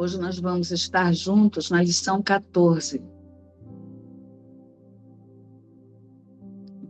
Hoje 0.00 0.18
nós 0.18 0.38
vamos 0.38 0.70
estar 0.70 1.12
juntos 1.12 1.70
na 1.70 1.82
lição 1.82 2.22
14. 2.22 3.02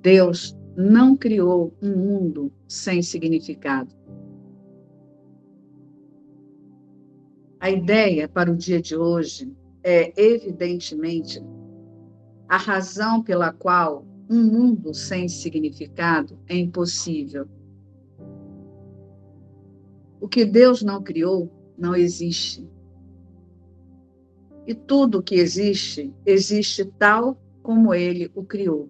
Deus 0.01 0.57
não 0.77 1.17
criou 1.17 1.75
um 1.83 1.91
mundo 1.97 2.53
sem 2.69 3.03
significado. 3.03 3.93
A 7.59 7.69
ideia 7.69 8.29
para 8.29 8.49
o 8.49 8.57
dia 8.57 8.81
de 8.81 8.95
hoje 8.95 9.53
é, 9.83 10.13
evidentemente, 10.17 11.43
a 12.49 12.59
razão 12.59 13.25
pela 13.25 13.53
qual 13.53 14.07
um 14.31 14.41
mundo 14.41 14.95
sem 14.95 15.27
significado 15.27 16.39
é 16.47 16.57
impossível. 16.57 17.49
O 20.21 20.29
que 20.29 20.45
Deus 20.45 20.81
não 20.81 21.03
criou 21.03 21.51
não 21.77 21.97
existe. 21.97 22.71
E 24.67 24.75
tudo 24.75 25.23
que 25.23 25.37
existe, 25.37 26.15
existe 26.25 26.85
tal 26.85 27.41
como 27.63 27.95
ele 27.95 28.31
o 28.35 28.45
criou. 28.45 28.89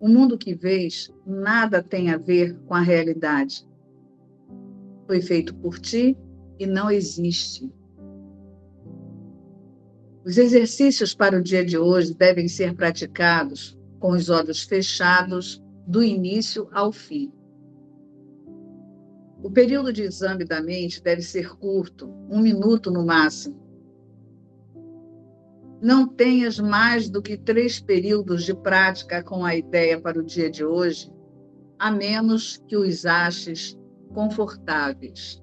O 0.00 0.08
mundo 0.08 0.38
que 0.38 0.54
vês 0.54 1.12
nada 1.26 1.82
tem 1.82 2.10
a 2.10 2.16
ver 2.16 2.56
com 2.66 2.74
a 2.74 2.80
realidade. 2.80 3.66
Foi 5.06 5.20
feito 5.20 5.54
por 5.54 5.78
ti 5.78 6.16
e 6.58 6.66
não 6.66 6.90
existe. 6.90 7.72
Os 10.24 10.36
exercícios 10.36 11.14
para 11.14 11.38
o 11.38 11.42
dia 11.42 11.64
de 11.64 11.78
hoje 11.78 12.14
devem 12.14 12.46
ser 12.48 12.74
praticados 12.74 13.78
com 13.98 14.12
os 14.12 14.28
olhos 14.28 14.62
fechados, 14.62 15.62
do 15.86 16.02
início 16.02 16.68
ao 16.72 16.92
fim. 16.92 17.32
O 19.42 19.50
período 19.50 19.92
de 19.92 20.02
exame 20.02 20.44
da 20.44 20.60
mente 20.60 21.02
deve 21.02 21.22
ser 21.22 21.56
curto, 21.56 22.08
um 22.28 22.40
minuto 22.40 22.90
no 22.90 23.06
máximo. 23.06 23.56
Não 25.80 26.08
tenhas 26.08 26.58
mais 26.58 27.08
do 27.08 27.22
que 27.22 27.36
três 27.36 27.78
períodos 27.78 28.44
de 28.44 28.52
prática 28.52 29.22
com 29.22 29.44
a 29.44 29.54
ideia 29.54 30.00
para 30.00 30.18
o 30.18 30.24
dia 30.24 30.50
de 30.50 30.64
hoje, 30.64 31.12
a 31.78 31.90
menos 31.90 32.56
que 32.66 32.76
os 32.76 33.06
aches 33.06 33.78
confortáveis. 34.12 35.40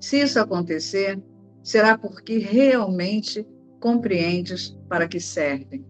Se 0.00 0.20
isso 0.22 0.38
acontecer, 0.38 1.20
será 1.62 1.98
porque 1.98 2.38
realmente 2.38 3.46
compreendes 3.80 4.78
para 4.88 5.08
que 5.08 5.18
servem. 5.18 5.84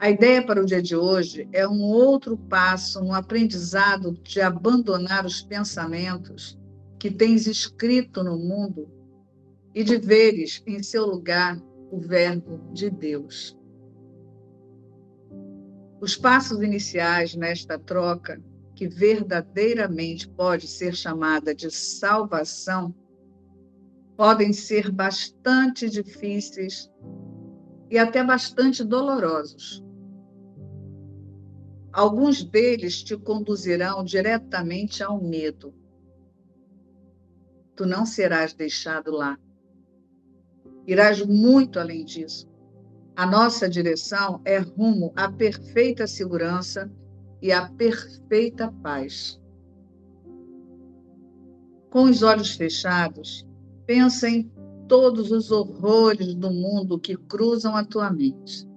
A 0.00 0.10
ideia 0.10 0.44
para 0.44 0.60
o 0.60 0.66
dia 0.66 0.82
de 0.82 0.96
hoje 0.96 1.48
é 1.52 1.66
um 1.66 1.80
outro 1.80 2.36
passo 2.36 3.02
no 3.02 3.14
aprendizado 3.14 4.12
de 4.22 4.40
abandonar 4.40 5.24
os 5.24 5.40
pensamentos 5.40 6.58
que 6.98 7.10
tens 7.10 7.46
escrito 7.46 8.22
no 8.22 8.36
mundo 8.36 8.88
e 9.74 9.82
de 9.82 9.96
veres 9.96 10.62
em 10.66 10.82
seu 10.82 11.04
lugar 11.04 11.60
o 11.90 11.98
Verbo 11.98 12.60
de 12.72 12.90
Deus. 12.90 13.58
Os 16.00 16.16
passos 16.16 16.60
iniciais 16.62 17.34
nesta 17.34 17.78
troca 17.78 18.40
que 18.74 18.88
verdadeiramente 18.88 20.28
pode 20.28 20.66
ser 20.66 20.94
chamada 20.94 21.54
de 21.54 21.70
salvação, 21.70 22.94
podem 24.16 24.52
ser 24.52 24.90
bastante 24.90 25.88
difíceis 25.88 26.90
e 27.90 27.98
até 27.98 28.22
bastante 28.22 28.84
dolorosos. 28.84 29.82
Alguns 31.92 32.42
deles 32.42 33.02
te 33.02 33.16
conduzirão 33.16 34.04
diretamente 34.04 35.02
ao 35.02 35.22
medo. 35.22 35.72
Tu 37.76 37.86
não 37.86 38.04
serás 38.04 38.52
deixado 38.52 39.12
lá. 39.12 39.38
Irás 40.86 41.24
muito 41.24 41.78
além 41.78 42.04
disso. 42.04 42.48
A 43.16 43.26
nossa 43.26 43.68
direção 43.68 44.40
é 44.44 44.58
rumo 44.58 45.12
à 45.16 45.30
perfeita 45.30 46.06
segurança 46.06 46.90
e 47.40 47.52
a 47.52 47.68
perfeita 47.68 48.72
paz. 48.82 49.40
Com 51.90 52.04
os 52.04 52.22
olhos 52.22 52.56
fechados, 52.56 53.46
pensa 53.86 54.28
em 54.28 54.50
todos 54.88 55.30
os 55.30 55.50
horrores 55.50 56.34
do 56.34 56.50
mundo 56.50 56.98
que 56.98 57.16
cruzam 57.16 57.76
a 57.76 57.84
tua 57.84 58.10
mente. 58.10 58.68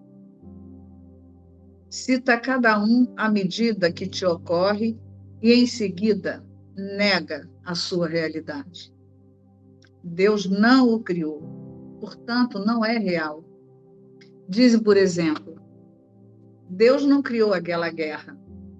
Cita 1.89 2.37
cada 2.39 2.79
um 2.79 3.11
à 3.17 3.29
medida 3.29 3.91
que 3.91 4.05
te 4.07 4.25
ocorre 4.25 4.97
e, 5.41 5.51
em 5.51 5.65
seguida, 5.65 6.45
nega 6.75 7.49
a 7.65 7.73
sua 7.73 8.07
realidade. 8.07 8.93
Deus 10.03 10.45
não 10.45 10.93
o 10.93 10.99
criou, 10.99 11.66
portanto, 11.99 12.59
não 12.59 12.83
é 12.83 12.97
real. 12.97 13.43
Dizem, 14.47 14.79
por 14.79 14.97
exemplo, 14.97 15.59
Deus 16.69 17.05
não 17.05 17.21
criou 17.21 17.53
aquela 17.53 17.89
guerra, 17.89 18.37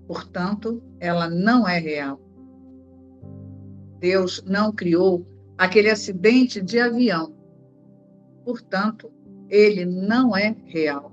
portanto, 0.07 0.81
ela 0.99 1.29
não 1.29 1.67
é 1.67 1.77
real. 1.79 2.19
Deus 3.99 4.43
não 4.45 4.71
criou 4.71 5.25
aquele 5.57 5.89
acidente 5.89 6.61
de 6.61 6.79
avião, 6.79 7.33
portanto, 8.45 9.11
ele 9.49 9.85
não 9.85 10.35
é 10.35 10.55
real. 10.65 11.11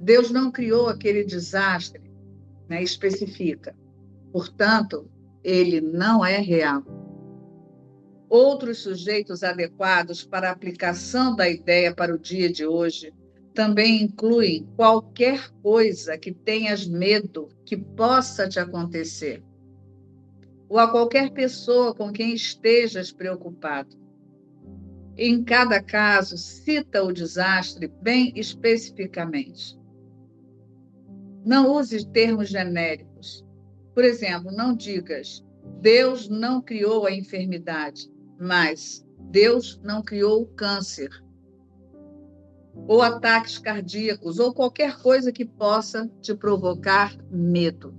Deus 0.00 0.30
não 0.30 0.50
criou 0.50 0.88
aquele 0.88 1.24
desastre, 1.24 2.10
né, 2.68 2.82
especifica, 2.82 3.74
portanto, 4.32 5.08
ele 5.42 5.80
não 5.80 6.24
é 6.24 6.38
real. 6.38 6.82
Outros 8.32 8.78
sujeitos 8.78 9.42
adequados 9.42 10.24
para 10.24 10.48
a 10.48 10.52
aplicação 10.52 11.36
da 11.36 11.50
ideia 11.50 11.94
para 11.94 12.14
o 12.14 12.18
dia 12.18 12.50
de 12.50 12.64
hoje 12.64 13.12
também 13.52 14.04
inclui 14.04 14.66
qualquer 14.74 15.50
coisa 15.62 16.16
que 16.16 16.32
tenhas 16.32 16.86
medo 16.86 17.50
que 17.62 17.76
possa 17.76 18.48
te 18.48 18.58
acontecer, 18.58 19.44
ou 20.66 20.78
a 20.78 20.90
qualquer 20.90 21.32
pessoa 21.32 21.94
com 21.94 22.10
quem 22.10 22.32
estejas 22.32 23.12
preocupado. 23.12 23.98
Em 25.14 25.44
cada 25.44 25.82
caso, 25.82 26.38
cita 26.38 27.02
o 27.02 27.12
desastre 27.12 27.86
bem 28.00 28.32
especificamente. 28.34 29.78
Não 31.44 31.70
use 31.70 32.08
termos 32.08 32.48
genéricos. 32.48 33.44
Por 33.94 34.02
exemplo, 34.02 34.50
não 34.50 34.74
digas 34.74 35.44
Deus 35.80 36.28
não 36.28 36.60
criou 36.60 37.06
a 37.06 37.12
enfermidade, 37.12 38.11
mas 38.42 39.06
Deus 39.30 39.80
não 39.84 40.02
criou 40.02 40.42
o 40.42 40.46
câncer 40.46 41.22
ou 42.88 43.00
ataques 43.00 43.58
cardíacos, 43.58 44.38
ou 44.38 44.52
qualquer 44.52 45.00
coisa 45.00 45.30
que 45.30 45.44
possa 45.44 46.10
te 46.20 46.34
provocar 46.34 47.16
medo. 47.30 47.94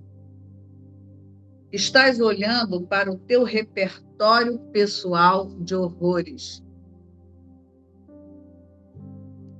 Estás 1.71 2.19
olhando 2.19 2.81
para 2.81 3.11
o 3.11 3.17
teu 3.17 3.43
repertório 3.43 4.59
pessoal 4.71 5.47
de 5.59 5.75
horrores. 5.75 6.61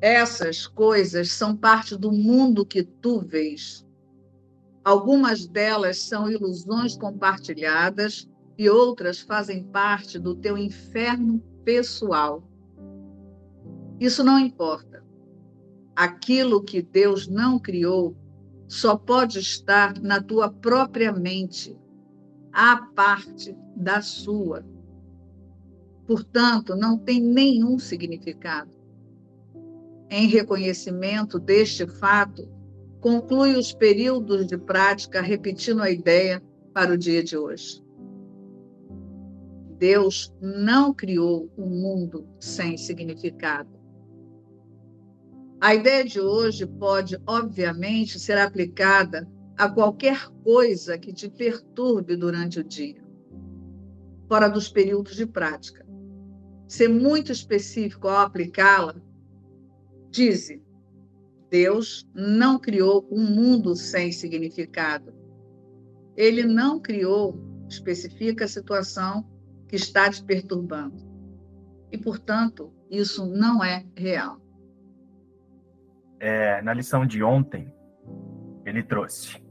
Essas 0.02 0.68
coisas 0.68 1.32
são 1.32 1.56
parte 1.56 1.96
do 1.96 2.12
mundo 2.12 2.66
que 2.66 2.84
tu 2.84 3.22
vês. 3.22 3.86
Algumas 4.84 5.48
delas 5.48 6.00
são 6.00 6.30
ilusões 6.30 6.98
compartilhadas 6.98 8.28
e 8.58 8.70
outras 8.70 9.20
fazem 9.20 9.64
parte 9.64 10.20
do 10.20 10.36
teu 10.36 10.58
inferno 10.58 11.40
pessoal. 11.64 12.44
Isso 14.00 14.24
não 14.24 14.40
importa 14.40 14.94
aquilo 15.96 16.64
que 16.64 16.82
Deus 16.82 17.28
não 17.28 17.60
criou 17.60 18.16
só 18.68 18.96
pode 18.96 19.40
estar 19.40 20.02
na 20.02 20.22
tua 20.22 20.50
própria 20.50 21.12
mente, 21.12 21.78
à 22.52 22.78
parte 22.78 23.56
da 23.76 24.02
sua. 24.02 24.66
Portanto, 26.08 26.76
não 26.76 26.98
tem 26.98 27.22
nenhum 27.22 27.78
significado. 27.78 28.72
Em 30.10 30.28
reconhecimento 30.28 31.40
deste 31.40 31.88
fato, 31.88 32.48
conclui 33.00 33.56
os 33.56 33.74
períodos 33.74 34.48
de 34.48 34.58
prática 34.58 35.22
repetindo 35.22 35.82
a 35.82 35.90
ideia 35.90 36.42
para 36.74 36.94
o 36.94 36.98
dia 36.98 37.24
de 37.24 37.38
hoje. 37.38 37.83
Deus 39.84 40.34
não 40.40 40.94
criou 40.94 41.52
um 41.58 41.68
mundo 41.68 42.26
sem 42.40 42.78
significado. 42.78 43.70
A 45.60 45.76
ideia 45.76 46.06
de 46.06 46.22
hoje 46.22 46.66
pode, 46.66 47.22
obviamente, 47.28 48.18
ser 48.18 48.38
aplicada 48.38 49.30
a 49.58 49.68
qualquer 49.70 50.30
coisa 50.42 50.98
que 50.98 51.12
te 51.12 51.30
perturbe 51.30 52.16
durante 52.16 52.62
o 52.62 52.64
dia, 52.64 53.04
fora 54.30 54.48
dos 54.48 54.70
períodos 54.70 55.18
de 55.18 55.26
prática. 55.26 55.86
Ser 56.66 56.88
muito 56.88 57.34
específico 57.34 58.08
ao 58.08 58.22
aplicá-la, 58.26 58.96
diz: 60.10 60.48
Deus 61.50 62.10
não 62.16 62.58
criou 62.58 63.06
um 63.12 63.26
mundo 63.26 63.76
sem 63.76 64.14
significado. 64.14 65.14
Ele 66.16 66.46
não 66.46 66.80
criou 66.80 67.38
especifica 67.68 68.46
a 68.46 68.48
situação 68.48 69.33
que 69.74 69.78
está 69.78 70.08
te 70.08 70.24
perturbando. 70.24 70.96
E, 71.92 71.98
portanto, 71.98 72.72
isso 72.92 73.26
não 73.26 73.64
é 73.64 73.84
real. 73.98 74.40
É, 76.20 76.62
na 76.62 76.72
lição 76.76 77.08
de 77.08 77.24
ontem, 77.24 77.74
ele 78.68 78.84
trouxe: 78.84 79.44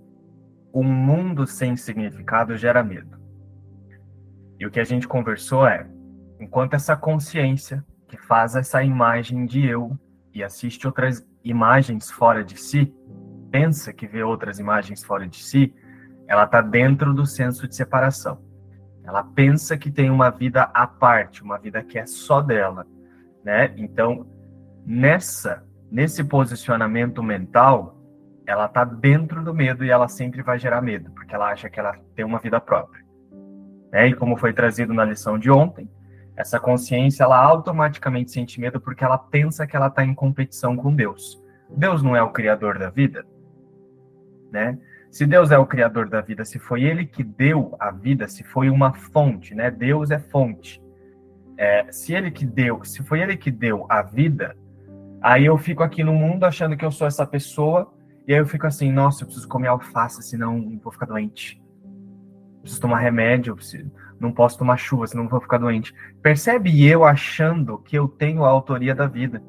um 0.73 0.85
mundo 0.85 1.45
sem 1.45 1.75
significado 1.75 2.57
gera 2.57 2.85
medo. 2.85 3.21
E 4.61 4.65
o 4.65 4.71
que 4.71 4.79
a 4.79 4.85
gente 4.85 5.09
conversou 5.09 5.67
é: 5.67 5.91
enquanto 6.39 6.75
essa 6.75 6.97
consciência 6.97 7.85
que 8.07 8.17
faz 8.17 8.55
essa 8.55 8.81
imagem 8.81 9.45
de 9.45 9.67
eu 9.67 9.99
e 10.33 10.45
assiste 10.45 10.87
outras 10.87 11.27
imagens 11.43 12.13
fora 12.13 12.45
de 12.45 12.57
si, 12.57 12.95
pensa 13.51 13.93
que 13.93 14.07
vê 14.07 14.23
outras 14.23 14.61
imagens 14.61 15.03
fora 15.03 15.27
de 15.27 15.43
si, 15.43 15.75
ela 16.29 16.45
está 16.45 16.61
dentro 16.61 17.13
do 17.13 17.27
senso 17.27 17.67
de 17.67 17.75
separação. 17.75 18.52
Ela 19.05 19.25
pensa 19.25 19.77
que 19.77 19.91
tem 19.91 20.11
uma 20.11 20.31
vida 20.31 20.63
à 20.63 20.87
parte, 20.87 21.43
uma 21.43 21.59
vida 21.59 21.83
que 21.83 21.99
é 21.99 22.07
só 22.07 22.41
dela, 22.41 22.87
né? 23.45 23.73
Então, 23.77 24.27
nessa, 24.87 25.65
nesse 25.91 26.23
posicionamento 26.23 27.23
mental, 27.23 27.99
ela 28.47 28.67
está 28.67 28.85
dentro 28.85 29.43
do 29.43 29.55
medo 29.55 29.85
e 29.85 29.91
ela 29.91 30.09
sempre 30.09 30.43
vai 30.43 30.59
gerar 30.59 30.81
medo, 30.81 31.11
porque 31.13 31.35
ela 31.35 31.51
acha 31.51 31.69
que 31.69 31.79
ela 31.79 31.97
tem 32.15 32.25
uma 32.25 32.39
vida 32.39 32.61
própria. 32.61 33.05
Né? 33.91 34.09
E 34.09 34.15
como 34.15 34.37
foi 34.37 34.53
trazido 34.53 34.93
na 34.95 35.05
lição 35.05 35.39
de 35.39 35.51
ontem, 35.51 35.89
essa 36.37 36.59
consciência 36.59 37.25
ela 37.25 37.39
automaticamente 37.39 38.31
sente 38.31 38.61
medo 38.61 38.81
porque 38.81 39.05
ela 39.05 39.19
pensa 39.19 39.67
que 39.67 39.77
ela 39.77 39.89
está 39.89 40.05
em 40.05 40.15
competição 40.15 40.77
com 40.77 40.95
Deus. 40.95 41.41
Deus 41.69 42.03
não 42.03 42.17
é 42.17 42.23
o 42.23 42.33
criador 42.33 42.79
da 42.79 42.91
vida, 42.91 43.25
né? 44.51 44.79
Se 45.13 45.27
Deus 45.27 45.51
é 45.51 45.59
o 45.59 45.67
criador 45.67 46.09
da 46.09 46.23
vida, 46.23 46.43
se 46.43 46.59
foi 46.59 46.85
Ele 46.85 47.05
que 47.05 47.23
deu 47.23 47.77
a 47.79 47.91
vida, 47.91 48.27
se 48.27 48.43
foi 48.43 48.71
uma 48.71 48.95
fonte, 48.95 49.55
né? 49.55 49.71
Deus 49.71 50.11
é 50.11 50.19
fonte. 50.19 50.83
É, 51.59 51.87
se 51.93 52.15
Ele 52.15 52.31
que 52.31 52.47
deu, 52.47 52.83
se 52.83 53.03
foi 53.03 53.21
Ele 53.21 53.37
que 53.37 53.51
deu 53.51 53.85
a 53.91 54.01
vida, 54.01 54.57
aí 55.21 55.45
eu 55.45 55.59
fico 55.59 55.83
aqui 55.83 56.03
no 56.03 56.15
mundo 56.15 56.45
achando 56.45 56.79
que 56.79 56.85
eu 56.85 56.91
sou 56.91 57.07
essa 57.07 57.27
pessoa 57.27 57.93
e 58.27 58.33
aí 58.33 58.41
eu 58.41 58.47
fico 58.47 58.67
assim, 58.67 58.91
nossa, 58.91 59.23
eu 59.23 59.27
preciso 59.27 59.47
comer 59.47 59.69
alface, 59.69 60.23
senão 60.23 60.57
eu 60.57 60.81
vou 60.83 60.91
ficar 60.91 61.05
doente. 61.05 61.63
preciso 62.63 62.81
tomar 62.81 63.01
remédio, 63.01 63.51
eu 63.51 63.57
preciso, 63.57 63.93
não 64.19 64.33
posso 64.33 64.57
tomar 64.57 64.79
chuva, 64.79 65.07
senão 65.07 65.25
eu 65.25 65.29
vou 65.29 65.43
ficar 65.43 65.59
doente. 65.59 65.93
Percebe 66.23 66.87
eu 66.87 67.05
achando 67.05 67.77
que 67.77 67.99
eu 67.99 68.09
tenho 68.09 68.47
a 68.47 68.49
autoria 68.49 68.95
da 68.95 69.07
vida 69.07 69.43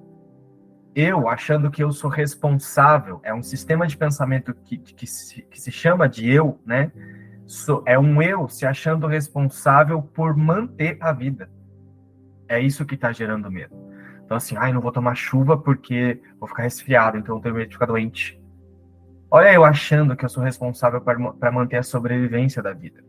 eu 0.95 1.27
achando 1.27 1.71
que 1.71 1.83
eu 1.83 1.91
sou 1.91 2.09
responsável, 2.09 3.19
é 3.23 3.33
um 3.33 3.41
sistema 3.41 3.87
de 3.87 3.97
pensamento 3.97 4.53
que, 4.53 4.77
que, 4.77 5.07
se, 5.07 5.41
que 5.43 5.59
se 5.59 5.71
chama 5.71 6.07
de 6.07 6.29
eu, 6.29 6.59
né? 6.65 6.91
é 7.85 7.99
um 7.99 8.21
eu 8.21 8.47
se 8.47 8.65
achando 8.65 9.07
responsável 9.07 10.01
por 10.01 10.35
manter 10.35 10.97
a 10.99 11.11
vida. 11.11 11.49
É 12.47 12.59
isso 12.59 12.85
que 12.85 12.95
está 12.95 13.11
gerando 13.11 13.51
medo. 13.51 13.75
Então, 14.25 14.37
assim, 14.37 14.55
ai, 14.57 14.71
não 14.71 14.81
vou 14.81 14.91
tomar 14.91 15.15
chuva 15.15 15.57
porque 15.57 16.21
vou 16.39 16.47
ficar 16.47 16.63
resfriado, 16.63 17.17
então 17.17 17.35
eu 17.35 17.41
tenho 17.41 17.55
medo 17.55 17.67
de 17.67 17.75
ficar 17.75 17.85
doente. 17.85 18.39
Olha 19.29 19.51
eu 19.51 19.65
achando 19.65 20.15
que 20.15 20.23
eu 20.23 20.29
sou 20.29 20.43
responsável 20.43 21.01
para 21.01 21.51
manter 21.51 21.77
a 21.77 21.83
sobrevivência 21.83 22.61
da 22.61 22.71
vida. 22.71 23.03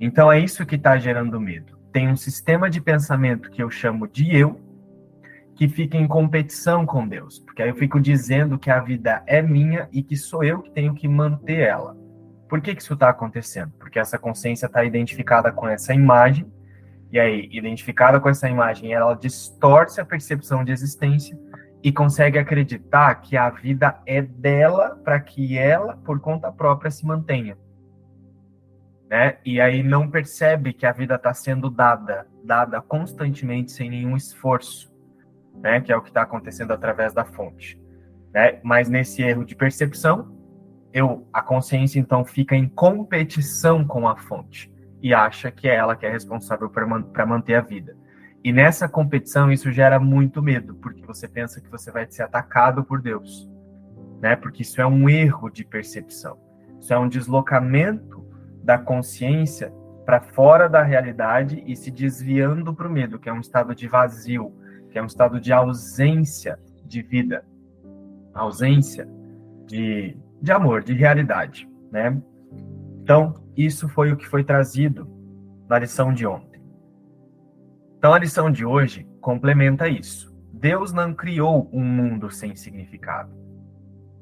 Então, 0.00 0.30
é 0.30 0.40
isso 0.40 0.66
que 0.66 0.76
está 0.76 0.98
gerando 0.98 1.40
medo. 1.40 1.78
Tem 1.92 2.08
um 2.08 2.16
sistema 2.16 2.68
de 2.68 2.80
pensamento 2.80 3.50
que 3.50 3.62
eu 3.62 3.70
chamo 3.70 4.08
de 4.08 4.34
eu, 4.36 4.60
que 5.54 5.68
fica 5.68 5.96
em 5.96 6.06
competição 6.06 6.84
com 6.84 7.06
Deus, 7.06 7.38
porque 7.38 7.62
aí 7.62 7.68
eu 7.68 7.76
fico 7.76 8.00
dizendo 8.00 8.58
que 8.58 8.70
a 8.70 8.80
vida 8.80 9.22
é 9.26 9.40
minha 9.40 9.88
e 9.92 10.02
que 10.02 10.16
sou 10.16 10.42
eu 10.42 10.62
que 10.62 10.70
tenho 10.70 10.94
que 10.94 11.06
manter 11.06 11.60
ela. 11.60 11.96
Por 12.48 12.60
que, 12.60 12.74
que 12.74 12.82
isso 12.82 12.94
está 12.94 13.08
acontecendo? 13.08 13.72
Porque 13.78 13.98
essa 13.98 14.18
consciência 14.18 14.66
está 14.66 14.84
identificada 14.84 15.52
com 15.52 15.68
essa 15.68 15.94
imagem, 15.94 16.46
e 17.12 17.20
aí, 17.20 17.48
identificada 17.52 18.18
com 18.18 18.28
essa 18.28 18.48
imagem, 18.48 18.92
ela 18.92 19.14
distorce 19.14 20.00
a 20.00 20.04
percepção 20.04 20.64
de 20.64 20.72
existência 20.72 21.38
e 21.80 21.92
consegue 21.92 22.38
acreditar 22.38 23.14
que 23.16 23.36
a 23.36 23.48
vida 23.50 24.00
é 24.04 24.20
dela 24.20 25.00
para 25.04 25.20
que 25.20 25.56
ela, 25.56 25.96
por 25.98 26.18
conta 26.18 26.50
própria, 26.50 26.90
se 26.90 27.06
mantenha. 27.06 27.56
Né? 29.08 29.36
E 29.44 29.60
aí 29.60 29.82
não 29.82 30.10
percebe 30.10 30.72
que 30.72 30.86
a 30.86 30.92
vida 30.92 31.14
está 31.14 31.32
sendo 31.32 31.70
dada, 31.70 32.26
dada 32.42 32.80
constantemente, 32.80 33.70
sem 33.70 33.90
nenhum 33.90 34.16
esforço 34.16 34.93
né, 35.62 35.80
que 35.80 35.92
é 35.92 35.96
o 35.96 36.02
que 36.02 36.08
está 36.08 36.22
acontecendo 36.22 36.72
através 36.72 37.12
da 37.12 37.24
fonte. 37.24 37.80
Né? 38.32 38.58
Mas 38.62 38.88
nesse 38.88 39.22
erro 39.22 39.44
de 39.44 39.54
percepção, 39.54 40.32
eu, 40.92 41.26
a 41.32 41.42
consciência 41.42 41.98
então 41.98 42.24
fica 42.24 42.54
em 42.54 42.68
competição 42.68 43.84
com 43.84 44.08
a 44.08 44.16
fonte 44.16 44.72
e 45.02 45.12
acha 45.12 45.50
que 45.50 45.68
é 45.68 45.74
ela 45.74 45.96
que 45.96 46.06
é 46.06 46.10
responsável 46.10 46.70
para 46.70 47.26
manter 47.26 47.54
a 47.54 47.60
vida. 47.60 47.96
E 48.44 48.52
nessa 48.52 48.88
competição 48.88 49.50
isso 49.50 49.72
gera 49.72 49.98
muito 49.98 50.42
medo, 50.42 50.74
porque 50.74 51.04
você 51.04 51.26
pensa 51.26 51.60
que 51.60 51.70
você 51.70 51.90
vai 51.90 52.06
ser 52.10 52.22
atacado 52.22 52.84
por 52.84 53.00
Deus, 53.00 53.50
né? 54.20 54.36
Porque 54.36 54.62
isso 54.62 54.80
é 54.80 54.86
um 54.86 55.08
erro 55.08 55.48
de 55.48 55.64
percepção. 55.64 56.38
Isso 56.78 56.92
é 56.92 56.98
um 56.98 57.08
deslocamento 57.08 58.22
da 58.62 58.78
consciência 58.78 59.72
para 60.04 60.20
fora 60.20 60.68
da 60.68 60.82
realidade 60.82 61.62
e 61.66 61.74
se 61.74 61.90
desviando 61.90 62.74
para 62.74 62.86
o 62.86 62.90
medo, 62.90 63.18
que 63.18 63.28
é 63.28 63.32
um 63.32 63.40
estado 63.40 63.74
de 63.74 63.88
vazio, 63.88 64.54
que 64.94 64.98
é 65.00 65.02
um 65.02 65.06
estado 65.06 65.40
de 65.40 65.52
ausência 65.52 66.56
de 66.86 67.02
vida, 67.02 67.44
ausência 68.32 69.08
de, 69.66 70.16
de 70.40 70.52
amor, 70.52 70.84
de 70.84 70.92
realidade, 70.92 71.68
né? 71.90 72.22
Então, 73.02 73.34
isso 73.56 73.88
foi 73.88 74.12
o 74.12 74.16
que 74.16 74.24
foi 74.24 74.44
trazido 74.44 75.10
na 75.68 75.80
lição 75.80 76.14
de 76.14 76.24
ontem. 76.24 76.62
Então, 77.98 78.14
a 78.14 78.18
lição 78.20 78.52
de 78.52 78.64
hoje 78.64 79.04
complementa 79.20 79.88
isso. 79.88 80.32
Deus 80.52 80.92
não 80.92 81.12
criou 81.12 81.68
um 81.72 81.84
mundo 81.84 82.30
sem 82.30 82.54
significado. 82.54 83.34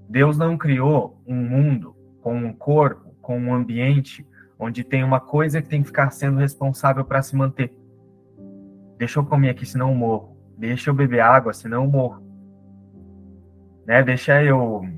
Deus 0.09 0.39
não 0.39 0.57
criou 0.57 1.23
um 1.27 1.37
mundo 1.37 1.95
com 2.23 2.35
um 2.35 2.51
corpo, 2.51 3.15
com 3.21 3.39
um 3.39 3.55
ambiente 3.55 4.27
onde 4.59 4.83
tem 4.83 5.05
uma 5.05 5.21
coisa 5.21 5.61
que 5.61 5.69
tem 5.69 5.83
que 5.83 5.89
ficar 5.89 6.11
sendo 6.13 6.39
responsável 6.39 7.05
para 7.05 7.21
se 7.21 7.37
manter. 7.37 7.77
Deixa 8.97 9.21
eu 9.21 9.27
comer 9.27 9.51
aqui, 9.51 9.67
senão 9.67 9.91
eu 9.91 9.95
morro 9.95 10.32
deixa 10.69 10.91
eu 10.91 10.95
beber 10.95 11.19
água, 11.19 11.53
senão 11.53 11.83
eu 11.83 11.91
morro. 11.91 12.23
Né? 13.85 14.01
Deixa 14.01 14.43
eu 14.45 14.89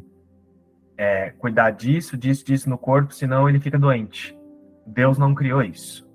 é, 0.95 1.31
cuidar 1.31 1.71
disso, 1.71 2.19
disso, 2.19 2.45
disso 2.45 2.69
no 2.69 2.77
corpo, 2.77 3.15
senão 3.15 3.49
ele 3.49 3.59
fica 3.59 3.79
doente. 3.79 4.39
Deus 4.87 5.17
não 5.17 5.35
criou 5.35 5.63
isso. 5.63 6.07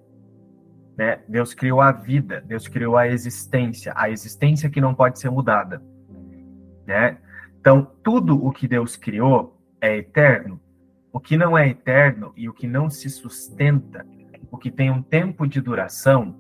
Né? 0.96 1.20
Deus 1.27 1.56
criou 1.56 1.82
a 1.82 1.91
vida, 1.91 2.44
Deus 2.46 2.68
criou 2.68 2.96
a 2.96 3.08
existência, 3.08 3.91
a 3.96 4.08
existência 4.08 4.70
que 4.70 4.79
não 4.79 4.94
pode 4.94 5.18
ser 5.18 5.32
mudada. 5.32 5.82
Né? 6.86 7.18
Então, 7.60 7.89
tudo 8.03 8.46
o 8.46 8.51
que 8.51 8.68
Deus 8.68 8.96
criou 8.96 9.60
é 9.82 9.98
eterno. 9.98 10.62
O 11.12 11.20
que 11.20 11.36
não 11.36 11.58
é 11.58 11.68
eterno 11.68 12.32
e 12.38 12.48
o 12.48 12.53
que 12.53 12.68
não 12.68 12.88
se 12.88 13.10
sustenta, 13.10 14.06
o 14.51 14.60
que 14.60 14.70
tem 14.70 14.91
um 14.91 15.01
tempo 15.01 15.48
de 15.48 15.60
duração, 15.60 16.36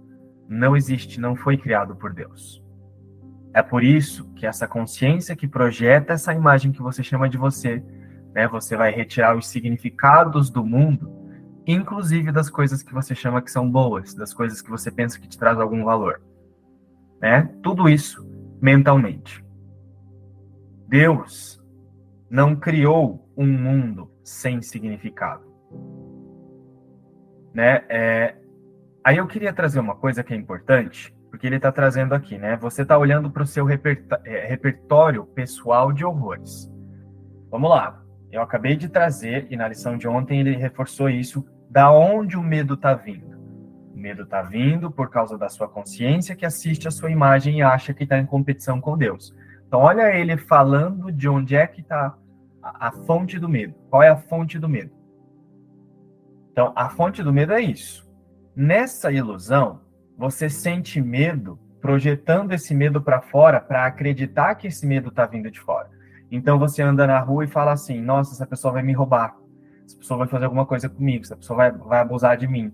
não 0.47 0.77
existe, 0.77 1.19
não 1.19 1.35
foi 1.35 1.57
criado 1.57 1.95
por 1.95 2.13
Deus. 2.13 2.68
É 3.53 3.61
por 3.61 3.83
isso 3.83 4.31
que 4.35 4.45
essa 4.45 4.67
consciência 4.67 5.35
que 5.35 5.47
projeta 5.47 6.13
essa 6.13 6.33
imagem 6.33 6.71
que 6.71 6.81
você 6.81 7.01
chama 7.01 7.27
de 7.27 7.37
você, 7.37 7.83
né, 8.33 8.47
você 8.47 8.75
vai 8.77 8.91
retirar 8.91 9.35
os 9.35 9.47
significados 9.47 10.49
do 10.49 10.63
mundo, 10.63 11.11
inclusive 11.65 12.31
das 12.31 12.49
coisas 12.49 12.83
que 12.83 12.93
você 12.93 13.15
chama 13.15 13.41
que 13.41 13.51
são 13.51 13.69
boas, 13.69 14.13
das 14.13 14.33
coisas 14.33 14.61
que 14.61 14.69
você 14.69 14.91
pensa 14.91 15.19
que 15.19 15.27
te 15.27 15.37
traz 15.37 15.59
algum 15.59 15.83
valor. 15.83 16.21
Né? 17.21 17.49
Tudo 17.63 17.89
isso 17.89 18.27
mentalmente. 18.61 19.43
Deus 20.87 21.61
não 22.29 22.55
criou 22.55 23.29
um 23.35 23.47
mundo 23.47 24.11
sem 24.23 24.61
significado. 24.61 25.43
Né? 27.53 27.83
É... 27.89 28.35
Aí 29.03 29.17
eu 29.17 29.27
queria 29.27 29.53
trazer 29.53 29.79
uma 29.79 29.95
coisa 29.95 30.23
que 30.23 30.33
é 30.33 30.37
importante, 30.37 31.13
porque 31.39 31.47
ele 31.47 31.55
está 31.55 31.71
trazendo 31.71 32.13
aqui, 32.13 32.37
né? 32.37 32.57
Você 32.57 32.81
está 32.81 32.97
olhando 32.97 33.31
para 33.31 33.43
o 33.43 33.47
seu 33.47 33.65
é, 33.69 34.45
repertório 34.45 35.25
pessoal 35.27 35.93
de 35.93 36.03
horrores. 36.03 36.69
Vamos 37.49 37.69
lá. 37.69 38.03
Eu 38.29 38.41
acabei 38.41 38.75
de 38.75 38.89
trazer, 38.89 39.47
e 39.49 39.55
na 39.55 39.65
lição 39.69 39.97
de 39.97 40.05
ontem 40.05 40.41
ele 40.41 40.57
reforçou 40.57 41.09
isso, 41.09 41.45
da 41.69 41.89
onde 41.93 42.35
o 42.35 42.43
medo 42.43 42.73
está 42.73 42.93
vindo. 42.93 43.39
O 43.93 43.97
medo 43.97 44.23
está 44.23 44.41
vindo 44.41 44.91
por 44.91 45.09
causa 45.09 45.37
da 45.37 45.47
sua 45.47 45.69
consciência 45.69 46.35
que 46.35 46.45
assiste 46.45 46.89
a 46.89 46.91
sua 46.91 47.09
imagem 47.09 47.59
e 47.59 47.61
acha 47.61 47.93
que 47.93 48.03
está 48.03 48.19
em 48.19 48.25
competição 48.25 48.81
com 48.81 48.97
Deus. 48.97 49.33
Então, 49.65 49.79
olha 49.79 50.13
ele 50.13 50.35
falando 50.35 51.09
de 51.09 51.29
onde 51.29 51.55
é 51.55 51.65
que 51.65 51.79
está 51.79 52.17
a, 52.61 52.87
a 52.89 52.91
fonte 52.91 53.39
do 53.39 53.47
medo. 53.47 53.73
Qual 53.89 54.03
é 54.03 54.09
a 54.09 54.17
fonte 54.17 54.59
do 54.59 54.67
medo? 54.67 54.91
Então, 56.51 56.73
a 56.75 56.89
fonte 56.89 57.23
do 57.23 57.31
medo 57.31 57.53
é 57.53 57.61
isso. 57.61 58.05
Nessa 58.53 59.09
ilusão, 59.09 59.79
você 60.19 60.49
sente 60.49 61.01
medo, 61.01 61.57
projetando 61.79 62.51
esse 62.51 62.75
medo 62.75 63.01
para 63.01 63.21
fora, 63.21 63.61
para 63.61 63.85
acreditar 63.85 64.53
que 64.55 64.67
esse 64.67 64.85
medo 64.85 65.07
está 65.07 65.25
vindo 65.25 65.49
de 65.49 65.61
fora. 65.61 65.89
Então 66.29 66.59
você 66.59 66.81
anda 66.81 67.07
na 67.07 67.17
rua 67.21 67.45
e 67.45 67.47
fala 67.47 67.71
assim: 67.71 68.01
nossa, 68.01 68.33
essa 68.33 68.45
pessoa 68.45 68.73
vai 68.73 68.83
me 68.83 68.91
roubar, 68.91 69.37
essa 69.85 69.97
pessoa 69.97 70.17
vai 70.17 70.27
fazer 70.27 70.43
alguma 70.43 70.65
coisa 70.65 70.89
comigo, 70.89 71.23
essa 71.23 71.37
pessoa 71.37 71.55
vai, 71.55 71.71
vai 71.71 72.01
abusar 72.01 72.35
de 72.35 72.49
mim. 72.49 72.69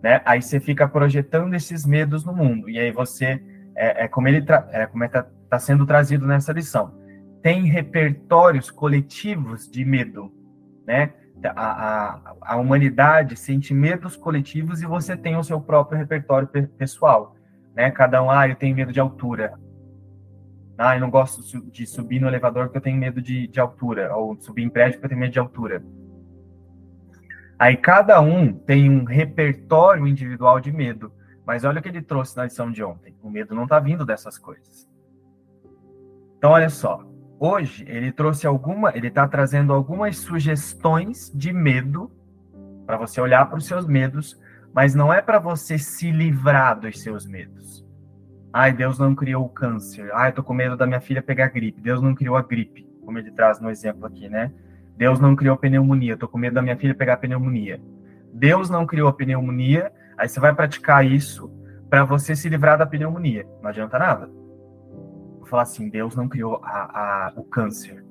né? 0.00 0.22
Aí 0.24 0.40
você 0.40 0.60
fica 0.60 0.86
projetando 0.86 1.52
esses 1.54 1.84
medos 1.84 2.24
no 2.24 2.32
mundo. 2.32 2.70
E 2.70 2.78
aí 2.78 2.92
você, 2.92 3.42
é, 3.74 4.04
é 4.04 4.08
como 4.08 4.28
ele 4.28 4.46
é 4.70 4.86
como 4.86 5.02
está 5.02 5.18
é 5.18 5.26
tá 5.50 5.58
sendo 5.58 5.84
trazido 5.84 6.28
nessa 6.28 6.52
lição. 6.52 6.94
Tem 7.42 7.64
repertórios 7.64 8.70
coletivos 8.70 9.68
de 9.68 9.84
medo, 9.84 10.32
né? 10.86 11.12
A, 11.44 11.50
a, 11.62 12.34
a 12.42 12.56
humanidade 12.56 13.36
sente 13.36 13.72
medos 13.72 14.16
coletivos 14.16 14.82
e 14.82 14.86
você 14.86 15.16
tem 15.16 15.36
o 15.36 15.42
seu 15.42 15.60
próprio 15.60 15.98
repertório 15.98 16.48
pessoal, 16.76 17.34
né? 17.74 17.90
Cada 17.90 18.22
um, 18.22 18.30
ah, 18.30 18.48
eu 18.48 18.56
tenho 18.56 18.76
medo 18.76 18.92
de 18.92 19.00
altura. 19.00 19.54
Ah, 20.76 20.96
eu 20.96 21.00
não 21.00 21.10
gosto 21.10 21.42
de 21.70 21.86
subir 21.86 22.20
no 22.20 22.28
elevador 22.28 22.64
porque 22.64 22.78
eu 22.78 22.82
tenho 22.82 22.98
medo 22.98 23.20
de, 23.20 23.46
de 23.46 23.60
altura, 23.60 24.14
ou 24.16 24.38
subir 24.40 24.62
em 24.62 24.68
prédio 24.70 24.94
porque 24.94 25.06
eu 25.06 25.10
tenho 25.10 25.20
medo 25.20 25.32
de 25.32 25.38
altura. 25.38 25.82
Aí 27.58 27.76
cada 27.76 28.20
um 28.20 28.52
tem 28.52 28.90
um 28.90 29.04
repertório 29.04 30.06
individual 30.06 30.58
de 30.60 30.72
medo. 30.72 31.12
Mas 31.44 31.64
olha 31.64 31.80
o 31.80 31.82
que 31.82 31.88
ele 31.88 32.00
trouxe 32.00 32.36
na 32.36 32.44
lição 32.44 32.70
de 32.70 32.82
ontem. 32.82 33.14
O 33.22 33.28
medo 33.28 33.54
não 33.54 33.64
está 33.64 33.80
vindo 33.80 34.06
dessas 34.06 34.38
coisas. 34.38 34.88
Então, 36.38 36.52
olha 36.52 36.70
só. 36.70 37.04
Hoje 37.42 37.86
ele 37.88 38.12
trouxe 38.12 38.46
alguma, 38.46 38.94
ele 38.94 39.08
está 39.08 39.26
trazendo 39.26 39.72
algumas 39.72 40.18
sugestões 40.18 41.32
de 41.34 41.54
medo 41.54 42.12
para 42.86 42.98
você 42.98 43.18
olhar 43.18 43.48
para 43.48 43.56
os 43.56 43.64
seus 43.64 43.86
medos, 43.86 44.38
mas 44.74 44.94
não 44.94 45.10
é 45.10 45.22
para 45.22 45.38
você 45.38 45.78
se 45.78 46.10
livrar 46.10 46.78
dos 46.78 47.00
seus 47.00 47.24
medos. 47.24 47.82
Ai, 48.52 48.74
Deus 48.74 48.98
não 48.98 49.14
criou 49.14 49.46
o 49.46 49.48
câncer. 49.48 50.10
Ai, 50.12 50.28
eu 50.28 50.34
tô 50.34 50.42
com 50.42 50.52
medo 50.52 50.76
da 50.76 50.86
minha 50.86 51.00
filha 51.00 51.22
pegar 51.22 51.48
gripe. 51.48 51.80
Deus 51.80 52.02
não 52.02 52.14
criou 52.14 52.36
a 52.36 52.42
gripe, 52.42 52.86
como 53.02 53.18
ele 53.18 53.30
traz 53.30 53.58
no 53.58 53.70
exemplo 53.70 54.04
aqui, 54.04 54.28
né? 54.28 54.52
Deus 54.94 55.18
não 55.18 55.34
criou 55.34 55.56
pneumonia, 55.56 56.18
tô 56.18 56.28
com 56.28 56.36
medo 56.36 56.52
da 56.52 56.62
minha 56.62 56.76
filha 56.76 56.94
pegar 56.94 57.16
pneumonia. 57.16 57.80
Deus 58.34 58.68
não 58.68 58.84
criou 58.84 59.08
a 59.08 59.14
pneumonia, 59.14 59.90
aí 60.18 60.28
você 60.28 60.38
vai 60.38 60.54
praticar 60.54 61.06
isso 61.06 61.50
para 61.88 62.04
você 62.04 62.36
se 62.36 62.50
livrar 62.50 62.76
da 62.76 62.84
pneumonia. 62.84 63.46
Não 63.62 63.70
adianta 63.70 63.98
nada. 63.98 64.39
Falar 65.50 65.62
assim, 65.64 65.88
Deus 65.90 66.14
não 66.14 66.28
criou 66.28 66.60
a, 66.62 67.26
a, 67.26 67.32
o 67.34 67.42
câncer. 67.42 68.04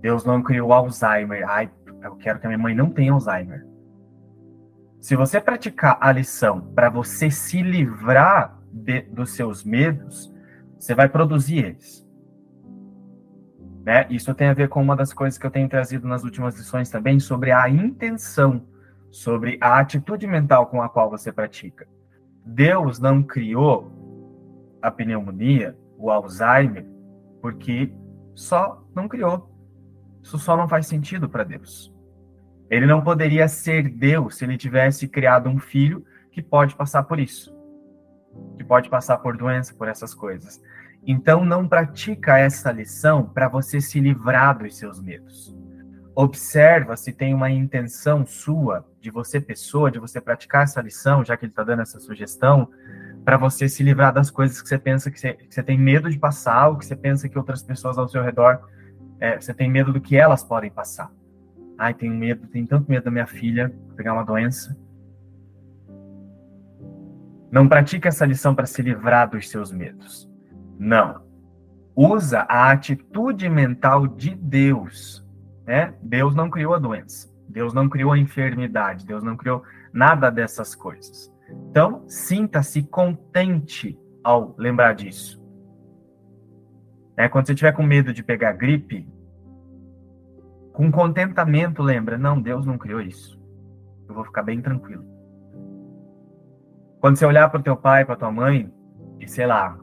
Deus 0.00 0.24
não 0.24 0.42
criou 0.42 0.72
Alzheimer. 0.72 1.48
Ai, 1.48 1.70
eu 2.02 2.16
quero 2.16 2.40
que 2.40 2.46
a 2.46 2.48
minha 2.48 2.58
mãe 2.58 2.74
não 2.74 2.90
tenha 2.90 3.12
Alzheimer. 3.12 3.64
Se 5.00 5.14
você 5.14 5.40
praticar 5.40 5.96
a 6.00 6.10
lição 6.10 6.60
para 6.74 6.90
você 6.90 7.30
se 7.30 7.62
livrar 7.62 8.60
de, 8.72 9.02
dos 9.02 9.30
seus 9.30 9.62
medos, 9.62 10.34
você 10.76 10.92
vai 10.92 11.08
produzir 11.08 11.58
eles. 11.58 12.04
Né? 13.84 14.04
Isso 14.10 14.34
tem 14.34 14.48
a 14.48 14.54
ver 14.54 14.68
com 14.68 14.82
uma 14.82 14.96
das 14.96 15.12
coisas 15.12 15.38
que 15.38 15.46
eu 15.46 15.50
tenho 15.52 15.68
trazido 15.68 16.08
nas 16.08 16.24
últimas 16.24 16.56
lições 16.56 16.90
também, 16.90 17.20
sobre 17.20 17.52
a 17.52 17.68
intenção, 17.68 18.66
sobre 19.08 19.56
a 19.60 19.78
atitude 19.78 20.26
mental 20.26 20.66
com 20.66 20.82
a 20.82 20.88
qual 20.88 21.08
você 21.08 21.30
pratica. 21.30 21.86
Deus 22.44 22.98
não 22.98 23.22
criou 23.22 23.92
a 24.80 24.90
pneumonia, 24.90 25.76
o 26.02 26.10
Alzheimer, 26.10 26.84
porque 27.40 27.92
só 28.34 28.84
não 28.92 29.06
criou. 29.06 29.48
Isso 30.20 30.36
só 30.36 30.56
não 30.56 30.68
faz 30.68 30.88
sentido 30.88 31.28
para 31.28 31.44
Deus. 31.44 31.94
Ele 32.68 32.86
não 32.86 33.02
poderia 33.02 33.46
ser 33.46 33.88
Deus 33.88 34.36
se 34.36 34.44
ele 34.44 34.58
tivesse 34.58 35.06
criado 35.06 35.48
um 35.48 35.60
filho 35.60 36.04
que 36.32 36.42
pode 36.42 36.74
passar 36.74 37.04
por 37.04 37.20
isso, 37.20 37.54
que 38.56 38.64
pode 38.64 38.88
passar 38.90 39.18
por 39.18 39.36
doença, 39.36 39.74
por 39.74 39.86
essas 39.86 40.12
coisas. 40.12 40.60
Então 41.06 41.44
não 41.44 41.68
pratica 41.68 42.38
essa 42.38 42.72
lição 42.72 43.24
para 43.24 43.48
você 43.48 43.80
se 43.80 44.00
livrar 44.00 44.58
dos 44.58 44.76
seus 44.76 45.00
medos. 45.00 45.54
Observa 46.14 46.96
se 46.96 47.12
tem 47.12 47.32
uma 47.32 47.50
intenção 47.50 48.26
sua, 48.26 48.84
de 49.00 49.10
você 49.10 49.40
pessoa, 49.40 49.90
de 49.90 49.98
você 49.98 50.20
praticar 50.20 50.64
essa 50.64 50.80
lição, 50.80 51.24
já 51.24 51.36
que 51.36 51.44
ele 51.44 51.52
está 51.52 51.64
dando 51.64 51.82
essa 51.82 51.98
sugestão, 52.00 52.68
para 53.24 53.36
você 53.36 53.68
se 53.68 53.82
livrar 53.82 54.12
das 54.12 54.30
coisas 54.30 54.60
que 54.60 54.68
você 54.68 54.78
pensa 54.78 55.10
que 55.10 55.18
você, 55.18 55.34
que 55.34 55.54
você, 55.54 55.62
tem 55.62 55.78
medo 55.78 56.10
de 56.10 56.18
passar, 56.18 56.68
ou 56.68 56.76
que 56.76 56.84
você 56.84 56.96
pensa 56.96 57.28
que 57.28 57.38
outras 57.38 57.62
pessoas 57.62 57.96
ao 57.98 58.08
seu 58.08 58.22
redor, 58.22 58.60
é, 59.20 59.40
você 59.40 59.54
tem 59.54 59.70
medo 59.70 59.92
do 59.92 60.00
que 60.00 60.16
elas 60.16 60.42
podem 60.42 60.70
passar. 60.70 61.10
Ai, 61.78 61.94
tenho 61.94 62.14
medo, 62.14 62.46
tenho 62.48 62.66
tanto 62.66 62.90
medo 62.90 63.04
da 63.04 63.10
minha 63.10 63.26
filha 63.26 63.72
pegar 63.96 64.12
uma 64.12 64.24
doença. 64.24 64.76
Não 67.50 67.68
pratique 67.68 68.08
essa 68.08 68.24
lição 68.24 68.54
para 68.54 68.66
se 68.66 68.82
livrar 68.82 69.28
dos 69.30 69.48
seus 69.48 69.70
medos. 69.70 70.28
Não. 70.78 71.22
Usa 71.94 72.40
a 72.48 72.70
atitude 72.70 73.48
mental 73.48 74.06
de 74.06 74.34
Deus. 74.34 75.24
Né? 75.66 75.94
Deus 76.02 76.34
não 76.34 76.50
criou 76.50 76.74
a 76.74 76.78
doença. 76.78 77.30
Deus 77.48 77.74
não 77.74 77.88
criou 77.88 78.12
a 78.12 78.18
enfermidade. 78.18 79.06
Deus 79.06 79.22
não 79.22 79.36
criou 79.36 79.62
nada 79.92 80.30
dessas 80.30 80.74
coisas. 80.74 81.31
Então, 81.70 82.06
sinta-se 82.08 82.82
contente 82.82 83.98
ao 84.22 84.54
lembrar 84.58 84.94
disso. 84.94 85.42
É, 87.16 87.28
quando 87.28 87.46
você 87.46 87.54
tiver 87.54 87.72
com 87.72 87.82
medo 87.82 88.12
de 88.12 88.22
pegar 88.22 88.52
gripe, 88.52 89.06
com 90.72 90.90
contentamento, 90.90 91.82
lembra: 91.82 92.16
não, 92.16 92.40
Deus 92.40 92.64
não 92.64 92.78
criou 92.78 93.00
isso. 93.00 93.40
Eu 94.08 94.14
vou 94.14 94.24
ficar 94.24 94.42
bem 94.42 94.60
tranquilo. 94.60 95.04
Quando 97.00 97.16
você 97.16 97.26
olhar 97.26 97.50
para 97.50 97.60
o 97.60 97.62
teu 97.62 97.76
pai, 97.76 98.04
para 98.04 98.16
tua 98.16 98.30
mãe, 98.30 98.72
e 99.20 99.28
sei 99.28 99.46
lá, 99.46 99.78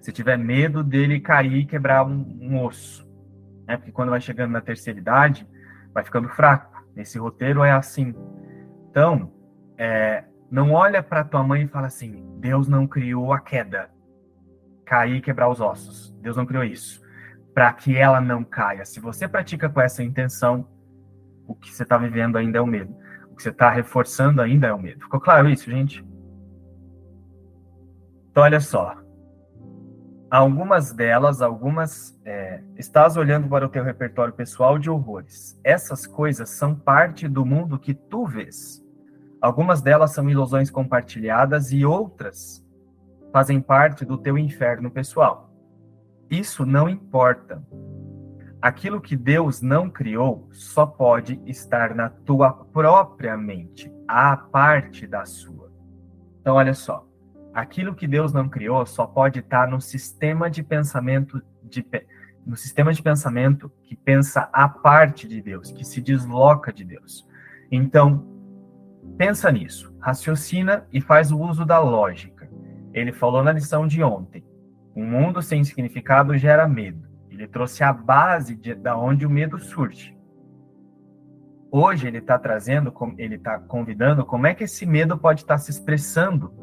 se 0.00 0.12
tiver 0.12 0.36
medo 0.36 0.84
dele 0.84 1.20
cair 1.20 1.56
e 1.56 1.66
quebrar 1.66 2.06
um, 2.06 2.38
um 2.40 2.64
osso. 2.64 3.06
Né? 3.66 3.76
Porque 3.76 3.92
quando 3.92 4.10
vai 4.10 4.20
chegando 4.20 4.52
na 4.52 4.60
terceira 4.60 4.98
idade, 4.98 5.46
vai 5.92 6.04
ficando 6.04 6.28
fraco. 6.28 6.84
Esse 6.96 7.18
roteiro 7.18 7.64
é 7.64 7.72
assim. 7.72 8.14
Então, 8.88 9.32
é, 9.76 10.24
não 10.50 10.72
olha 10.72 11.02
para 11.02 11.24
tua 11.24 11.42
mãe 11.42 11.62
e 11.62 11.68
fala 11.68 11.86
assim: 11.86 12.24
Deus 12.38 12.68
não 12.68 12.86
criou 12.86 13.32
a 13.32 13.40
queda, 13.40 13.90
cair 14.84 15.16
e 15.16 15.20
quebrar 15.20 15.48
os 15.48 15.60
ossos. 15.60 16.14
Deus 16.20 16.36
não 16.36 16.46
criou 16.46 16.64
isso. 16.64 17.00
Para 17.54 17.72
que 17.72 17.96
ela 17.96 18.20
não 18.20 18.44
caia. 18.44 18.84
Se 18.84 19.00
você 19.00 19.26
pratica 19.26 19.68
com 19.68 19.80
essa 19.80 20.02
intenção, 20.02 20.68
o 21.46 21.54
que 21.54 21.72
você 21.72 21.82
está 21.82 21.96
vivendo 21.96 22.36
ainda 22.36 22.58
é 22.58 22.60
o 22.60 22.66
medo. 22.66 22.94
O 23.30 23.36
que 23.36 23.42
você 23.42 23.50
está 23.50 23.70
reforçando 23.70 24.42
ainda 24.42 24.66
é 24.66 24.72
o 24.72 24.78
medo. 24.78 25.00
Ficou 25.00 25.20
claro 25.20 25.48
isso, 25.48 25.70
gente? 25.70 26.06
Então, 28.30 28.42
olha 28.42 28.60
só 28.60 29.06
algumas 30.30 30.92
delas, 30.92 31.40
algumas. 31.40 32.18
É, 32.24 32.60
estás 32.76 33.16
olhando 33.16 33.48
para 33.48 33.66
o 33.66 33.68
teu 33.68 33.82
repertório 33.82 34.32
pessoal 34.32 34.78
de 34.78 34.90
horrores. 34.90 35.58
Essas 35.64 36.06
coisas 36.06 36.50
são 36.50 36.74
parte 36.74 37.28
do 37.28 37.44
mundo 37.44 37.78
que 37.78 37.94
tu 37.94 38.26
vês. 38.26 38.84
Algumas 39.40 39.82
delas 39.82 40.12
são 40.12 40.28
ilusões 40.28 40.70
compartilhadas 40.70 41.72
e 41.72 41.84
outras 41.84 42.64
fazem 43.32 43.60
parte 43.60 44.04
do 44.04 44.16
teu 44.16 44.38
inferno 44.38 44.90
pessoal. 44.90 45.50
Isso 46.30 46.64
não 46.64 46.88
importa. 46.88 47.62
Aquilo 48.60 49.00
que 49.00 49.16
Deus 49.16 49.60
não 49.60 49.90
criou 49.90 50.48
só 50.52 50.86
pode 50.86 51.40
estar 51.44 51.94
na 51.94 52.08
tua 52.08 52.52
própria 52.52 53.36
mente, 53.36 53.92
a 54.08 54.36
parte 54.36 55.06
da 55.06 55.24
sua. 55.24 55.70
Então, 56.40 56.56
olha 56.56 56.74
só 56.74 57.06
aquilo 57.56 57.94
que 57.94 58.06
Deus 58.06 58.34
não 58.34 58.50
criou 58.50 58.84
só 58.84 59.06
pode 59.06 59.38
estar 59.38 59.66
no 59.66 59.80
sistema 59.80 60.50
de 60.50 60.62
pensamento 60.62 61.42
de, 61.62 61.84
no 62.46 62.54
sistema 62.54 62.92
de 62.92 63.02
pensamento 63.02 63.72
que 63.82 63.96
pensa 63.96 64.50
a 64.52 64.68
parte 64.68 65.26
de 65.26 65.40
Deus, 65.40 65.72
que 65.72 65.82
se 65.82 66.02
desloca 66.02 66.70
de 66.70 66.84
Deus. 66.84 67.26
Então, 67.72 68.35
pensa 69.16 69.50
nisso, 69.50 69.94
raciocina 70.00 70.86
e 70.92 71.00
faz 71.00 71.30
o 71.32 71.40
uso 71.40 71.64
da 71.64 71.78
lógica. 71.78 72.48
Ele 72.92 73.12
falou 73.12 73.42
na 73.42 73.52
lição 73.52 73.86
de 73.86 74.02
ontem: 74.02 74.44
um 74.94 75.04
mundo 75.04 75.42
sem 75.42 75.62
significado 75.62 76.36
gera 76.36 76.66
medo. 76.66 77.06
Ele 77.30 77.46
trouxe 77.46 77.84
a 77.84 77.92
base 77.92 78.56
de, 78.56 78.74
da 78.74 78.96
onde 78.96 79.26
o 79.26 79.30
medo 79.30 79.58
surge. 79.58 80.16
Hoje 81.70 82.06
ele 82.06 82.18
está 82.18 82.38
trazendo, 82.38 82.94
ele 83.18 83.34
está 83.34 83.58
convidando 83.58 84.24
como 84.24 84.46
é 84.46 84.54
que 84.54 84.64
esse 84.64 84.86
medo 84.86 85.18
pode 85.18 85.40
estar 85.42 85.58
se 85.58 85.70
expressando 85.70 86.54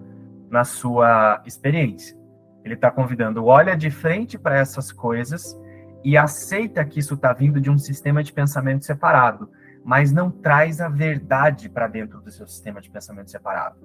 na 0.50 0.64
sua 0.64 1.44
experiência. 1.46 2.18
Ele 2.64 2.74
está 2.74 2.90
convidando, 2.90 3.46
olha 3.46 3.76
de 3.76 3.92
frente 3.92 4.40
para 4.40 4.58
essas 4.58 4.92
coisas 4.92 5.56
e 6.04 6.18
aceita 6.18 6.84
que 6.84 7.00
isso 7.00 7.14
está 7.14 7.34
vindo 7.34 7.62
de 7.62 7.70
um 7.70 7.78
sistema 7.78 8.24
de 8.24 8.34
pensamento 8.34 8.86
separado, 8.86 9.50
mas 9.84 10.12
não 10.12 10.32
traz 10.32 10.80
a 10.80 10.88
verdade 10.88 11.70
para 11.70 11.88
dentro 11.88 12.22
do 12.22 12.32
seu 12.32 12.48
sistema 12.48 12.80
de 12.80 12.90
pensamento 12.90 13.30
separado. 13.30 13.76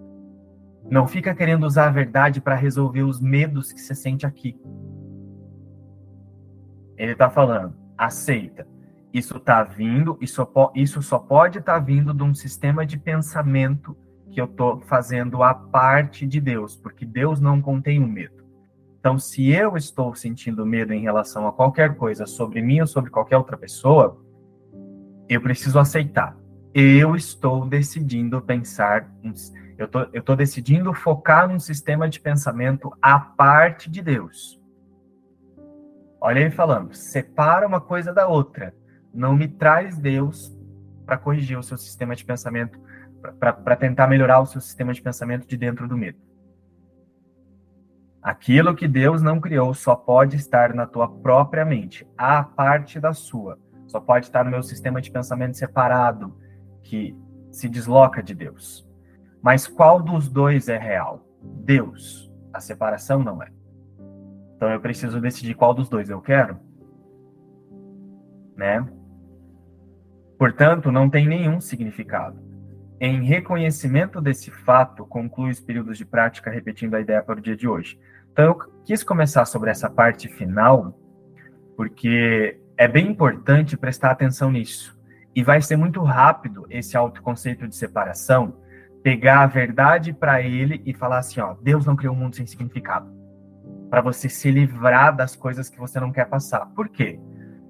Não 0.90 1.06
fica 1.06 1.34
querendo 1.34 1.66
usar 1.66 1.86
a 1.86 1.90
verdade 1.90 2.40
para 2.40 2.54
resolver 2.54 3.02
os 3.02 3.20
medos 3.20 3.72
que 3.72 3.80
você 3.80 3.94
sente 3.94 4.24
aqui. 4.24 4.58
Ele 6.96 7.12
está 7.12 7.28
falando, 7.28 7.74
aceita. 7.96 8.66
Isso 9.12 9.36
está 9.38 9.62
vindo, 9.62 10.16
isso, 10.20 10.46
isso 10.74 11.02
só 11.02 11.18
pode 11.18 11.58
estar 11.58 11.74
tá 11.74 11.78
vindo 11.78 12.14
de 12.14 12.22
um 12.22 12.34
sistema 12.34 12.86
de 12.86 12.98
pensamento 12.98 13.96
que 14.30 14.40
eu 14.40 14.44
estou 14.44 14.80
fazendo 14.80 15.42
a 15.42 15.54
parte 15.54 16.26
de 16.26 16.40
Deus, 16.40 16.76
porque 16.76 17.04
Deus 17.04 17.40
não 17.40 17.60
contém 17.60 18.02
o 18.02 18.06
medo. 18.06 18.44
Então, 19.00 19.18
se 19.18 19.50
eu 19.50 19.76
estou 19.76 20.14
sentindo 20.14 20.66
medo 20.66 20.92
em 20.92 21.00
relação 21.00 21.46
a 21.46 21.52
qualquer 21.52 21.96
coisa 21.96 22.26
sobre 22.26 22.60
mim 22.60 22.80
ou 22.80 22.86
sobre 22.86 23.10
qualquer 23.10 23.36
outra 23.36 23.56
pessoa, 23.56 24.20
eu 25.28 25.40
preciso 25.40 25.78
aceitar. 25.78 26.36
eu 26.74 27.16
estou 27.16 27.66
decidindo 27.66 28.40
pensar, 28.40 29.10
eu 29.76 29.88
tô, 29.88 30.04
tô 30.06 30.36
decidindo 30.36 30.92
focar 30.94 31.48
num 31.48 31.58
sistema 31.58 32.08
de 32.08 32.20
pensamento 32.20 32.90
à 33.02 33.18
parte 33.18 33.90
de 33.90 34.02
Deus. 34.02 34.60
Olha 36.20 36.40
ele 36.40 36.50
falando, 36.50 36.94
separa 36.94 37.66
uma 37.66 37.80
coisa 37.80 38.12
da 38.12 38.26
outra. 38.26 38.74
Não 39.14 39.34
me 39.34 39.48
traz 39.48 39.98
Deus 39.98 40.56
para 41.06 41.16
corrigir 41.16 41.58
o 41.58 41.62
seu 41.62 41.78
sistema 41.78 42.14
de 42.14 42.24
pensamento, 42.24 42.78
para 43.38 43.76
tentar 43.76 44.06
melhorar 44.06 44.40
o 44.40 44.46
seu 44.46 44.60
sistema 44.60 44.92
de 44.92 45.00
pensamento 45.00 45.46
de 45.46 45.56
dentro 45.56 45.88
do 45.88 45.96
medo. 45.96 46.18
Aquilo 48.20 48.74
que 48.74 48.88
Deus 48.88 49.22
não 49.22 49.40
criou 49.40 49.72
só 49.72 49.94
pode 49.94 50.36
estar 50.36 50.74
na 50.74 50.86
tua 50.86 51.08
própria 51.08 51.64
mente, 51.64 52.06
a 52.16 52.42
parte 52.42 53.00
da 53.00 53.12
sua. 53.12 53.58
Só 53.88 53.98
pode 53.98 54.26
estar 54.26 54.44
no 54.44 54.50
meu 54.50 54.62
sistema 54.62 55.00
de 55.00 55.10
pensamento 55.10 55.56
separado, 55.56 56.36
que 56.82 57.16
se 57.50 57.68
desloca 57.68 58.22
de 58.22 58.34
Deus. 58.34 58.86
Mas 59.42 59.66
qual 59.66 60.00
dos 60.00 60.28
dois 60.28 60.68
é 60.68 60.78
real? 60.78 61.26
Deus. 61.42 62.30
A 62.52 62.60
separação 62.60 63.24
não 63.24 63.42
é. 63.42 63.50
Então 64.56 64.70
eu 64.70 64.80
preciso 64.80 65.20
decidir 65.20 65.54
qual 65.54 65.72
dos 65.72 65.88
dois 65.88 66.10
eu 66.10 66.20
quero, 66.20 66.58
né? 68.56 68.86
Portanto, 70.38 70.92
não 70.92 71.08
tem 71.08 71.26
nenhum 71.26 71.60
significado. 71.60 72.38
Em 73.00 73.22
reconhecimento 73.22 74.20
desse 74.20 74.50
fato, 74.50 75.06
conclui 75.06 75.50
os 75.50 75.60
períodos 75.60 75.96
de 75.96 76.04
prática 76.04 76.50
repetindo 76.50 76.94
a 76.94 77.00
ideia 77.00 77.22
para 77.22 77.38
o 77.38 77.42
dia 77.42 77.56
de 77.56 77.68
hoje. 77.68 77.98
Então, 78.32 78.44
eu 78.44 78.54
quis 78.84 79.04
começar 79.04 79.44
sobre 79.44 79.70
essa 79.70 79.88
parte 79.88 80.28
final, 80.28 80.98
porque 81.76 82.60
é 82.78 82.86
bem 82.86 83.08
importante 83.08 83.76
prestar 83.76 84.12
atenção 84.12 84.52
nisso. 84.52 84.96
E 85.34 85.42
vai 85.42 85.60
ser 85.60 85.76
muito 85.76 86.00
rápido 86.02 86.64
esse 86.70 86.96
autoconceito 86.96 87.66
de 87.66 87.74
separação, 87.74 88.54
pegar 89.02 89.40
a 89.40 89.46
verdade 89.46 90.12
para 90.12 90.40
ele 90.40 90.80
e 90.86 90.94
falar 90.94 91.18
assim, 91.18 91.40
ó, 91.40 91.56
Deus 91.60 91.84
não 91.84 91.96
criou 91.96 92.14
um 92.14 92.18
mundo 92.18 92.36
sem 92.36 92.46
significado. 92.46 93.12
Para 93.90 94.00
você 94.00 94.28
se 94.28 94.48
livrar 94.50 95.14
das 95.14 95.34
coisas 95.34 95.68
que 95.68 95.78
você 95.78 95.98
não 95.98 96.12
quer 96.12 96.26
passar. 96.26 96.66
Por 96.66 96.88
quê? 96.88 97.18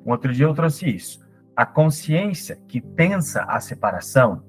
Um 0.05 0.11
outro 0.11 0.31
dia 0.31 0.45
eu 0.45 0.55
trouxe 0.55 0.95
isso. 0.95 1.27
A 1.57 1.65
consciência 1.65 2.59
que 2.69 2.81
pensa 2.81 3.45
a 3.45 3.59
separação, 3.61 4.43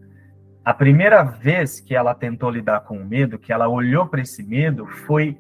a 0.66 0.74
primeira 0.74 1.24
vez 1.24 1.80
que 1.80 1.96
ela 1.96 2.13
tentou 2.13 2.50
lidar 2.50 2.82
com 2.82 2.98
o 2.98 3.06
medo, 3.06 3.39
que 3.39 3.54
ela 3.54 3.70
olhou 3.70 4.08
para 4.08 4.22
esse 4.22 4.44
medo, 4.44 4.86
foi 4.86 5.39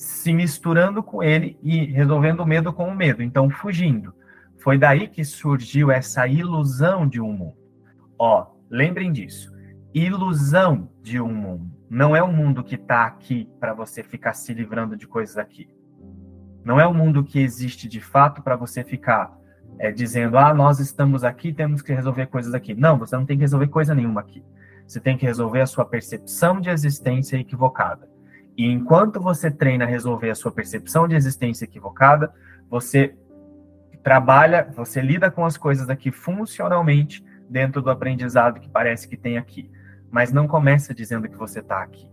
se 0.00 0.32
misturando 0.32 1.02
com 1.02 1.22
ele 1.22 1.58
e 1.62 1.84
resolvendo 1.84 2.40
o 2.40 2.46
medo 2.46 2.72
com 2.72 2.88
o 2.88 2.96
medo, 2.96 3.22
então 3.22 3.50
fugindo. 3.50 4.14
Foi 4.58 4.78
daí 4.78 5.06
que 5.06 5.22
surgiu 5.22 5.90
essa 5.90 6.26
ilusão 6.26 7.06
de 7.06 7.20
um 7.20 7.30
mundo. 7.30 7.58
Ó, 8.18 8.46
lembrem 8.70 9.12
disso. 9.12 9.52
Ilusão 9.92 10.88
de 11.02 11.20
um 11.20 11.30
mundo. 11.34 11.70
Não 11.90 12.16
é 12.16 12.22
um 12.22 12.32
mundo 12.32 12.64
que 12.64 12.76
está 12.76 13.04
aqui 13.04 13.46
para 13.60 13.74
você 13.74 14.02
ficar 14.02 14.32
se 14.32 14.54
livrando 14.54 14.96
de 14.96 15.06
coisas 15.06 15.36
aqui. 15.36 15.68
Não 16.64 16.80
é 16.80 16.88
um 16.88 16.94
mundo 16.94 17.22
que 17.22 17.38
existe 17.38 17.86
de 17.86 18.00
fato 18.00 18.42
para 18.42 18.56
você 18.56 18.82
ficar 18.82 19.36
é, 19.78 19.92
dizendo, 19.92 20.38
ah, 20.38 20.54
nós 20.54 20.80
estamos 20.80 21.24
aqui, 21.24 21.52
temos 21.52 21.82
que 21.82 21.92
resolver 21.92 22.26
coisas 22.28 22.54
aqui. 22.54 22.72
Não, 22.72 22.98
você 22.98 23.14
não 23.16 23.26
tem 23.26 23.36
que 23.36 23.44
resolver 23.44 23.68
coisa 23.68 23.94
nenhuma 23.94 24.22
aqui. 24.22 24.42
Você 24.86 24.98
tem 24.98 25.18
que 25.18 25.26
resolver 25.26 25.60
a 25.60 25.66
sua 25.66 25.84
percepção 25.84 26.58
de 26.58 26.70
existência 26.70 27.36
equivocada. 27.36 28.08
E 28.56 28.66
enquanto 28.66 29.20
você 29.20 29.50
treina 29.50 29.84
a 29.84 29.88
resolver 29.88 30.30
a 30.30 30.34
sua 30.34 30.52
percepção 30.52 31.08
de 31.08 31.14
existência 31.14 31.64
equivocada, 31.64 32.32
você 32.68 33.16
trabalha, 34.02 34.70
você 34.74 35.00
lida 35.00 35.30
com 35.30 35.44
as 35.44 35.56
coisas 35.56 35.88
aqui 35.88 36.10
funcionalmente 36.10 37.24
dentro 37.48 37.82
do 37.82 37.90
aprendizado 37.90 38.60
que 38.60 38.68
parece 38.68 39.08
que 39.08 39.16
tem 39.16 39.38
aqui. 39.38 39.70
Mas 40.10 40.32
não 40.32 40.46
começa 40.46 40.94
dizendo 40.94 41.28
que 41.28 41.36
você 41.36 41.60
está 41.60 41.82
aqui. 41.82 42.08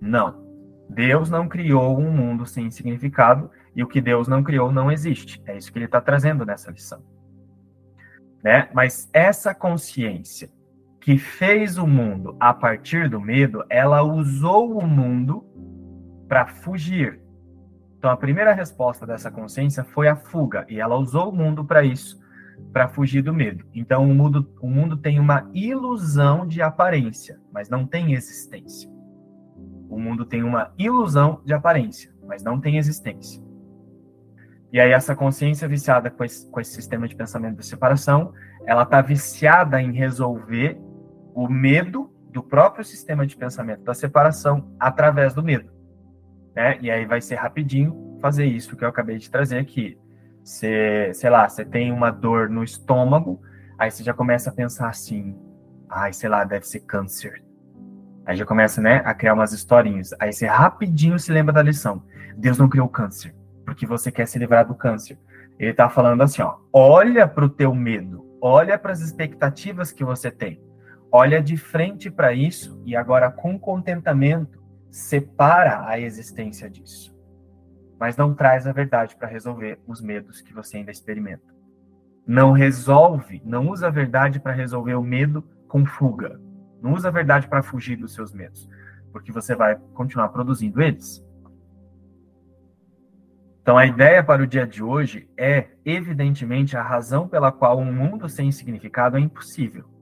Não. 0.00 0.44
Deus 0.88 1.30
não 1.30 1.48
criou 1.48 1.98
um 1.98 2.10
mundo 2.10 2.46
sem 2.46 2.70
significado 2.70 3.50
e 3.74 3.82
o 3.82 3.88
que 3.88 4.00
Deus 4.00 4.28
não 4.28 4.42
criou 4.42 4.70
não 4.70 4.92
existe. 4.92 5.42
É 5.46 5.56
isso 5.56 5.72
que 5.72 5.78
ele 5.78 5.86
está 5.86 6.00
trazendo 6.00 6.44
nessa 6.44 6.70
lição. 6.70 7.02
Né? 8.42 8.68
Mas 8.72 9.08
essa 9.12 9.54
consciência 9.54 10.50
que 11.04 11.18
fez 11.18 11.76
o 11.76 11.86
mundo 11.86 12.34
a 12.40 12.54
partir 12.54 13.10
do 13.10 13.20
medo, 13.20 13.62
ela 13.68 14.02
usou 14.02 14.78
o 14.78 14.86
mundo 14.86 15.44
para 16.26 16.46
fugir. 16.46 17.20
Então 17.98 18.10
a 18.10 18.16
primeira 18.16 18.54
resposta 18.54 19.06
dessa 19.06 19.30
consciência 19.30 19.84
foi 19.84 20.08
a 20.08 20.16
fuga, 20.16 20.64
e 20.66 20.80
ela 20.80 20.96
usou 20.96 21.28
o 21.28 21.36
mundo 21.36 21.62
para 21.62 21.84
isso, 21.84 22.18
para 22.72 22.88
fugir 22.88 23.20
do 23.20 23.34
medo. 23.34 23.66
Então 23.74 24.10
o 24.10 24.14
mundo, 24.14 24.50
o 24.62 24.66
mundo 24.66 24.96
tem 24.96 25.20
uma 25.20 25.46
ilusão 25.52 26.46
de 26.46 26.62
aparência, 26.62 27.38
mas 27.52 27.68
não 27.68 27.86
tem 27.86 28.14
existência. 28.14 28.90
O 29.90 30.00
mundo 30.00 30.24
tem 30.24 30.42
uma 30.42 30.72
ilusão 30.78 31.42
de 31.44 31.52
aparência, 31.52 32.14
mas 32.26 32.42
não 32.42 32.58
tem 32.58 32.78
existência. 32.78 33.44
E 34.72 34.80
aí 34.80 34.90
essa 34.90 35.14
consciência 35.14 35.68
viciada 35.68 36.10
com 36.10 36.24
esse, 36.24 36.50
com 36.50 36.60
esse 36.60 36.72
sistema 36.72 37.06
de 37.06 37.14
pensamento 37.14 37.58
de 37.58 37.66
separação, 37.66 38.32
ela 38.66 38.84
está 38.84 39.02
viciada 39.02 39.82
em 39.82 39.92
resolver 39.92 40.80
o 41.34 41.48
medo 41.48 42.10
do 42.32 42.42
próprio 42.42 42.84
sistema 42.84 43.26
de 43.26 43.36
pensamento 43.36 43.82
da 43.82 43.92
separação 43.92 44.72
através 44.78 45.34
do 45.34 45.42
medo. 45.42 45.70
Né? 46.54 46.78
E 46.80 46.90
aí 46.90 47.04
vai 47.04 47.20
ser 47.20 47.34
rapidinho 47.34 48.18
fazer 48.22 48.46
isso 48.46 48.76
que 48.76 48.84
eu 48.84 48.88
acabei 48.88 49.18
de 49.18 49.30
trazer 49.30 49.58
aqui. 49.58 49.98
Você, 50.42 51.10
sei 51.12 51.30
lá, 51.30 51.48
você 51.48 51.64
tem 51.64 51.90
uma 51.90 52.10
dor 52.10 52.48
no 52.48 52.62
estômago, 52.62 53.40
aí 53.78 53.90
você 53.90 54.04
já 54.04 54.14
começa 54.14 54.50
a 54.50 54.52
pensar 54.52 54.88
assim, 54.88 55.36
ai, 55.88 56.12
sei 56.12 56.28
lá, 56.28 56.44
deve 56.44 56.66
ser 56.66 56.80
câncer. 56.80 57.42
Aí 58.24 58.36
já 58.36 58.46
começa, 58.46 58.80
né, 58.80 59.02
a 59.04 59.12
criar 59.12 59.34
umas 59.34 59.52
historinhas. 59.52 60.10
Aí 60.20 60.32
você 60.32 60.46
rapidinho 60.46 61.18
se 61.18 61.32
lembra 61.32 61.52
da 61.52 61.62
lição. 61.62 62.02
Deus 62.36 62.58
não 62.58 62.68
criou 62.68 62.88
câncer, 62.88 63.34
porque 63.64 63.86
você 63.86 64.10
quer 64.10 64.26
se 64.26 64.38
livrar 64.38 64.66
do 64.66 64.74
câncer. 64.74 65.18
Ele 65.58 65.70
está 65.70 65.88
falando 65.88 66.22
assim, 66.22 66.42
ó, 66.42 66.56
olha 66.72 67.28
para 67.28 67.44
o 67.44 67.48
teu 67.48 67.74
medo, 67.74 68.26
olha 68.40 68.78
para 68.78 68.92
as 68.92 69.00
expectativas 69.00 69.92
que 69.92 70.04
você 70.04 70.30
tem 70.30 70.60
olha 71.14 71.40
de 71.40 71.56
frente 71.56 72.10
para 72.10 72.32
isso 72.32 72.82
e 72.84 72.96
agora, 72.96 73.30
com 73.30 73.56
contentamento, 73.56 74.60
separa 74.90 75.86
a 75.86 75.96
existência 75.96 76.68
disso. 76.68 77.16
Mas 78.00 78.16
não 78.16 78.34
traz 78.34 78.66
a 78.66 78.72
verdade 78.72 79.14
para 79.14 79.28
resolver 79.28 79.78
os 79.86 80.00
medos 80.00 80.40
que 80.40 80.52
você 80.52 80.78
ainda 80.78 80.90
experimenta. 80.90 81.54
Não 82.26 82.50
resolve, 82.50 83.40
não 83.44 83.68
usa 83.68 83.86
a 83.86 83.90
verdade 83.90 84.40
para 84.40 84.50
resolver 84.50 84.96
o 84.96 85.04
medo 85.04 85.44
com 85.68 85.86
fuga. 85.86 86.40
Não 86.82 86.94
usa 86.94 87.06
a 87.06 87.12
verdade 87.12 87.46
para 87.46 87.62
fugir 87.62 87.94
dos 87.94 88.12
seus 88.12 88.32
medos, 88.32 88.68
porque 89.12 89.30
você 89.30 89.54
vai 89.54 89.76
continuar 89.94 90.30
produzindo 90.30 90.82
eles. 90.82 91.24
Então, 93.62 93.78
a 93.78 93.86
ideia 93.86 94.24
para 94.24 94.42
o 94.42 94.48
dia 94.48 94.66
de 94.66 94.82
hoje 94.82 95.30
é, 95.36 95.68
evidentemente, 95.84 96.76
a 96.76 96.82
razão 96.82 97.28
pela 97.28 97.52
qual 97.52 97.78
um 97.78 97.92
mundo 97.92 98.28
sem 98.28 98.50
significado 98.50 99.16
é 99.16 99.20
impossível. 99.20 99.93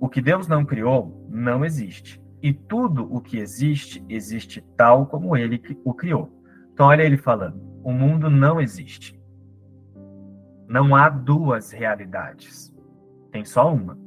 O 0.00 0.08
que 0.08 0.22
Deus 0.22 0.48
não 0.48 0.64
criou 0.64 1.28
não 1.28 1.62
existe. 1.62 2.20
E 2.42 2.54
tudo 2.54 3.06
o 3.14 3.20
que 3.20 3.36
existe, 3.36 4.02
existe 4.08 4.62
tal 4.74 5.06
como 5.06 5.36
ele 5.36 5.62
o 5.84 5.92
criou. 5.92 6.32
Então, 6.72 6.86
olha 6.86 7.02
ele 7.02 7.18
falando: 7.18 7.60
o 7.84 7.92
mundo 7.92 8.30
não 8.30 8.58
existe. 8.58 9.20
Não 10.66 10.96
há 10.96 11.10
duas 11.10 11.70
realidades. 11.70 12.74
Tem 13.30 13.44
só 13.44 13.70
uma. 13.70 13.98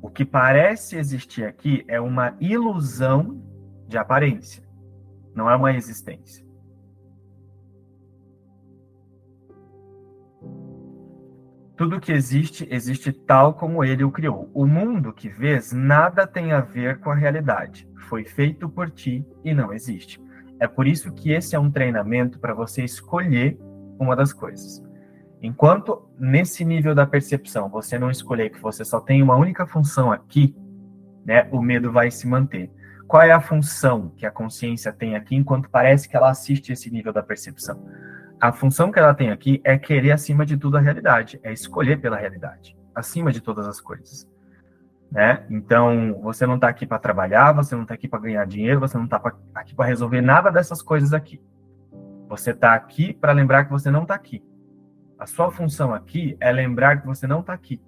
O 0.00 0.08
que 0.08 0.24
parece 0.24 0.96
existir 0.96 1.44
aqui 1.44 1.84
é 1.88 2.00
uma 2.00 2.36
ilusão 2.40 3.42
de 3.88 3.98
aparência. 3.98 4.62
Não 5.34 5.50
é 5.50 5.56
uma 5.56 5.74
existência. 5.74 6.45
Tudo 11.76 12.00
que 12.00 12.10
existe, 12.10 12.66
existe 12.70 13.12
tal 13.12 13.52
como 13.52 13.84
ele 13.84 14.02
o 14.02 14.10
criou. 14.10 14.50
O 14.54 14.66
mundo 14.66 15.12
que 15.12 15.28
vês 15.28 15.72
nada 15.72 16.26
tem 16.26 16.52
a 16.52 16.60
ver 16.60 17.00
com 17.00 17.10
a 17.10 17.14
realidade. 17.14 17.86
Foi 18.08 18.24
feito 18.24 18.66
por 18.66 18.90
ti 18.90 19.26
e 19.44 19.52
não 19.52 19.74
existe. 19.74 20.18
É 20.58 20.66
por 20.66 20.86
isso 20.86 21.12
que 21.12 21.32
esse 21.32 21.54
é 21.54 21.60
um 21.60 21.70
treinamento 21.70 22.38
para 22.38 22.54
você 22.54 22.82
escolher 22.82 23.58
uma 23.98 24.16
das 24.16 24.32
coisas. 24.32 24.82
Enquanto 25.42 26.08
nesse 26.18 26.64
nível 26.64 26.94
da 26.94 27.06
percepção 27.06 27.68
você 27.68 27.98
não 27.98 28.10
escolher 28.10 28.48
que 28.48 28.60
você 28.60 28.82
só 28.82 28.98
tem 28.98 29.22
uma 29.22 29.36
única 29.36 29.66
função 29.66 30.10
aqui, 30.10 30.56
né, 31.26 31.46
o 31.52 31.60
medo 31.60 31.92
vai 31.92 32.10
se 32.10 32.26
manter. 32.26 32.70
Qual 33.06 33.22
é 33.22 33.32
a 33.32 33.40
função 33.40 34.14
que 34.16 34.24
a 34.24 34.30
consciência 34.30 34.92
tem 34.94 35.14
aqui 35.14 35.36
enquanto 35.36 35.68
parece 35.68 36.08
que 36.08 36.16
ela 36.16 36.30
assiste 36.30 36.72
esse 36.72 36.90
nível 36.90 37.12
da 37.12 37.22
percepção? 37.22 37.84
A 38.46 38.52
função 38.52 38.92
que 38.92 38.98
ela 38.98 39.12
tem 39.12 39.30
aqui 39.30 39.60
é 39.64 39.76
querer 39.76 40.12
acima 40.12 40.46
de 40.46 40.56
tudo 40.56 40.76
a 40.76 40.80
realidade, 40.80 41.40
é 41.42 41.52
escolher 41.52 42.00
pela 42.00 42.16
realidade, 42.16 42.76
acima 42.94 43.32
de 43.32 43.40
todas 43.40 43.66
as 43.66 43.80
coisas. 43.80 44.28
Né? 45.10 45.44
Então, 45.50 46.20
você 46.22 46.46
não 46.46 46.54
está 46.54 46.68
aqui 46.68 46.86
para 46.86 46.98
trabalhar, 46.98 47.52
você 47.52 47.74
não 47.74 47.82
está 47.82 47.94
aqui 47.94 48.06
para 48.06 48.20
ganhar 48.20 48.44
dinheiro, 48.46 48.78
você 48.78 48.96
não 48.96 49.04
está 49.04 49.20
aqui 49.54 49.74
para 49.74 49.86
resolver 49.86 50.20
nada 50.20 50.50
dessas 50.50 50.80
coisas 50.80 51.12
aqui. 51.12 51.40
Você 52.28 52.52
está 52.52 52.74
aqui 52.74 53.12
para 53.12 53.32
lembrar 53.32 53.64
que 53.64 53.70
você 53.70 53.90
não 53.90 54.02
está 54.02 54.14
aqui. 54.14 54.42
A 55.18 55.26
sua 55.26 55.50
função 55.50 55.92
aqui 55.92 56.36
é 56.38 56.52
lembrar 56.52 57.00
que 57.00 57.06
você 57.06 57.26
não 57.26 57.40
está 57.40 57.52
aqui, 57.52 57.80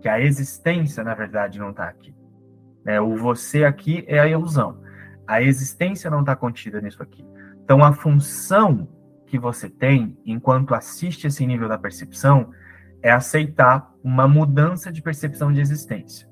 que 0.00 0.08
a 0.08 0.20
existência, 0.20 1.04
na 1.04 1.14
verdade, 1.14 1.58
não 1.58 1.70
está 1.70 1.84
aqui. 1.84 2.14
Né? 2.84 2.98
O 3.00 3.16
você 3.16 3.64
aqui 3.64 4.02
é 4.06 4.18
a 4.18 4.26
ilusão. 4.26 4.80
A 5.26 5.42
existência 5.42 6.10
não 6.10 6.20
está 6.20 6.34
contida 6.34 6.80
nisso 6.80 7.02
aqui. 7.02 7.26
Então, 7.64 7.82
a 7.84 7.92
função 7.92 8.88
que 9.26 9.38
você 9.38 9.68
tem, 9.68 10.16
enquanto 10.24 10.74
assiste 10.74 11.26
esse 11.26 11.46
nível 11.46 11.68
da 11.68 11.78
percepção, 11.78 12.50
é 13.02 13.10
aceitar 13.10 13.92
uma 14.02 14.26
mudança 14.26 14.90
de 14.90 15.02
percepção 15.02 15.52
de 15.52 15.60
existência. 15.60 16.28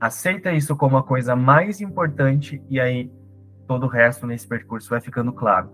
Aceita 0.00 0.52
isso 0.52 0.76
como 0.76 0.96
a 0.96 1.02
coisa 1.02 1.36
mais 1.36 1.80
importante 1.80 2.62
e 2.68 2.80
aí 2.80 3.10
todo 3.66 3.84
o 3.84 3.88
resto 3.88 4.26
nesse 4.26 4.46
percurso 4.46 4.90
vai 4.90 5.00
ficando 5.00 5.32
claro, 5.32 5.70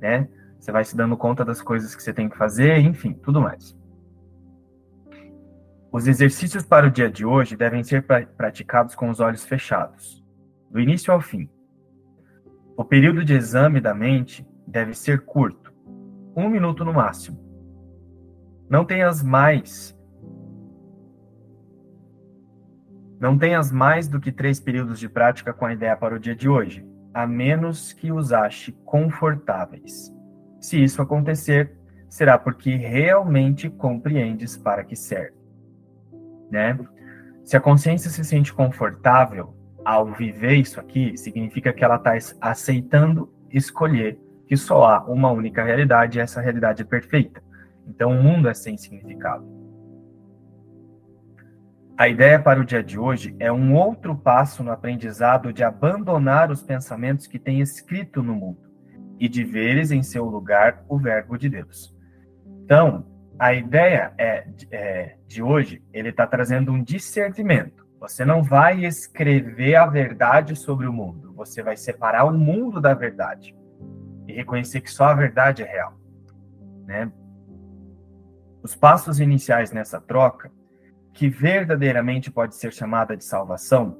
né? 0.00 0.28
Você 0.58 0.72
vai 0.72 0.84
se 0.84 0.96
dando 0.96 1.16
conta 1.16 1.44
das 1.44 1.62
coisas 1.62 1.94
que 1.94 2.02
você 2.02 2.12
tem 2.12 2.28
que 2.28 2.36
fazer, 2.36 2.78
enfim, 2.78 3.14
tudo 3.14 3.40
mais. 3.40 3.76
Os 5.90 6.06
exercícios 6.06 6.64
para 6.64 6.86
o 6.86 6.90
dia 6.90 7.10
de 7.10 7.24
hoje 7.24 7.56
devem 7.56 7.82
ser 7.82 8.04
praticados 8.36 8.94
com 8.94 9.08
os 9.08 9.20
olhos 9.20 9.44
fechados, 9.44 10.22
do 10.70 10.78
início 10.78 11.12
ao 11.12 11.20
fim. 11.20 11.48
O 12.76 12.84
período 12.84 13.24
de 13.24 13.34
exame 13.34 13.80
da 13.80 13.94
mente 13.94 14.46
deve 14.66 14.94
ser 14.94 15.24
curto, 15.24 15.67
um 16.38 16.48
minuto 16.48 16.84
no 16.84 16.92
máximo. 16.92 17.38
Não 18.70 18.84
tenhas 18.84 19.22
mais. 19.22 19.96
Não 23.18 23.36
tenhas 23.36 23.72
mais 23.72 24.06
do 24.06 24.20
que 24.20 24.30
três 24.30 24.60
períodos 24.60 25.00
de 25.00 25.08
prática 25.08 25.52
com 25.52 25.66
a 25.66 25.72
ideia 25.72 25.96
para 25.96 26.14
o 26.14 26.18
dia 26.18 26.36
de 26.36 26.48
hoje, 26.48 26.86
a 27.12 27.26
menos 27.26 27.92
que 27.92 28.12
os 28.12 28.32
ache 28.32 28.72
confortáveis. 28.84 30.14
Se 30.60 30.82
isso 30.82 31.02
acontecer, 31.02 31.76
será 32.08 32.38
porque 32.38 32.76
realmente 32.76 33.68
compreendes 33.68 34.56
para 34.56 34.84
que 34.84 34.94
serve. 34.94 35.36
Né? 36.50 36.78
Se 37.44 37.56
a 37.56 37.60
consciência 37.60 38.10
se 38.10 38.24
sente 38.24 38.54
confortável 38.54 39.54
ao 39.84 40.06
viver 40.12 40.54
isso 40.54 40.78
aqui, 40.78 41.16
significa 41.16 41.72
que 41.72 41.82
ela 41.82 41.96
está 41.96 42.12
aceitando 42.40 43.32
escolher 43.50 44.20
que 44.48 44.56
só 44.56 44.84
há 44.86 45.04
uma 45.04 45.30
única 45.30 45.62
realidade 45.62 46.18
e 46.18 46.22
essa 46.22 46.40
realidade 46.40 46.80
é 46.82 46.84
perfeita. 46.84 47.42
Então 47.86 48.10
o 48.10 48.22
mundo 48.22 48.48
é 48.48 48.54
sem 48.54 48.78
significado. 48.78 49.46
A 51.98 52.08
ideia 52.08 52.40
para 52.40 52.60
o 52.60 52.64
dia 52.64 52.82
de 52.82 52.98
hoje 52.98 53.36
é 53.38 53.52
um 53.52 53.74
outro 53.74 54.16
passo 54.16 54.62
no 54.62 54.70
aprendizado 54.70 55.52
de 55.52 55.62
abandonar 55.62 56.50
os 56.50 56.62
pensamentos 56.62 57.26
que 57.26 57.38
tem 57.38 57.60
escrito 57.60 58.22
no 58.22 58.34
mundo 58.34 58.62
e 59.18 59.28
de 59.28 59.44
veres 59.44 59.90
em 59.90 60.02
seu 60.02 60.24
lugar 60.24 60.82
o 60.88 60.96
Verbo 60.96 61.36
de 61.36 61.48
Deus. 61.48 61.94
Então, 62.64 63.04
a 63.38 63.52
ideia 63.52 64.12
é, 64.16 64.46
é 64.70 65.16
de 65.26 65.42
hoje, 65.42 65.82
ele 65.92 66.10
está 66.10 66.26
trazendo 66.26 66.72
um 66.72 66.82
discernimento. 66.82 67.86
Você 68.00 68.24
não 68.24 68.44
vai 68.44 68.84
escrever 68.84 69.74
a 69.74 69.86
verdade 69.86 70.54
sobre 70.54 70.86
o 70.86 70.92
mundo, 70.92 71.34
você 71.34 71.62
vai 71.62 71.76
separar 71.76 72.24
o 72.24 72.32
mundo 72.32 72.80
da 72.80 72.94
verdade 72.94 73.57
e 74.28 74.32
reconhecer 74.32 74.82
que 74.82 74.90
só 74.90 75.06
a 75.06 75.14
verdade 75.14 75.62
é 75.62 75.66
real, 75.66 75.98
né? 76.86 77.10
Os 78.62 78.76
passos 78.76 79.18
iniciais 79.18 79.72
nessa 79.72 80.00
troca, 80.00 80.52
que 81.14 81.28
verdadeiramente 81.28 82.30
pode 82.30 82.54
ser 82.54 82.72
chamada 82.72 83.16
de 83.16 83.24
salvação, 83.24 83.98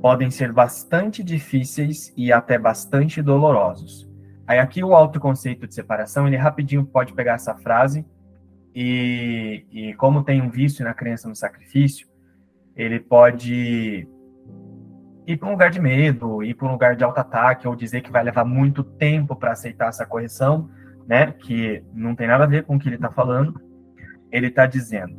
podem 0.00 0.30
ser 0.30 0.52
bastante 0.52 1.22
difíceis 1.24 2.12
e 2.16 2.32
até 2.32 2.56
bastante 2.58 3.20
dolorosos. 3.20 4.08
Aí 4.46 4.58
aqui 4.58 4.84
o 4.84 4.94
autoconceito 4.94 5.66
de 5.66 5.74
separação, 5.74 6.26
ele 6.26 6.36
rapidinho 6.36 6.86
pode 6.86 7.12
pegar 7.12 7.34
essa 7.34 7.54
frase 7.56 8.06
e, 8.74 9.66
e 9.72 9.94
como 9.94 10.22
tem 10.22 10.40
um 10.40 10.48
vício 10.48 10.84
na 10.84 10.94
crença 10.94 11.28
no 11.28 11.34
sacrifício, 11.34 12.06
ele 12.76 13.00
pode 13.00 14.08
ir 15.28 15.36
para 15.36 15.48
um 15.48 15.52
lugar 15.52 15.70
de 15.70 15.78
medo, 15.78 16.42
ir 16.42 16.54
para 16.54 16.66
um 16.66 16.72
lugar 16.72 16.96
de 16.96 17.04
auto-ataque, 17.04 17.68
ou 17.68 17.76
dizer 17.76 18.00
que 18.00 18.10
vai 18.10 18.24
levar 18.24 18.44
muito 18.44 18.82
tempo 18.82 19.36
para 19.36 19.52
aceitar 19.52 19.88
essa 19.88 20.06
correção, 20.06 20.70
né? 21.06 21.32
Que 21.32 21.84
não 21.92 22.14
tem 22.14 22.26
nada 22.26 22.44
a 22.44 22.46
ver 22.46 22.64
com 22.64 22.76
o 22.76 22.78
que 22.78 22.88
ele 22.88 22.96
está 22.96 23.10
falando. 23.10 23.60
Ele 24.32 24.46
está 24.46 24.66
dizendo: 24.66 25.16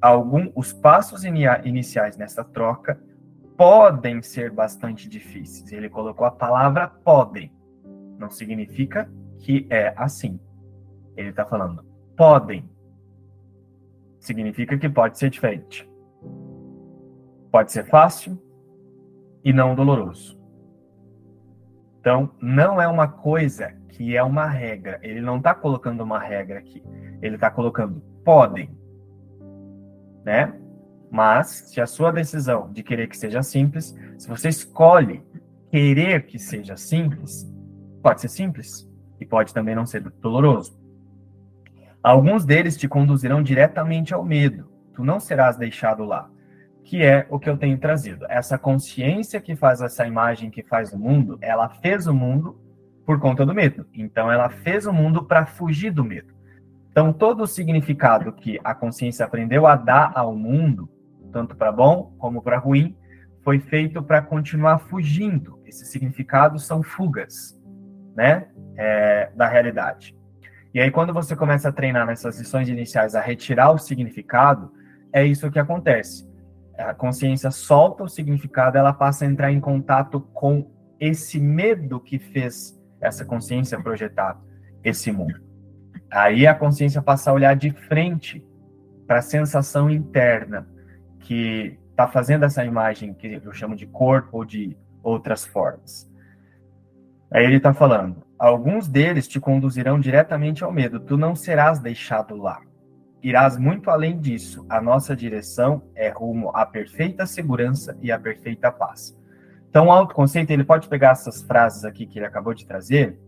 algum, 0.00 0.50
os 0.56 0.72
passos 0.72 1.22
iniciais 1.24 2.16
nessa 2.16 2.42
troca 2.42 3.00
podem 3.56 4.20
ser 4.22 4.50
bastante 4.50 5.08
difíceis. 5.08 5.70
Ele 5.70 5.88
colocou 5.88 6.26
a 6.26 6.30
palavra 6.30 6.88
podem. 6.88 7.52
Não 8.18 8.28
significa 8.28 9.08
que 9.38 9.66
é 9.70 9.94
assim. 9.96 10.40
Ele 11.16 11.30
está 11.30 11.44
falando 11.44 11.84
podem. 12.16 12.68
Significa 14.20 14.78
que 14.78 14.88
pode 14.88 15.18
ser 15.18 15.30
diferente. 15.30 15.88
Pode 17.52 17.70
ser 17.70 17.84
fácil 17.84 18.42
e 19.44 19.52
não 19.52 19.74
doloroso. 19.74 20.40
Então, 22.00 22.30
não 22.40 22.80
é 22.80 22.88
uma 22.88 23.06
coisa 23.06 23.74
que 23.90 24.16
é 24.16 24.22
uma 24.22 24.46
regra. 24.46 24.98
Ele 25.02 25.20
não 25.20 25.36
está 25.36 25.54
colocando 25.54 26.02
uma 26.02 26.18
regra 26.18 26.58
aqui. 26.58 26.82
Ele 27.20 27.36
está 27.36 27.50
colocando 27.50 28.02
podem, 28.24 28.70
né? 30.24 30.58
Mas, 31.10 31.48
se 31.68 31.80
a 31.80 31.86
sua 31.86 32.10
decisão 32.10 32.72
de 32.72 32.82
querer 32.82 33.06
que 33.06 33.16
seja 33.16 33.42
simples, 33.42 33.94
se 34.16 34.26
você 34.26 34.48
escolhe 34.48 35.22
querer 35.70 36.24
que 36.24 36.38
seja 36.38 36.76
simples, 36.76 37.46
pode 38.02 38.22
ser 38.22 38.28
simples 38.28 38.88
e 39.20 39.26
pode 39.26 39.52
também 39.52 39.74
não 39.74 39.84
ser 39.84 40.00
doloroso. 40.00 40.80
Alguns 42.02 42.44
deles 42.44 42.76
te 42.76 42.88
conduzirão 42.88 43.42
diretamente 43.42 44.14
ao 44.14 44.24
medo. 44.24 44.68
Tu 44.94 45.04
não 45.04 45.20
serás 45.20 45.56
deixado 45.56 46.04
lá. 46.04 46.30
Que 46.84 47.02
é 47.02 47.26
o 47.30 47.38
que 47.38 47.48
eu 47.48 47.56
tenho 47.56 47.78
trazido. 47.78 48.26
Essa 48.28 48.58
consciência 48.58 49.40
que 49.40 49.56
faz 49.56 49.80
essa 49.80 50.06
imagem 50.06 50.50
que 50.50 50.62
faz 50.62 50.92
o 50.92 50.98
mundo, 50.98 51.38
ela 51.40 51.68
fez 51.68 52.06
o 52.06 52.14
mundo 52.14 52.60
por 53.06 53.18
conta 53.18 53.44
do 53.46 53.54
medo. 53.54 53.86
Então, 53.94 54.30
ela 54.30 54.48
fez 54.48 54.86
o 54.86 54.92
mundo 54.92 55.24
para 55.24 55.46
fugir 55.46 55.90
do 55.90 56.04
medo. 56.04 56.32
Então, 56.90 57.12
todo 57.12 57.42
o 57.42 57.46
significado 57.46 58.32
que 58.32 58.60
a 58.62 58.74
consciência 58.74 59.24
aprendeu 59.24 59.66
a 59.66 59.76
dar 59.76 60.12
ao 60.14 60.34
mundo 60.34 60.88
tanto 61.32 61.56
para 61.56 61.72
bom 61.72 62.12
como 62.18 62.42
para 62.42 62.58
ruim, 62.58 62.94
foi 63.42 63.58
feito 63.58 64.02
para 64.02 64.22
continuar 64.22 64.78
fugindo. 64.78 65.58
Esses 65.64 65.88
significados 65.88 66.64
são 66.66 66.82
fugas, 66.82 67.58
né, 68.14 68.46
é, 68.76 69.30
da 69.34 69.48
realidade. 69.48 70.14
E 70.72 70.80
aí, 70.80 70.90
quando 70.90 71.12
você 71.12 71.34
começa 71.34 71.68
a 71.68 71.72
treinar 71.72 72.06
nessas 72.06 72.38
lições 72.38 72.68
iniciais 72.68 73.14
a 73.14 73.20
retirar 73.20 73.72
o 73.72 73.78
significado, 73.78 74.72
é 75.12 75.24
isso 75.24 75.50
que 75.50 75.58
acontece. 75.58 76.30
A 76.82 76.94
consciência 76.94 77.50
solta 77.50 78.04
o 78.04 78.08
significado, 78.08 78.76
ela 78.76 78.92
passa 78.92 79.24
a 79.24 79.28
entrar 79.28 79.52
em 79.52 79.60
contato 79.60 80.20
com 80.20 80.70
esse 80.98 81.40
medo 81.40 82.00
que 82.00 82.18
fez 82.18 82.78
essa 83.00 83.24
consciência 83.24 83.80
projetar 83.80 84.40
esse 84.84 85.10
mundo. 85.10 85.40
Aí 86.10 86.46
a 86.46 86.54
consciência 86.54 87.02
passa 87.02 87.30
a 87.30 87.34
olhar 87.34 87.56
de 87.56 87.70
frente 87.70 88.44
para 89.06 89.18
a 89.18 89.22
sensação 89.22 89.90
interna, 89.90 90.68
que 91.20 91.78
está 91.90 92.06
fazendo 92.06 92.44
essa 92.44 92.64
imagem 92.64 93.14
que 93.14 93.40
eu 93.44 93.52
chamo 93.52 93.74
de 93.74 93.86
corpo 93.86 94.38
ou 94.38 94.44
de 94.44 94.76
outras 95.02 95.44
formas. 95.44 96.10
Aí 97.30 97.44
ele 97.44 97.56
está 97.56 97.72
falando: 97.72 98.22
alguns 98.38 98.88
deles 98.88 99.26
te 99.26 99.40
conduzirão 99.40 99.98
diretamente 99.98 100.62
ao 100.62 100.72
medo, 100.72 101.00
tu 101.00 101.16
não 101.16 101.34
serás 101.34 101.78
deixado 101.78 102.36
lá. 102.36 102.60
Irás 103.22 103.56
muito 103.56 103.88
além 103.88 104.18
disso. 104.18 104.66
A 104.68 104.80
nossa 104.80 105.14
direção 105.14 105.82
é 105.94 106.08
rumo 106.08 106.50
à 106.54 106.66
perfeita 106.66 107.24
segurança 107.24 107.96
e 108.00 108.10
à 108.10 108.18
perfeita 108.18 108.72
paz. 108.72 109.16
Então, 109.70 109.86
o 109.86 109.92
autoconceito, 109.92 110.52
ele 110.52 110.64
pode 110.64 110.88
pegar 110.88 111.12
essas 111.12 111.40
frases 111.42 111.84
aqui 111.84 112.04
que 112.04 112.18
ele 112.18 112.26
acabou 112.26 112.52
de 112.52 112.66
trazer, 112.66 113.18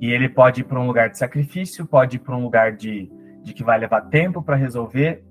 e 0.00 0.10
ele 0.10 0.28
pode 0.28 0.62
ir 0.62 0.64
para 0.64 0.80
um 0.80 0.86
lugar 0.86 1.10
de 1.10 1.18
sacrifício, 1.18 1.86
pode 1.86 2.16
ir 2.16 2.20
para 2.20 2.34
um 2.34 2.42
lugar 2.42 2.72
de, 2.72 3.10
de 3.42 3.52
que 3.52 3.62
vai 3.62 3.78
levar 3.78 4.02
tempo 4.02 4.42
para 4.42 4.56
resolver, 4.56 5.22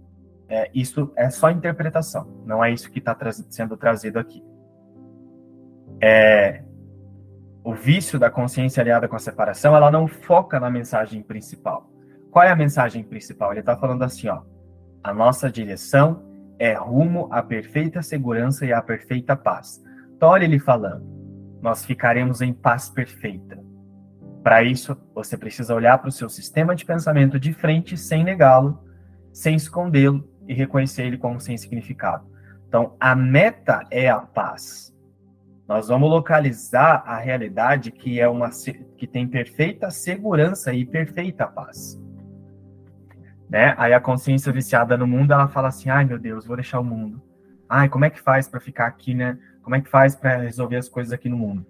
é, 0.48 0.70
isso 0.74 1.12
é 1.16 1.30
só 1.30 1.50
interpretação, 1.50 2.28
não 2.46 2.64
é 2.64 2.72
isso 2.72 2.90
que 2.90 3.00
está 3.00 3.14
tra 3.14 3.32
sendo 3.32 3.76
trazido 3.76 4.20
aqui. 4.20 4.44
É, 6.02 6.64
o 7.64 7.74
vício 7.74 8.18
da 8.18 8.30
consciência 8.30 8.82
aliada 8.82 9.08
com 9.08 9.16
a 9.16 9.20
separação, 9.20 9.76
ela 9.76 9.92
não 9.92 10.08
foca 10.08 10.60
na 10.60 10.70
mensagem 10.70 11.22
principal. 11.22 11.90
Qual 12.32 12.46
é 12.46 12.52
a 12.52 12.56
mensagem 12.56 13.04
principal? 13.04 13.52
Ele 13.52 13.62
está 13.62 13.76
falando 13.76 14.04
assim, 14.04 14.28
ó, 14.28 14.42
a 15.04 15.14
nossa 15.14 15.50
direção 15.50 16.24
é 16.60 16.74
rumo 16.74 17.28
à 17.32 17.42
perfeita 17.42 18.02
segurança 18.02 18.66
e 18.66 18.74
à 18.74 18.82
perfeita 18.82 19.36
paz. 19.36 19.82
Então, 20.16 20.30
olha 20.30 20.44
ele 20.44 20.60
falando, 20.60 21.04
nós 21.62 21.86
ficaremos 21.86 22.42
em 22.42 22.54
paz 22.54 22.90
perfeita. 22.90 23.58
Para 24.44 24.64
isso, 24.64 24.96
você 25.14 25.38
precisa 25.38 25.74
olhar 25.74 25.98
para 25.98 26.10
o 26.10 26.12
seu 26.12 26.30
sistema 26.30 26.76
de 26.76 26.86
pensamento 26.86 27.40
de 27.40 27.54
frente, 27.54 27.98
sem 27.98 28.24
negá-lo, 28.24 28.84
sem 29.34 29.56
escondê-lo, 29.56 30.28
e 30.48 30.54
reconhecer 30.54 31.04
ele 31.04 31.18
como 31.18 31.40
sem 31.40 31.58
significado. 31.58 32.26
Então, 32.68 32.96
a 33.00 33.16
meta 33.16 33.86
é 33.92 34.10
a 34.10 34.20
paz. 34.20 34.94
Nós 35.68 35.88
vamos 35.88 36.10
localizar 36.10 37.04
a 37.06 37.18
realidade 37.18 37.92
que 37.92 38.20
é 38.20 38.28
uma 38.28 38.50
que 38.98 39.06
tem 39.06 39.28
perfeita 39.28 39.92
segurança 39.92 40.74
e 40.74 40.84
perfeita 40.86 41.46
paz. 41.46 42.00
Né? 43.50 43.74
Aí 43.78 43.94
a 43.94 44.00
consciência 44.00 44.52
viciada 44.52 44.96
no 44.96 45.08
mundo, 45.08 45.34
ela 45.34 45.48
fala 45.48 45.70
assim: 45.70 45.90
ai 45.90 46.06
meu 46.06 46.20
Deus, 46.20 46.46
vou 46.46 46.56
deixar 46.56 46.80
o 46.80 46.84
mundo. 46.84 47.22
Ai, 47.68 47.88
como 47.88 48.06
é 48.06 48.10
que 48.10 48.20
faz 48.20 48.48
para 48.48 48.60
ficar 48.60 48.88
aqui, 48.88 49.14
né? 49.14 49.38
Como 49.62 49.76
é 49.76 49.82
que 49.82 49.90
faz 49.90 50.16
para 50.16 50.38
resolver 50.38 50.78
as 50.78 50.90
coisas 50.90 51.14
aqui 51.14 51.30
no 51.30 51.38
mundo? 51.38 51.66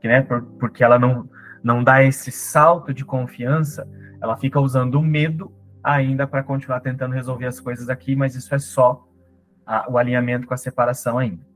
Que, 0.00 0.08
né? 0.08 0.20
Por, 0.20 0.42
porque 0.42 0.84
ela 0.84 0.98
não, 0.98 1.28
não 1.62 1.82
dá 1.82 2.02
esse 2.02 2.30
salto 2.30 2.92
de 2.92 3.04
confiança, 3.04 3.88
ela 4.20 4.36
fica 4.36 4.60
usando 4.60 4.96
o 4.96 5.02
medo 5.02 5.50
ainda 5.82 6.26
para 6.26 6.42
continuar 6.42 6.80
tentando 6.80 7.14
resolver 7.14 7.46
as 7.46 7.60
coisas 7.60 7.88
aqui, 7.88 8.14
mas 8.16 8.34
isso 8.34 8.54
é 8.54 8.58
só 8.58 9.06
a, 9.66 9.90
o 9.90 9.96
alinhamento 9.96 10.46
com 10.46 10.54
a 10.54 10.58
separação 10.58 11.18
ainda. 11.18 11.46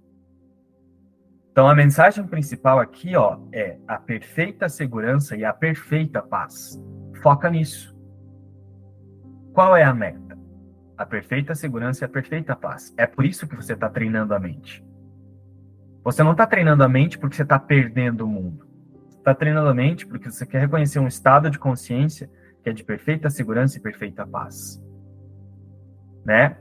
Então 1.50 1.68
a 1.68 1.74
mensagem 1.74 2.26
principal 2.26 2.78
aqui, 2.78 3.16
ó, 3.16 3.38
é 3.52 3.78
a 3.86 3.98
perfeita 3.98 4.68
segurança 4.68 5.36
e 5.36 5.44
a 5.44 5.52
perfeita 5.52 6.22
paz. 6.22 6.80
Foca 7.22 7.50
nisso. 7.50 7.97
Qual 9.58 9.76
é 9.76 9.82
a 9.82 9.92
meta? 9.92 10.38
A 10.96 11.04
perfeita 11.04 11.52
segurança 11.52 12.04
e 12.04 12.06
a 12.06 12.08
perfeita 12.08 12.54
paz. 12.54 12.94
É 12.96 13.08
por 13.08 13.24
isso 13.24 13.44
que 13.44 13.56
você 13.56 13.72
está 13.72 13.90
treinando 13.90 14.32
a 14.32 14.38
mente. 14.38 14.86
Você 16.04 16.22
não 16.22 16.30
está 16.30 16.46
treinando 16.46 16.84
a 16.84 16.88
mente 16.88 17.18
porque 17.18 17.34
você 17.34 17.42
está 17.42 17.58
perdendo 17.58 18.24
o 18.24 18.28
mundo. 18.28 18.64
Você 19.08 19.18
está 19.18 19.34
treinando 19.34 19.68
a 19.68 19.74
mente 19.74 20.06
porque 20.06 20.30
você 20.30 20.46
quer 20.46 20.60
reconhecer 20.60 21.00
um 21.00 21.08
estado 21.08 21.50
de 21.50 21.58
consciência 21.58 22.30
que 22.62 22.70
é 22.70 22.72
de 22.72 22.84
perfeita 22.84 23.28
segurança 23.28 23.76
e 23.76 23.80
perfeita 23.80 24.24
paz. 24.24 24.80
Né? 26.24 26.56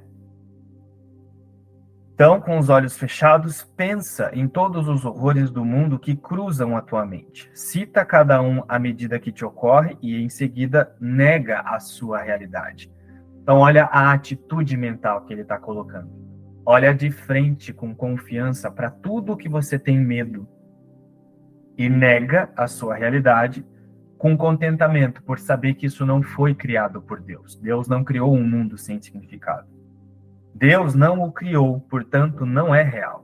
Então, 2.17 2.41
com 2.41 2.57
os 2.57 2.67
olhos 2.67 2.97
fechados, 2.97 3.63
pensa 3.77 4.31
em 4.33 4.47
todos 4.47 4.87
os 4.87 5.05
horrores 5.05 5.51
do 5.51 5.63
mundo 5.63 5.99
que 5.99 6.15
cruzam 6.15 6.75
a 6.75 6.81
tua 6.81 7.05
mente. 7.05 7.47
Cita 7.53 8.03
cada 8.03 8.41
um 8.41 8.63
à 8.67 8.79
medida 8.79 9.19
que 9.19 9.31
te 9.31 9.45
ocorre 9.45 9.95
e, 10.01 10.19
em 10.19 10.27
seguida, 10.27 10.95
nega 10.99 11.59
a 11.59 11.79
sua 11.79 12.19
realidade. 12.19 12.91
Então, 13.39 13.59
olha 13.59 13.83
a 13.83 14.11
atitude 14.11 14.75
mental 14.75 15.25
que 15.25 15.31
ele 15.31 15.43
está 15.43 15.59
colocando. 15.59 16.09
Olha 16.65 16.91
de 16.91 17.11
frente 17.11 17.71
com 17.71 17.93
confiança 17.93 18.71
para 18.71 18.89
tudo 18.89 19.37
que 19.37 19.47
você 19.47 19.77
tem 19.77 19.99
medo 19.99 20.47
e 21.77 21.87
nega 21.87 22.49
a 22.57 22.67
sua 22.67 22.95
realidade 22.95 23.63
com 24.17 24.35
contentamento 24.35 25.21
por 25.21 25.37
saber 25.37 25.75
que 25.75 25.85
isso 25.85 26.03
não 26.03 26.23
foi 26.23 26.55
criado 26.55 26.99
por 26.99 27.21
Deus. 27.21 27.55
Deus 27.57 27.87
não 27.87 28.03
criou 28.03 28.33
um 28.33 28.43
mundo 28.43 28.75
sem 28.75 28.99
significado. 28.99 29.76
Deus 30.57 30.95
não 30.95 31.21
o 31.21 31.31
criou, 31.31 31.79
portanto, 31.81 32.43
não 32.43 32.73
é 32.73 32.81
real. 32.81 33.23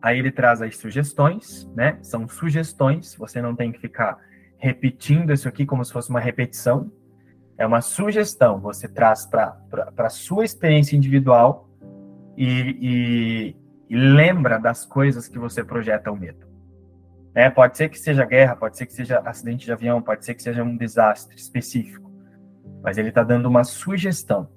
Aí 0.00 0.18
ele 0.18 0.30
traz 0.30 0.62
as 0.62 0.74
sugestões, 0.76 1.70
né? 1.74 1.98
São 2.00 2.26
sugestões, 2.26 3.14
você 3.14 3.42
não 3.42 3.54
tem 3.54 3.70
que 3.70 3.78
ficar 3.78 4.18
repetindo 4.56 5.34
isso 5.34 5.46
aqui 5.46 5.66
como 5.66 5.84
se 5.84 5.92
fosse 5.92 6.08
uma 6.08 6.20
repetição. 6.20 6.90
É 7.58 7.66
uma 7.66 7.82
sugestão, 7.82 8.58
você 8.58 8.88
traz 8.88 9.26
para 9.26 9.58
a 9.98 10.08
sua 10.08 10.46
experiência 10.46 10.96
individual 10.96 11.68
e, 12.38 12.46
e, 12.80 13.56
e, 13.90 13.96
lembra 13.96 14.58
das 14.58 14.86
coisas 14.86 15.28
que 15.28 15.38
você 15.38 15.62
projeta 15.62 16.10
o 16.10 16.16
medo. 16.16 16.46
É, 17.34 17.50
pode 17.50 17.76
ser 17.76 17.90
que 17.90 17.98
seja 17.98 18.24
guerra, 18.24 18.56
pode 18.56 18.78
ser 18.78 18.86
que 18.86 18.94
seja 18.94 19.18
acidente 19.20 19.66
de 19.66 19.72
avião, 19.72 20.00
pode 20.00 20.24
ser 20.24 20.34
que 20.34 20.42
seja 20.42 20.62
um 20.62 20.74
desastre 20.74 21.36
específico, 21.36 22.10
mas 22.82 22.96
ele 22.96 23.10
está 23.10 23.22
dando 23.22 23.46
uma 23.46 23.64
sugestão. 23.64 24.55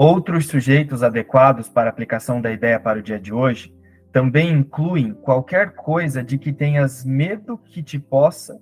Outros 0.00 0.46
sujeitos 0.46 1.02
adequados 1.02 1.68
para 1.68 1.88
a 1.88 1.90
aplicação 1.90 2.40
da 2.40 2.52
ideia 2.52 2.78
para 2.78 3.00
o 3.00 3.02
dia 3.02 3.18
de 3.18 3.34
hoje 3.34 3.74
também 4.12 4.52
incluem 4.52 5.12
qualquer 5.12 5.72
coisa 5.74 6.22
de 6.22 6.38
que 6.38 6.52
tenhas 6.52 7.04
medo 7.04 7.58
que 7.58 7.82
te 7.82 7.98
possa 7.98 8.56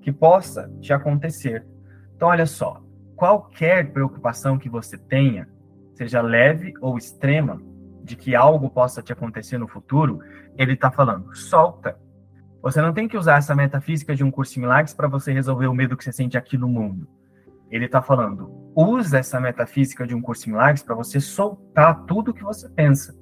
que 0.00 0.10
possa 0.10 0.72
te 0.80 0.90
acontecer. 0.90 1.66
Então 2.16 2.28
olha 2.28 2.46
só, 2.46 2.82
qualquer 3.14 3.92
preocupação 3.92 4.56
que 4.56 4.70
você 4.70 4.96
tenha, 4.96 5.46
seja 5.92 6.22
leve 6.22 6.72
ou 6.80 6.96
extrema, 6.96 7.60
de 8.02 8.16
que 8.16 8.34
algo 8.34 8.70
possa 8.70 9.02
te 9.02 9.12
acontecer 9.12 9.58
no 9.58 9.68
futuro, 9.68 10.20
ele 10.56 10.72
está 10.72 10.90
falando, 10.90 11.36
solta. 11.36 11.98
Você 12.62 12.80
não 12.80 12.94
tem 12.94 13.06
que 13.06 13.18
usar 13.18 13.36
essa 13.36 13.54
metafísica 13.54 14.16
de 14.16 14.24
um 14.24 14.30
curso 14.30 14.58
em 14.58 14.62
milagres 14.62 14.94
para 14.94 15.08
você 15.08 15.30
resolver 15.30 15.66
o 15.66 15.74
medo 15.74 15.94
que 15.94 16.04
você 16.04 16.12
sente 16.12 16.38
aqui 16.38 16.56
no 16.56 16.68
mundo. 16.68 17.06
Ele 17.70 17.84
está 17.84 18.00
falando, 18.00 18.50
usa 18.74 19.18
essa 19.18 19.40
metafísica 19.40 20.06
de 20.06 20.14
um 20.14 20.20
curso 20.20 20.48
em 20.48 20.52
milagres 20.52 20.82
para 20.82 20.94
você 20.94 21.20
soltar 21.20 22.04
tudo 22.06 22.30
o 22.30 22.34
que 22.34 22.42
você 22.42 22.68
pensa. 22.68 23.18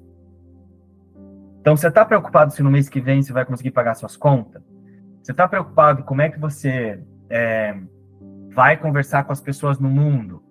Então, 1.61 1.75
você 1.75 1.87
está 1.87 2.05
preocupado 2.05 2.53
se 2.53 2.63
no 2.63 2.71
mês 2.71 2.87
que 2.87 3.01
vem 3.01 3.21
você 3.21 3.33
vai 3.33 3.45
conseguir 3.45 3.71
pagar 3.71 3.95
suas 3.95 4.15
contas? 4.15 4.63
Você 5.21 5.31
está 5.31 5.47
preocupado 5.47 6.03
como 6.03 6.21
é 6.21 6.29
que 6.29 6.39
você 6.39 7.03
é, 7.29 7.77
vai 8.53 8.77
conversar 8.77 9.23
com 9.25 9.33
as 9.33 9.41
pessoas 9.41 9.79
no 9.79 9.89
mundo? 9.89 10.41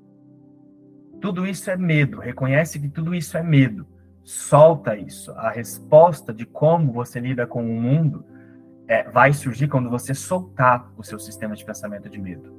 Tudo 1.20 1.46
isso 1.46 1.70
é 1.70 1.76
medo. 1.76 2.20
Reconhece 2.20 2.78
que 2.78 2.88
tudo 2.88 3.14
isso 3.14 3.36
é 3.36 3.42
medo. 3.42 3.86
Solta 4.22 4.96
isso. 4.96 5.32
A 5.32 5.50
resposta 5.50 6.32
de 6.32 6.44
como 6.44 6.92
você 6.92 7.18
lida 7.18 7.46
com 7.46 7.64
o 7.64 7.80
mundo 7.80 8.24
é, 8.86 9.08
vai 9.10 9.32
surgir 9.32 9.68
quando 9.68 9.90
você 9.90 10.14
soltar 10.14 10.92
o 10.96 11.02
seu 11.02 11.18
sistema 11.18 11.56
de 11.56 11.64
pensamento 11.64 12.08
de 12.08 12.20
medo. 12.20 12.57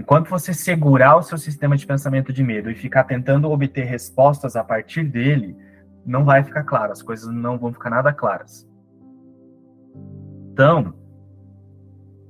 Enquanto 0.00 0.30
você 0.30 0.54
segurar 0.54 1.16
o 1.16 1.22
seu 1.22 1.36
sistema 1.36 1.76
de 1.76 1.86
pensamento 1.86 2.32
de 2.32 2.42
medo 2.42 2.70
e 2.70 2.74
ficar 2.74 3.04
tentando 3.04 3.50
obter 3.50 3.84
respostas 3.84 4.56
a 4.56 4.64
partir 4.64 5.04
dele, 5.04 5.54
não 6.06 6.24
vai 6.24 6.42
ficar 6.42 6.64
claro, 6.64 6.90
as 6.90 7.02
coisas 7.02 7.30
não 7.30 7.58
vão 7.58 7.70
ficar 7.70 7.90
nada 7.90 8.10
claras. 8.10 8.66
Então, 10.52 10.94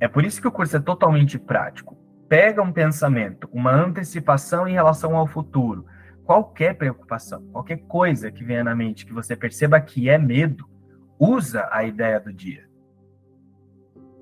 é 0.01 0.09
por 0.09 0.25
isso 0.25 0.41
que 0.41 0.49
o 0.49 0.53
curso 0.53 0.79
é 0.79 0.81
totalmente 0.81 1.39
prático. 1.39 1.97
Pega 2.29 2.61
um 2.61 2.73
pensamento, 2.73 3.49
uma 3.53 3.73
antecipação 3.73 4.67
em 4.67 4.73
relação 4.73 5.15
ao 5.15 5.29
futuro, 5.29 5.87
qualquer 6.25 6.75
preocupação, 6.75 7.41
qualquer 7.53 7.77
coisa 7.87 8.33
que 8.33 8.43
venha 8.43 8.65
na 8.65 8.75
mente 8.75 9.07
que 9.07 9.13
você 9.13 9.37
perceba 9.37 9.81
que 9.81 10.09
é 10.09 10.19
medo, 10.19 10.69
usa 11.21 11.69
a 11.71 11.85
ideia 11.85 12.19
do 12.19 12.33
dia. 12.33 12.69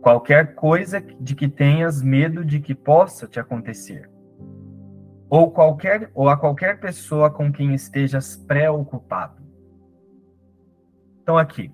Qualquer 0.09 0.55
coisa 0.55 1.03
de 1.03 1.35
que 1.35 1.47
tenhas 1.47 2.01
medo 2.01 2.43
de 2.43 2.61
que 2.61 2.75
possa 2.75 3.27
te 3.27 3.39
acontecer. 3.39 4.09
Ou, 5.29 5.51
qualquer, 5.51 6.11
ou 6.15 6.31
a 6.31 6.37
qualquer 6.39 6.81
pessoa 6.81 7.31
com 7.31 7.53
quem 7.53 7.75
estejas 7.75 8.35
preocupado. 8.35 9.43
Então, 11.21 11.37
aqui, 11.37 11.71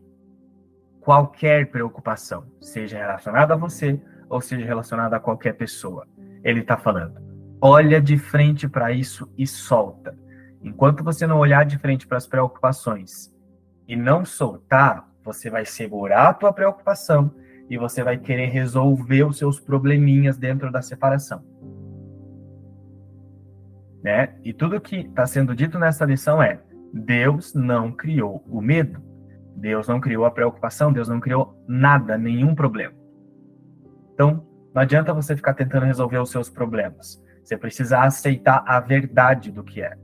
qualquer 1.00 1.70
preocupação, 1.70 2.44
seja 2.60 2.98
relacionada 2.98 3.54
a 3.54 3.56
você 3.56 4.02
ou 4.28 4.40
seja 4.40 4.66
relacionada 4.66 5.14
a 5.14 5.20
qualquer 5.20 5.52
pessoa, 5.52 6.04
ele 6.42 6.58
está 6.58 6.76
falando. 6.76 7.22
Olha 7.60 8.02
de 8.02 8.18
frente 8.18 8.68
para 8.68 8.90
isso 8.90 9.32
e 9.38 9.46
solta. 9.46 10.18
Enquanto 10.60 11.04
você 11.04 11.24
não 11.24 11.38
olhar 11.38 11.64
de 11.64 11.78
frente 11.78 12.04
para 12.04 12.18
as 12.18 12.26
preocupações 12.26 13.32
e 13.86 13.94
não 13.94 14.24
soltar, 14.24 15.08
você 15.22 15.48
vai 15.48 15.64
segurar 15.64 16.30
a 16.30 16.34
tua 16.34 16.52
preocupação 16.52 17.32
e 17.68 17.78
você 17.78 18.02
vai 18.02 18.18
querer 18.18 18.46
resolver 18.46 19.24
os 19.24 19.38
seus 19.38 19.58
probleminhas 19.58 20.36
dentro 20.36 20.70
da 20.70 20.82
separação. 20.82 21.42
Né? 24.02 24.34
E 24.44 24.52
tudo 24.52 24.80
que 24.80 24.96
está 24.96 25.26
sendo 25.26 25.54
dito 25.54 25.78
nessa 25.78 26.04
lição 26.04 26.42
é: 26.42 26.60
Deus 26.92 27.54
não 27.54 27.90
criou 27.90 28.44
o 28.46 28.60
medo, 28.60 29.00
Deus 29.56 29.88
não 29.88 30.00
criou 30.00 30.26
a 30.26 30.30
preocupação, 30.30 30.92
Deus 30.92 31.08
não 31.08 31.20
criou 31.20 31.58
nada, 31.66 32.18
nenhum 32.18 32.54
problema. 32.54 32.94
Então, 34.12 34.46
não 34.74 34.82
adianta 34.82 35.14
você 35.14 35.34
ficar 35.34 35.54
tentando 35.54 35.86
resolver 35.86 36.18
os 36.18 36.30
seus 36.30 36.50
problemas. 36.50 37.22
Você 37.42 37.56
precisa 37.56 38.00
aceitar 38.02 38.62
a 38.66 38.78
verdade 38.78 39.50
do 39.50 39.64
que 39.64 39.82
é. 39.82 39.96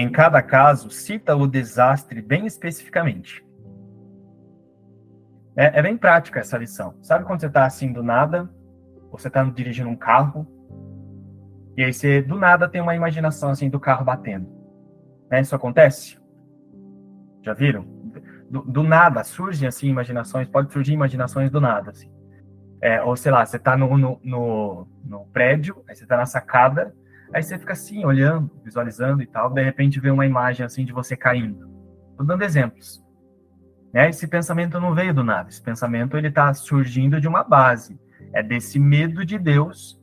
Em 0.00 0.08
cada 0.08 0.40
caso, 0.40 0.92
cita 0.92 1.34
o 1.34 1.44
desastre 1.44 2.22
bem 2.22 2.46
especificamente. 2.46 3.44
É, 5.56 5.80
é 5.80 5.82
bem 5.82 5.96
prática 5.96 6.38
essa 6.38 6.56
lição. 6.56 6.94
Sabe 7.02 7.24
quando 7.24 7.40
você 7.40 7.48
está 7.48 7.66
assim 7.66 7.92
do 7.92 8.00
nada, 8.00 8.48
você 9.10 9.26
está 9.26 9.42
dirigindo 9.42 9.88
um 9.88 9.96
carro, 9.96 10.46
e 11.76 11.82
aí 11.82 11.92
você 11.92 12.22
do 12.22 12.38
nada 12.38 12.68
tem 12.68 12.80
uma 12.80 12.94
imaginação 12.94 13.50
assim 13.50 13.68
do 13.68 13.80
carro 13.80 14.04
batendo. 14.04 14.48
Né? 15.28 15.40
Isso 15.40 15.56
acontece? 15.56 16.16
Já 17.42 17.52
viram? 17.52 17.82
Do, 18.48 18.62
do, 18.62 18.84
nada 18.84 19.24
surgem 19.24 19.66
assim 19.66 19.88
imaginações, 19.88 20.48
pode 20.48 20.72
surgir 20.72 20.92
imaginações 20.92 21.50
do 21.50 21.60
nada. 21.60 21.90
Assim. 21.90 22.08
É, 22.80 23.02
ou 23.02 23.16
sei 23.16 23.32
lá, 23.32 23.44
você 23.44 23.56
está 23.56 23.76
no, 23.76 23.98
no, 23.98 24.20
no, 24.22 24.88
no 25.04 25.26
prédio, 25.32 25.82
aí 25.88 25.96
você 25.96 26.04
está 26.04 26.16
na 26.16 26.24
sacada, 26.24 26.94
Aí 27.32 27.42
você 27.42 27.58
fica 27.58 27.72
assim, 27.72 28.04
olhando, 28.04 28.50
visualizando 28.64 29.22
e 29.22 29.26
tal, 29.26 29.50
de 29.50 29.62
repente 29.62 30.00
vê 30.00 30.10
uma 30.10 30.26
imagem 30.26 30.64
assim 30.64 30.84
de 30.84 30.92
você 30.92 31.16
caindo. 31.16 31.68
Tô 32.16 32.24
dando 32.24 32.42
exemplos. 32.42 33.02
Né? 33.92 34.08
Esse 34.08 34.26
pensamento 34.26 34.80
não 34.80 34.94
veio 34.94 35.14
do 35.14 35.24
nada. 35.24 35.48
Esse 35.48 35.62
pensamento 35.62 36.16
ele 36.16 36.28
está 36.28 36.52
surgindo 36.54 37.20
de 37.20 37.28
uma 37.28 37.44
base. 37.44 37.98
É 38.32 38.42
desse 38.42 38.78
medo 38.78 39.24
de 39.24 39.38
Deus, 39.38 40.00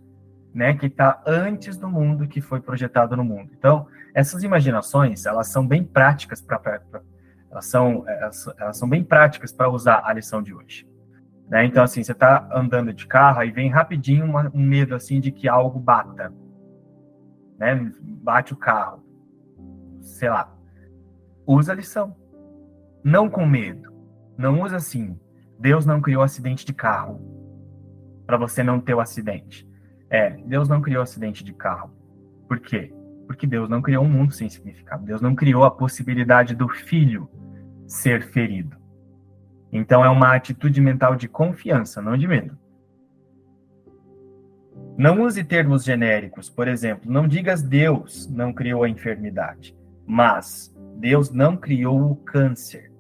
né, 0.53 0.73
que 0.73 0.85
está 0.85 1.21
antes 1.27 1.77
do 1.77 1.89
mundo, 1.89 2.27
que 2.27 2.41
foi 2.41 2.61
projetado 2.61 3.15
no 3.15 3.23
mundo. 3.23 3.51
Então, 3.57 3.87
essas 4.13 4.43
imaginações, 4.43 5.25
elas 5.25 5.47
são 5.47 5.67
bem 5.67 5.83
práticas 5.83 6.41
para 6.41 6.81
Elas 7.51 7.65
são, 7.65 8.07
elas, 8.07 8.47
elas 8.57 8.77
são 8.77 8.87
bem 8.87 9.03
práticas 9.03 9.51
para 9.51 9.69
usar 9.69 10.01
a 10.05 10.13
lição 10.13 10.41
de 10.41 10.53
hoje. 10.53 10.87
Né? 11.49 11.65
Então, 11.65 11.83
assim, 11.83 12.03
você 12.03 12.13
está 12.13 12.47
andando 12.53 12.93
de 12.93 13.05
carro 13.05 13.43
e 13.43 13.51
vem 13.51 13.69
rapidinho 13.69 14.25
uma, 14.25 14.49
um 14.53 14.61
medo 14.61 14.95
assim 14.95 15.19
de 15.19 15.31
que 15.31 15.47
algo 15.47 15.79
bata. 15.79 16.33
Né? 17.57 17.91
Bate 18.01 18.53
o 18.53 18.57
carro. 18.57 19.03
Sei 20.01 20.29
lá. 20.29 20.53
Usa 21.45 21.71
a 21.71 21.75
lição. 21.75 22.15
Não 23.03 23.29
com 23.29 23.45
medo. 23.45 23.93
Não 24.37 24.61
usa 24.61 24.77
assim. 24.77 25.19
Deus 25.59 25.85
não 25.85 26.01
criou 26.01 26.23
acidente 26.23 26.65
de 26.65 26.73
carro 26.73 27.21
para 28.25 28.37
você 28.37 28.63
não 28.63 28.79
ter 28.79 28.93
o 28.93 28.99
acidente. 28.99 29.67
É, 30.09 30.31
Deus 30.31 30.67
não 30.67 30.81
criou 30.81 31.03
acidente 31.03 31.43
de 31.43 31.53
carro. 31.53 31.91
Por 32.47 32.59
quê? 32.59 32.93
Porque 33.27 33.47
Deus 33.47 33.69
não 33.69 33.81
criou 33.81 34.03
um 34.03 34.09
mundo 34.09 34.33
sem 34.33 34.49
significado. 34.49 35.05
Deus 35.05 35.21
não 35.21 35.35
criou 35.35 35.63
a 35.63 35.71
possibilidade 35.71 36.55
do 36.55 36.67
filho 36.67 37.29
ser 37.87 38.23
ferido. 38.23 38.75
Então 39.71 40.03
é 40.03 40.09
uma 40.09 40.35
atitude 40.35 40.79
mental 40.81 41.15
de 41.15 41.27
confiança, 41.27 42.01
não 42.01 42.17
de 42.17 42.27
medo. 42.27 42.57
Não 44.97 45.23
use 45.23 45.43
termos 45.43 45.83
genéricos, 45.83 46.49
por 46.49 46.67
exemplo, 46.67 47.11
não 47.11 47.27
digas 47.27 47.61
Deus 47.61 48.29
não 48.29 48.53
criou 48.53 48.83
a 48.83 48.89
enfermidade, 48.89 49.75
mas 50.05 50.73
Deus 50.97 51.29
não 51.31 51.57
criou 51.57 52.11
o 52.11 52.15
câncer, 52.15 52.91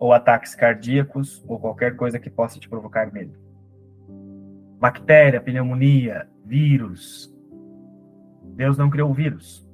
ou 0.00 0.12
ataques 0.12 0.54
cardíacos, 0.56 1.44
ou 1.46 1.60
qualquer 1.60 1.94
coisa 1.94 2.18
que 2.18 2.28
possa 2.28 2.58
te 2.58 2.68
provocar 2.68 3.12
medo. 3.12 3.38
Bactéria, 4.80 5.40
pneumonia, 5.40 6.28
vírus. 6.44 7.32
Deus 8.56 8.76
não 8.76 8.90
criou 8.90 9.10
o 9.10 9.14
vírus. 9.14 9.64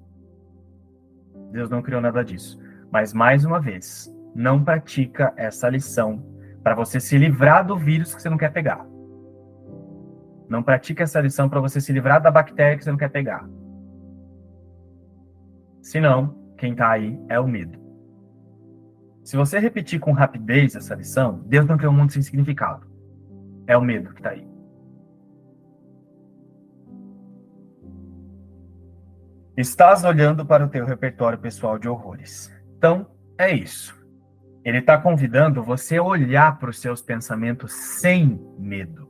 Deus 1.50 1.70
não 1.70 1.80
criou 1.80 2.02
nada 2.02 2.22
disso. 2.22 2.61
Mas, 2.92 3.14
mais 3.14 3.46
uma 3.46 3.58
vez, 3.58 4.14
não 4.34 4.62
pratica 4.62 5.32
essa 5.34 5.66
lição 5.70 6.22
para 6.62 6.74
você 6.74 7.00
se 7.00 7.16
livrar 7.16 7.66
do 7.66 7.78
vírus 7.78 8.14
que 8.14 8.20
você 8.20 8.28
não 8.28 8.37
quer 8.37 8.52
pegar. 8.52 8.87
Não 10.48 10.62
pratica 10.62 11.02
essa 11.02 11.20
lição 11.20 11.48
para 11.48 11.61
você 11.61 11.80
se 11.80 11.92
livrar 11.92 12.22
da 12.22 12.30
bactéria 12.30 12.76
que 12.76 12.84
você 12.84 12.90
não 12.90 12.98
quer 12.98 13.11
pegar. 13.11 13.48
Senão, 15.82 16.34
quem 16.56 16.72
está 16.72 16.90
aí 16.90 17.18
é 17.28 17.38
o 17.38 17.46
medo. 17.46 17.78
Se 19.22 19.37
você 19.37 19.58
repetir 19.58 20.00
com 20.00 20.12
rapidez 20.12 20.74
essa 20.74 20.94
lição, 20.94 21.42
Deus 21.46 21.66
não 21.66 21.76
criou 21.76 21.92
um 21.92 21.96
mundo 21.96 22.12
sem 22.12 22.22
significado. 22.22 22.87
É 23.66 23.76
o 23.76 23.82
medo 23.82 24.14
que 24.14 24.20
está 24.20 24.30
aí. 24.30 24.48
Estás 29.56 30.04
olhando 30.04 30.46
para 30.46 30.64
o 30.64 30.68
teu 30.68 30.87
repertório 30.87 31.38
pessoal 31.38 31.78
de 31.78 31.88
horrores. 31.88 32.50
Então, 32.76 33.06
é 33.37 33.52
isso. 33.52 33.98
Ele 34.64 34.78
está 34.78 34.96
convidando 34.96 35.62
você 35.62 35.96
a 35.96 36.02
olhar 36.02 36.58
para 36.58 36.70
os 36.70 36.80
seus 36.80 37.02
pensamentos 37.02 37.72
sem 37.72 38.40
medo. 38.58 39.07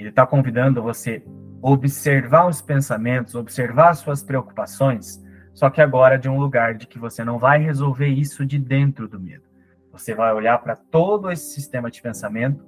Ele 0.00 0.08
está 0.08 0.26
convidando 0.26 0.82
você 0.82 1.22
observar 1.60 2.48
os 2.48 2.62
pensamentos, 2.62 3.34
observar 3.34 3.90
as 3.90 3.98
suas 3.98 4.22
preocupações, 4.22 5.22
só 5.52 5.68
que 5.68 5.82
agora 5.82 6.18
de 6.18 6.26
um 6.26 6.38
lugar 6.38 6.74
de 6.74 6.86
que 6.86 6.98
você 6.98 7.22
não 7.22 7.38
vai 7.38 7.62
resolver 7.62 8.06
isso 8.06 8.46
de 8.46 8.58
dentro 8.58 9.06
do 9.06 9.20
medo. 9.20 9.44
Você 9.92 10.14
vai 10.14 10.32
olhar 10.32 10.56
para 10.56 10.74
todo 10.74 11.30
esse 11.30 11.52
sistema 11.52 11.90
de 11.90 12.00
pensamento 12.00 12.64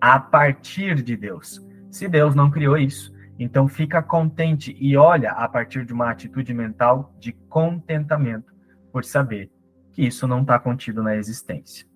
a 0.00 0.18
partir 0.18 1.00
de 1.00 1.16
Deus. 1.16 1.64
Se 1.92 2.08
Deus 2.08 2.34
não 2.34 2.50
criou 2.50 2.76
isso, 2.76 3.14
então 3.38 3.68
fica 3.68 4.02
contente 4.02 4.76
e 4.80 4.96
olha 4.96 5.30
a 5.30 5.48
partir 5.48 5.84
de 5.84 5.92
uma 5.92 6.10
atitude 6.10 6.52
mental 6.52 7.14
de 7.20 7.32
contentamento 7.48 8.52
por 8.90 9.04
saber 9.04 9.48
que 9.92 10.04
isso 10.04 10.26
não 10.26 10.42
está 10.42 10.58
contido 10.58 11.04
na 11.04 11.14
existência. 11.14 11.86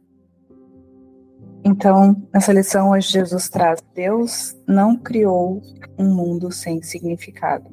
Então, 1.64 2.16
nessa 2.32 2.52
lição 2.52 2.90
hoje 2.90 3.12
Jesus 3.12 3.48
traz: 3.48 3.80
Deus 3.94 4.56
não 4.66 4.96
criou 4.96 5.62
um 5.98 6.14
mundo 6.14 6.50
sem 6.52 6.82
significado. 6.82 7.70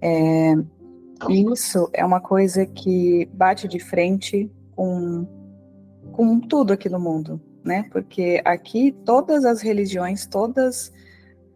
É, 0.00 0.54
isso 1.28 1.88
é 1.92 2.04
uma 2.04 2.20
coisa 2.20 2.64
que 2.66 3.28
bate 3.32 3.66
de 3.66 3.80
frente 3.80 4.50
com, 4.76 5.26
com 6.12 6.38
tudo 6.40 6.72
aqui 6.72 6.88
no 6.88 7.00
mundo, 7.00 7.40
né? 7.64 7.88
Porque 7.90 8.40
aqui 8.44 8.92
todas 9.04 9.44
as 9.44 9.60
religiões, 9.60 10.26
todas, 10.26 10.92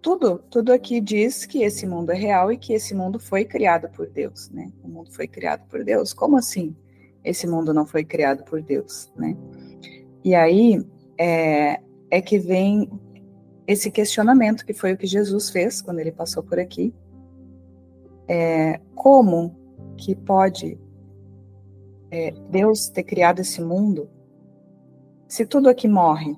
tudo, 0.01 0.39
tudo 0.51 0.73
aqui 0.73 1.01
diz 1.01 1.47
que 1.47 1.63
esse 1.63 1.87
mundo 1.87 2.11
é 2.11 2.17
real 2.17 2.51
e 2.51 2.57
que 2.57 2.73
esse 2.73 2.95
mundo 2.95 3.21
foi 3.21 3.45
criado 3.45 3.89
por 3.91 4.09
Deus, 4.09 4.51
né? 4.51 4.73
O 4.83 4.89
mundo 4.89 5.13
foi 5.13 5.29
criado 5.29 5.63
por 5.69 5.85
Deus. 5.85 6.13
Como 6.13 6.37
assim? 6.37 6.75
esse 7.25 7.47
mundo 7.47 7.73
não 7.73 7.87
foi 7.87 8.05
criado 8.05 8.45
por 8.45 8.63
Deus, 8.63 9.11
né? 9.17 9.37
E 10.25 10.35
aí 10.35 10.85
é, 11.19 11.81
é 12.11 12.21
que 12.21 12.39
vem 12.39 12.91
esse 13.67 13.91
questionamento 13.91 14.65
que 14.65 14.73
foi 14.73 14.93
o 14.93 14.97
que 14.97 15.07
Jesus 15.07 15.51
fez 15.51 15.81
quando 15.81 15.99
ele 15.99 16.13
passou 16.13 16.43
por 16.43 16.59
aqui. 16.59 16.95
É, 18.29 18.81
como 18.95 19.57
que 19.97 20.15
pode 20.15 20.79
é, 22.11 22.33
Deus 22.51 22.89
ter 22.89 23.03
criado 23.03 23.41
esse 23.41 23.61
mundo 23.61 24.09
se 25.33 25.47
tudo 25.47 25.71
aqui 25.71 25.89
morre, 25.89 26.37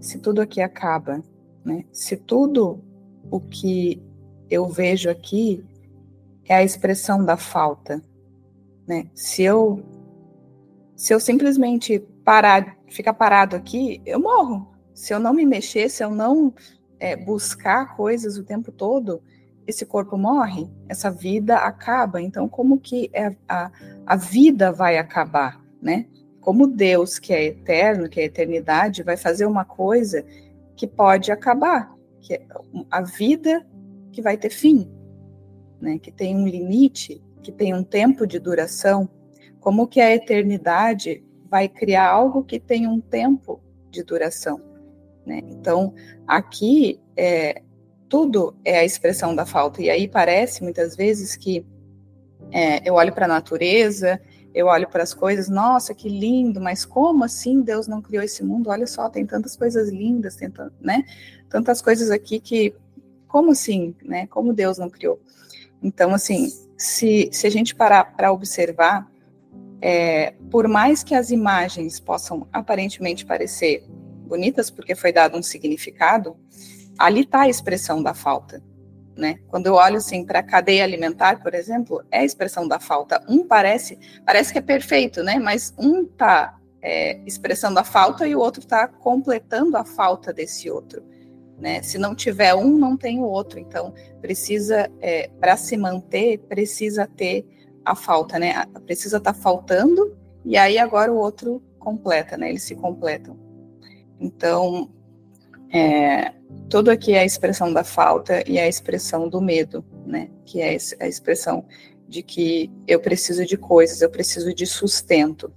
se 0.00 0.20
tudo 0.20 0.40
aqui 0.40 0.60
acaba, 0.60 1.20
né? 1.64 1.84
Se 1.90 2.16
tudo 2.16 2.80
o 3.28 3.40
que 3.40 4.00
eu 4.48 4.68
vejo 4.68 5.10
aqui 5.10 5.64
é 6.44 6.54
a 6.54 6.62
expressão 6.62 7.24
da 7.24 7.36
falta, 7.36 8.00
né? 8.86 9.10
Se 9.14 9.42
eu 9.42 9.82
se 10.94 11.12
eu 11.12 11.18
simplesmente 11.18 12.06
parar, 12.26 12.76
ficar 12.88 13.14
parado 13.14 13.54
aqui, 13.54 14.02
eu 14.04 14.18
morro. 14.18 14.74
Se 14.92 15.14
eu 15.14 15.20
não 15.20 15.32
me 15.32 15.46
mexer, 15.46 15.88
se 15.88 16.02
eu 16.02 16.10
não 16.10 16.52
é, 16.98 17.14
buscar 17.14 17.94
coisas 17.94 18.36
o 18.36 18.42
tempo 18.42 18.72
todo, 18.72 19.22
esse 19.64 19.86
corpo 19.86 20.18
morre, 20.18 20.68
essa 20.88 21.08
vida 21.08 21.58
acaba. 21.58 22.20
Então, 22.20 22.48
como 22.48 22.80
que 22.80 23.08
é 23.12 23.36
a, 23.48 23.70
a 24.04 24.16
vida 24.16 24.72
vai 24.72 24.98
acabar, 24.98 25.64
né? 25.80 26.06
Como 26.40 26.66
Deus, 26.66 27.20
que 27.20 27.32
é 27.32 27.44
eterno, 27.44 28.08
que 28.08 28.18
é 28.20 28.24
eternidade, 28.24 29.04
vai 29.04 29.16
fazer 29.16 29.46
uma 29.46 29.64
coisa 29.64 30.24
que 30.74 30.86
pode 30.86 31.30
acabar, 31.30 31.94
que 32.20 32.34
é 32.34 32.42
a 32.90 33.02
vida 33.02 33.64
que 34.10 34.20
vai 34.20 34.36
ter 34.36 34.50
fim, 34.50 34.90
né? 35.80 35.96
Que 36.00 36.10
tem 36.10 36.34
um 36.34 36.48
limite, 36.48 37.22
que 37.40 37.52
tem 37.52 37.72
um 37.72 37.84
tempo 37.84 38.26
de 38.26 38.40
duração. 38.40 39.08
Como 39.60 39.86
que 39.86 40.00
a 40.00 40.12
eternidade 40.12 41.24
vai 41.56 41.70
criar 41.70 42.10
algo 42.10 42.44
que 42.44 42.60
tem 42.60 42.86
um 42.86 43.00
tempo 43.00 43.62
de 43.90 44.02
duração? 44.02 44.60
Né? 45.24 45.40
Então, 45.44 45.94
aqui 46.26 47.00
é, 47.16 47.62
tudo 48.10 48.54
é 48.62 48.80
a 48.80 48.84
expressão 48.84 49.34
da 49.34 49.46
falta. 49.46 49.80
E 49.80 49.88
aí 49.88 50.06
parece 50.06 50.62
muitas 50.62 50.94
vezes 50.94 51.34
que 51.34 51.64
é, 52.52 52.86
eu 52.86 52.92
olho 52.92 53.10
para 53.14 53.24
a 53.24 53.28
natureza, 53.28 54.20
eu 54.54 54.66
olho 54.66 54.86
para 54.86 55.02
as 55.02 55.14
coisas, 55.14 55.48
nossa, 55.48 55.94
que 55.94 56.10
lindo, 56.10 56.60
mas 56.60 56.84
como 56.84 57.24
assim 57.24 57.62
Deus 57.62 57.88
não 57.88 58.02
criou 58.02 58.22
esse 58.22 58.44
mundo? 58.44 58.68
Olha 58.68 58.86
só, 58.86 59.08
tem 59.08 59.24
tantas 59.24 59.56
coisas 59.56 59.88
lindas, 59.88 60.36
tem 60.36 60.52
né? 60.78 61.04
tantas 61.48 61.80
coisas 61.80 62.10
aqui 62.10 62.38
que, 62.38 62.74
como 63.26 63.52
assim, 63.52 63.94
né? 64.04 64.26
Como 64.26 64.52
Deus 64.52 64.76
não 64.76 64.90
criou? 64.90 65.18
Então, 65.82 66.12
assim, 66.12 66.52
se, 66.76 67.30
se 67.32 67.46
a 67.46 67.50
gente 67.50 67.74
parar 67.74 68.14
para 68.14 68.30
observar, 68.30 69.10
é, 69.80 70.34
por 70.50 70.68
mais 70.68 71.02
que 71.02 71.14
as 71.14 71.30
imagens 71.30 72.00
possam 72.00 72.46
aparentemente 72.52 73.24
parecer 73.24 73.84
bonitas, 74.26 74.70
porque 74.70 74.94
foi 74.94 75.12
dado 75.12 75.36
um 75.36 75.42
significado, 75.42 76.36
ali 76.98 77.20
está 77.20 77.42
a 77.42 77.48
expressão 77.48 78.02
da 78.02 78.14
falta. 78.14 78.62
Né? 79.16 79.38
Quando 79.48 79.66
eu 79.66 79.74
olho 79.74 79.96
assim 79.96 80.24
para 80.24 80.40
a 80.40 80.42
cadeia 80.42 80.84
alimentar, 80.84 81.42
por 81.42 81.54
exemplo, 81.54 82.02
é 82.10 82.20
a 82.20 82.24
expressão 82.24 82.68
da 82.68 82.78
falta. 82.78 83.22
Um 83.28 83.46
parece, 83.46 83.98
parece 84.26 84.52
que 84.52 84.58
é 84.58 84.62
perfeito, 84.62 85.22
né? 85.22 85.38
Mas 85.38 85.72
um 85.78 86.02
está 86.02 86.58
é, 86.82 87.18
expressando 87.24 87.78
a 87.78 87.84
falta 87.84 88.28
e 88.28 88.36
o 88.36 88.40
outro 88.40 88.60
está 88.60 88.86
completando 88.86 89.76
a 89.76 89.84
falta 89.84 90.34
desse 90.34 90.70
outro. 90.70 91.02
Né? 91.58 91.82
Se 91.82 91.96
não 91.96 92.14
tiver 92.14 92.54
um, 92.54 92.76
não 92.76 92.94
tem 92.94 93.18
o 93.18 93.24
outro. 93.24 93.58
Então, 93.58 93.94
precisa, 94.20 94.90
é, 95.00 95.30
para 95.40 95.56
se 95.56 95.78
manter, 95.78 96.38
precisa 96.40 97.06
ter 97.06 97.46
a 97.86 97.94
falta, 97.94 98.38
né? 98.38 98.66
Precisa 98.84 99.18
estar 99.18 99.32
tá 99.32 99.38
faltando 99.38 100.16
e 100.44 100.56
aí 100.56 100.76
agora 100.76 101.12
o 101.12 101.16
outro 101.16 101.62
completa, 101.78 102.36
né? 102.36 102.50
Eles 102.50 102.64
se 102.64 102.74
completam. 102.74 103.38
Então, 104.18 104.90
é, 105.72 106.32
tudo 106.68 106.90
aqui 106.90 107.12
é 107.12 107.20
a 107.20 107.24
expressão 107.24 107.72
da 107.72 107.84
falta 107.84 108.42
e 108.48 108.58
a 108.58 108.66
expressão 108.66 109.28
do 109.28 109.40
medo, 109.40 109.84
né? 110.04 110.28
Que 110.44 110.60
é 110.60 110.76
a 111.00 111.06
expressão 111.06 111.64
de 112.08 112.22
que 112.22 112.70
eu 112.88 113.00
preciso 113.00 113.46
de 113.46 113.56
coisas, 113.56 114.02
eu 114.02 114.10
preciso 114.10 114.52
de 114.52 114.66
sustento. 114.66 115.52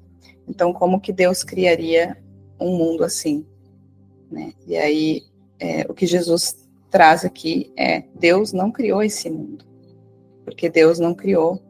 Então, 0.48 0.72
como 0.72 1.00
que 1.00 1.12
Deus 1.12 1.44
criaria 1.44 2.18
um 2.60 2.76
mundo 2.76 3.04
assim? 3.04 3.46
Né? 4.32 4.54
E 4.68 4.78
aí, 4.78 5.24
é, 5.60 5.86
o 5.90 5.94
que 5.96 6.06
Jesus 6.06 6.68
traz 6.92 7.26
aqui 7.26 7.72
é: 7.76 8.04
Deus 8.16 8.54
não 8.54 8.72
criou 8.72 9.02
esse 9.02 9.30
mundo, 9.30 9.66
porque 10.44 10.70
Deus 10.70 11.00
não 11.00 11.14
criou 11.16 11.62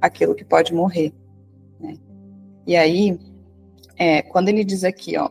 aquilo 0.00 0.34
que 0.34 0.44
pode 0.44 0.74
morrer. 0.74 1.12
Né? 1.80 1.96
E 2.66 2.76
aí, 2.76 3.18
é, 3.96 4.22
quando 4.22 4.48
ele 4.48 4.64
diz 4.64 4.84
aqui, 4.84 5.16
ó, 5.16 5.30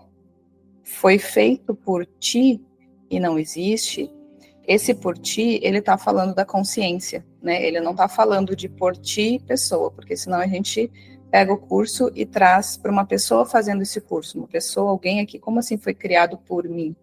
foi 0.84 1.18
feito 1.18 1.76
por 1.76 2.06
ti 2.06 2.62
e 3.10 3.20
não 3.20 3.38
existe, 3.38 4.12
esse 4.68 4.94
por 4.94 5.18
ti, 5.18 5.60
ele 5.64 5.78
está 5.78 5.98
falando 5.98 6.36
da 6.36 6.44
consciência, 6.44 7.26
né? 7.42 7.66
Ele 7.66 7.80
não 7.80 7.92
está 7.92 8.10
falando 8.10 8.54
de 8.54 8.68
por 8.68 8.98
ti 8.98 9.42
pessoa, 9.48 9.90
porque 9.90 10.18
senão 10.18 10.40
a 10.40 10.48
gente 10.48 10.92
pega 11.32 11.54
o 11.54 11.58
curso 11.58 12.12
e 12.14 12.26
traz 12.26 12.76
para 12.76 12.92
uma 12.92 13.06
pessoa 13.06 13.46
fazendo 13.46 13.82
esse 13.82 14.02
curso, 14.02 14.38
uma 14.38 14.48
pessoa, 14.48 14.92
alguém 14.92 15.22
aqui, 15.22 15.40
como 15.40 15.60
assim 15.60 15.78
foi 15.78 15.94
criado 15.94 16.38
por 16.38 16.68
mim? 16.68 16.94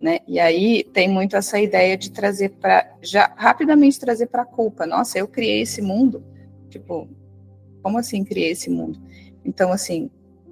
Né? 0.00 0.20
E 0.26 0.38
aí 0.38 0.84
tem 0.84 1.08
muito 1.08 1.36
essa 1.36 1.58
ideia 1.58 1.96
de 1.96 2.10
trazer 2.10 2.50
para 2.50 2.88
já 3.02 3.32
rapidamente 3.36 4.00
trazer 4.00 4.26
para 4.26 4.42
a 4.42 4.46
culpa. 4.46 4.86
Nossa, 4.86 5.18
eu 5.18 5.28
criei 5.28 5.62
esse 5.62 5.82
mundo. 5.82 6.24
Tipo, 6.70 7.06
como 7.82 7.98
assim 7.98 8.24
criei 8.24 8.52
esse 8.52 8.70
mundo? 8.70 8.98
Então, 9.44 9.72
assim, 9.72 10.10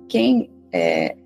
quem 0.09 0.51
é, 0.73 1.17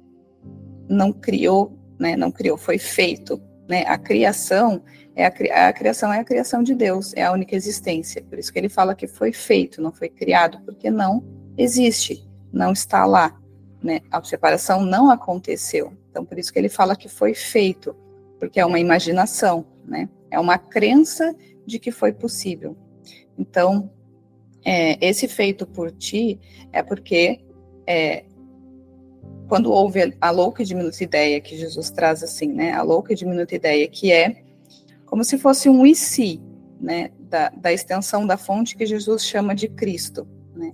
não 0.89 1.13
criou, 1.13 1.77
né, 1.99 2.17
não 2.17 2.31
criou, 2.31 2.57
foi 2.57 2.79
feito, 2.79 3.43
né, 3.69 3.85
a 3.87 3.99
criação 3.99 4.83
é 5.15 5.27
a, 5.27 5.69
a, 5.69 5.73
criação 5.73 6.13
é 6.13 6.21
a 6.21 6.25
criação 6.25 6.63
de 6.63 6.75
Deus, 6.75 7.13
é 7.15 7.25
a 7.25 7.33
única 7.33 7.55
existência. 7.55 8.23
Por 8.23 8.39
isso 8.39 8.53
que 8.53 8.59
ele 8.59 8.69
fala 8.69 8.95
que 8.95 9.07
foi 9.07 9.33
feito, 9.33 9.81
não 9.81 9.93
foi 9.93 10.09
criado, 10.09 10.61
porque 10.65 10.91
não 10.91 11.25
existe, 11.57 12.27
não 12.53 12.73
está 12.73 13.05
lá, 13.05 13.39
né? 13.83 14.01
A 14.11 14.23
separação 14.23 14.83
não 14.83 15.11
aconteceu. 15.11 15.93
Então 16.11 16.25
por 16.25 16.39
isso 16.39 16.53
que 16.53 16.59
ele 16.59 16.69
fala 16.69 16.97
que 16.97 17.09
foi 17.09 17.35
feito, 17.35 17.95
porque 18.39 18.59
é 18.59 18.67
uma 18.67 18.81
imaginação, 18.81 19.67
né? 19.85 20.09
É 20.31 20.41
uma 20.41 20.57
crença 20.57 21.35
de 21.67 21.79
que 21.79 21.91
foi 21.91 22.13
possível. 22.13 22.77
Então 23.37 23.91
é, 24.65 24.99
esse 25.07 25.27
feito 25.27 25.67
por 25.67 25.91
ti 25.91 26.39
é 26.73 26.83
porque 26.83 27.41
é, 27.87 28.25
quando 29.49 29.71
houve 29.71 30.17
a 30.21 30.31
louca 30.31 30.63
e 30.63 30.67
diminuta 30.67 31.03
ideia 31.03 31.41
que 31.41 31.57
Jesus 31.57 31.91
traz 31.91 32.23
assim, 32.23 32.49
né? 32.49 32.73
A 32.73 32.83
louca 32.83 33.13
e 33.13 33.17
diminuta 33.17 33.55
ideia 33.55 33.87
que 33.89 34.13
é 34.13 34.43
como 35.05 35.23
se 35.25 35.37
fosse 35.37 35.69
um 35.69 35.85
e 35.85 35.95
se, 35.95 36.41
né? 36.81 37.11
Da, 37.19 37.51
da 37.51 37.73
extensão 37.73 38.27
da 38.27 38.37
fonte 38.37 38.77
que 38.77 38.87
Jesus 38.87 39.25
chama 39.25 39.55
de 39.55 39.69
Cristo, 39.69 40.27
né? 40.55 40.73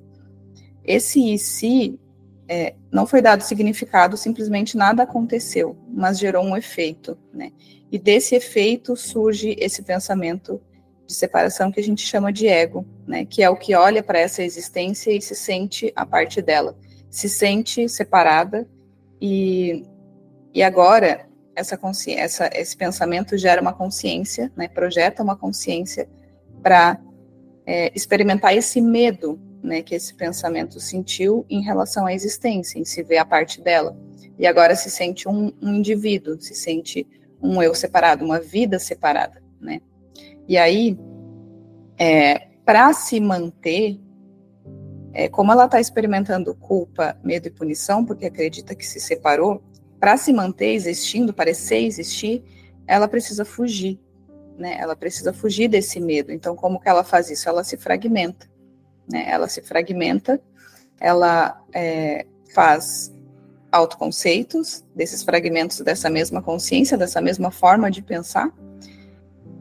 Esse 0.84 1.34
e 1.34 1.38
se 1.38 1.98
é, 2.46 2.74
não 2.90 3.06
foi 3.06 3.20
dado 3.20 3.42
significado, 3.42 4.16
simplesmente 4.16 4.76
nada 4.76 5.02
aconteceu, 5.02 5.76
mas 5.88 6.18
gerou 6.18 6.44
um 6.44 6.56
efeito, 6.56 7.18
né? 7.32 7.52
E 7.90 7.98
desse 7.98 8.34
efeito 8.34 8.96
surge 8.96 9.56
esse 9.58 9.82
pensamento 9.82 10.60
de 11.08 11.14
separação 11.14 11.72
que 11.72 11.80
a 11.80 11.82
gente 11.82 12.06
chama 12.06 12.30
de 12.30 12.46
ego, 12.46 12.84
né? 13.06 13.24
Que 13.24 13.42
é 13.42 13.48
o 13.48 13.56
que 13.56 13.74
olha 13.74 14.02
para 14.02 14.18
essa 14.18 14.42
existência 14.42 15.10
e 15.10 15.22
se 15.22 15.34
sente 15.34 15.90
a 15.96 16.04
parte 16.04 16.42
dela, 16.42 16.76
se 17.10 17.30
sente 17.30 17.88
separada 17.88 18.68
e, 19.18 19.86
e 20.52 20.62
agora 20.62 21.26
essa 21.56 21.78
consciência, 21.78 22.50
esse 22.52 22.76
pensamento 22.76 23.38
gera 23.38 23.60
uma 23.60 23.72
consciência, 23.72 24.52
né? 24.54 24.68
Projeta 24.68 25.22
uma 25.22 25.34
consciência 25.34 26.06
para 26.62 27.00
é, 27.64 27.90
experimentar 27.94 28.54
esse 28.54 28.78
medo, 28.78 29.40
né? 29.62 29.80
Que 29.80 29.94
esse 29.94 30.14
pensamento 30.14 30.78
sentiu 30.78 31.46
em 31.48 31.62
relação 31.62 32.04
à 32.04 32.12
existência, 32.12 32.78
em 32.78 32.84
se 32.84 33.02
ver 33.02 33.16
a 33.16 33.24
parte 33.24 33.62
dela. 33.62 33.96
E 34.38 34.46
agora 34.46 34.76
se 34.76 34.90
sente 34.90 35.26
um, 35.26 35.50
um 35.62 35.72
indivíduo, 35.72 36.38
se 36.38 36.54
sente 36.54 37.06
um 37.42 37.62
eu 37.62 37.74
separado, 37.74 38.26
uma 38.26 38.38
vida 38.38 38.78
separada, 38.78 39.42
né? 39.58 39.80
E 40.48 40.56
aí, 40.56 40.98
é, 41.98 42.48
para 42.64 42.92
se 42.94 43.20
manter, 43.20 44.00
é, 45.12 45.28
como 45.28 45.52
ela 45.52 45.66
está 45.66 45.78
experimentando 45.78 46.54
culpa, 46.54 47.18
medo 47.22 47.48
e 47.48 47.50
punição, 47.50 48.04
porque 48.04 48.26
acredita 48.26 48.74
que 48.74 48.86
se 48.86 48.98
separou, 48.98 49.62
para 50.00 50.16
se 50.16 50.32
manter 50.32 50.72
existindo, 50.72 51.34
parecer 51.34 51.84
existir, 51.84 52.42
ela 52.86 53.06
precisa 53.06 53.44
fugir, 53.44 54.00
né? 54.56 54.78
Ela 54.80 54.96
precisa 54.96 55.32
fugir 55.32 55.68
desse 55.68 56.00
medo. 56.00 56.32
Então, 56.32 56.56
como 56.56 56.80
que 56.80 56.88
ela 56.88 57.04
faz 57.04 57.30
isso? 57.30 57.48
Ela 57.48 57.62
se 57.62 57.76
fragmenta, 57.76 58.48
né? 59.10 59.26
Ela 59.28 59.48
se 59.48 59.60
fragmenta, 59.60 60.40
ela 60.98 61.62
é, 61.74 62.24
faz 62.54 63.12
autoconceitos 63.70 64.82
desses 64.94 65.22
fragmentos 65.22 65.80
dessa 65.80 66.08
mesma 66.08 66.40
consciência, 66.40 66.96
dessa 66.96 67.20
mesma 67.20 67.50
forma 67.50 67.90
de 67.90 68.00
pensar, 68.00 68.50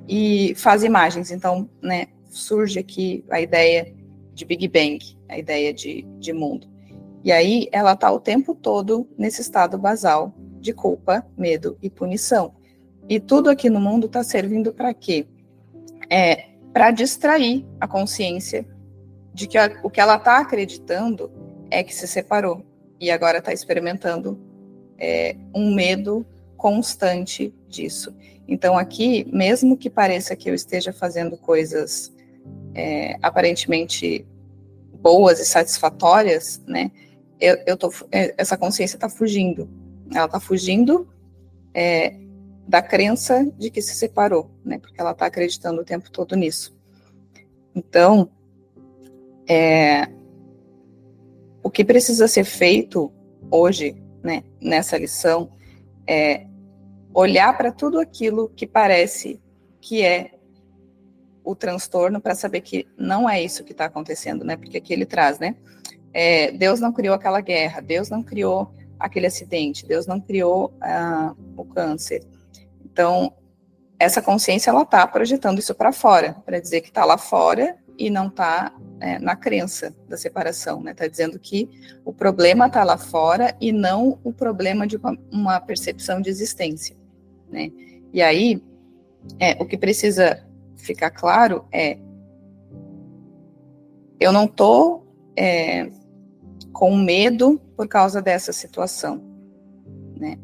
e 0.07 0.53
faz 0.55 0.83
imagens. 0.83 1.31
Então, 1.31 1.69
né, 1.81 2.07
surge 2.29 2.79
aqui 2.79 3.23
a 3.29 3.41
ideia 3.41 3.93
de 4.33 4.45
Big 4.45 4.67
Bang, 4.67 4.99
a 5.27 5.37
ideia 5.37 5.73
de, 5.73 6.03
de 6.19 6.33
mundo. 6.33 6.67
E 7.23 7.31
aí 7.31 7.67
ela 7.71 7.93
está 7.93 8.11
o 8.11 8.19
tempo 8.19 8.55
todo 8.55 9.07
nesse 9.17 9.41
estado 9.41 9.77
basal 9.77 10.33
de 10.59 10.73
culpa, 10.73 11.25
medo 11.37 11.77
e 11.81 11.89
punição. 11.89 12.53
E 13.09 13.19
tudo 13.19 13.49
aqui 13.49 13.69
no 13.69 13.79
mundo 13.79 14.07
está 14.07 14.23
servindo 14.23 14.73
para 14.73 14.93
quê? 14.93 15.27
É, 16.09 16.49
para 16.71 16.91
distrair 16.91 17.65
a 17.79 17.87
consciência 17.87 18.65
de 19.33 19.47
que 19.47 19.57
a, 19.57 19.79
o 19.83 19.89
que 19.89 19.99
ela 19.99 20.15
está 20.15 20.39
acreditando 20.39 21.31
é 21.69 21.83
que 21.83 21.93
se 21.93 22.07
separou 22.07 22.63
e 22.99 23.11
agora 23.11 23.39
está 23.39 23.53
experimentando 23.53 24.39
é, 24.97 25.35
um 25.53 25.73
medo 25.73 26.25
constante 26.57 27.53
disso. 27.67 28.13
Então, 28.47 28.77
aqui, 28.77 29.25
mesmo 29.31 29.77
que 29.77 29.89
pareça 29.89 30.35
que 30.35 30.49
eu 30.49 30.55
esteja 30.55 30.91
fazendo 30.91 31.37
coisas 31.37 32.13
é, 32.73 33.17
aparentemente 33.21 34.25
boas 35.01 35.39
e 35.39 35.45
satisfatórias, 35.45 36.61
né? 36.65 36.91
Eu, 37.39 37.57
eu 37.67 37.77
tô, 37.77 37.93
é, 38.11 38.33
essa 38.37 38.57
consciência 38.57 38.97
está 38.97 39.09
fugindo. 39.09 39.69
Ela 40.13 40.25
está 40.25 40.39
fugindo 40.39 41.07
é, 41.73 42.15
da 42.67 42.81
crença 42.81 43.45
de 43.57 43.69
que 43.69 43.81
se 43.81 43.95
separou, 43.95 44.49
né? 44.65 44.79
Porque 44.79 44.99
ela 44.99 45.11
está 45.11 45.25
acreditando 45.25 45.81
o 45.81 45.85
tempo 45.85 46.09
todo 46.09 46.35
nisso. 46.35 46.75
Então, 47.75 48.29
é, 49.47 50.07
o 51.61 51.69
que 51.69 51.85
precisa 51.85 52.27
ser 52.27 52.43
feito 52.43 53.11
hoje, 53.51 53.95
né, 54.23 54.43
nessa 54.59 54.97
lição, 54.97 55.51
é 56.07 56.46
olhar 57.17 57.57
para 57.57 57.71
tudo 57.71 57.99
aquilo 57.99 58.47
que 58.55 58.67
parece 58.67 59.41
que 59.81 60.03
é 60.03 60.33
o 61.43 61.55
transtorno 61.55 62.21
para 62.21 62.35
saber 62.35 62.61
que 62.61 62.87
não 62.95 63.27
é 63.27 63.41
isso 63.41 63.63
que 63.63 63.71
está 63.71 63.85
acontecendo, 63.85 64.45
né? 64.45 64.55
Porque 64.55 64.77
aqui 64.77 64.93
ele 64.93 65.05
traz, 65.05 65.39
né? 65.39 65.55
É, 66.13 66.51
Deus 66.51 66.79
não 66.79 66.93
criou 66.93 67.15
aquela 67.15 67.41
guerra, 67.41 67.81
Deus 67.81 68.11
não 68.11 68.21
criou 68.21 68.71
aquele 68.99 69.25
acidente, 69.25 69.83
Deus 69.83 70.05
não 70.05 70.21
criou 70.21 70.71
ah, 70.79 71.33
o 71.55 71.65
câncer. 71.65 72.23
Então, 72.85 73.33
essa 73.97 74.21
consciência 74.21 74.69
ela 74.69 74.83
está 74.83 75.07
projetando 75.07 75.57
isso 75.57 75.73
para 75.73 75.91
fora, 75.91 76.35
para 76.45 76.59
dizer 76.59 76.81
que 76.81 76.89
está 76.89 77.03
lá 77.03 77.17
fora 77.17 77.77
e 77.97 78.11
não 78.11 78.27
está 78.27 78.71
é, 78.99 79.17
na 79.17 79.35
crença 79.35 79.91
da 80.07 80.17
separação, 80.17 80.83
né? 80.83 80.91
Está 80.91 81.07
dizendo 81.07 81.39
que 81.39 81.67
o 82.05 82.13
problema 82.13 82.67
está 82.67 82.83
lá 82.83 82.95
fora 82.97 83.55
e 83.59 83.71
não 83.71 84.19
o 84.23 84.31
problema 84.31 84.85
de 84.85 84.97
uma, 84.97 85.17
uma 85.31 85.59
percepção 85.59 86.21
de 86.21 86.29
existência 86.29 86.95
né? 87.49 87.71
E 88.13 88.21
aí, 88.21 88.61
é, 89.39 89.61
o 89.61 89.65
que 89.65 89.77
precisa 89.77 90.45
ficar 90.75 91.11
claro 91.11 91.65
é, 91.71 91.97
eu 94.19 94.31
não 94.31 94.45
estou 94.45 95.05
é, 95.35 95.89
com 96.71 96.95
medo 96.95 97.59
por 97.75 97.87
causa 97.87 98.21
dessa 98.21 98.51
situação, 98.51 99.21
né? 100.15 100.37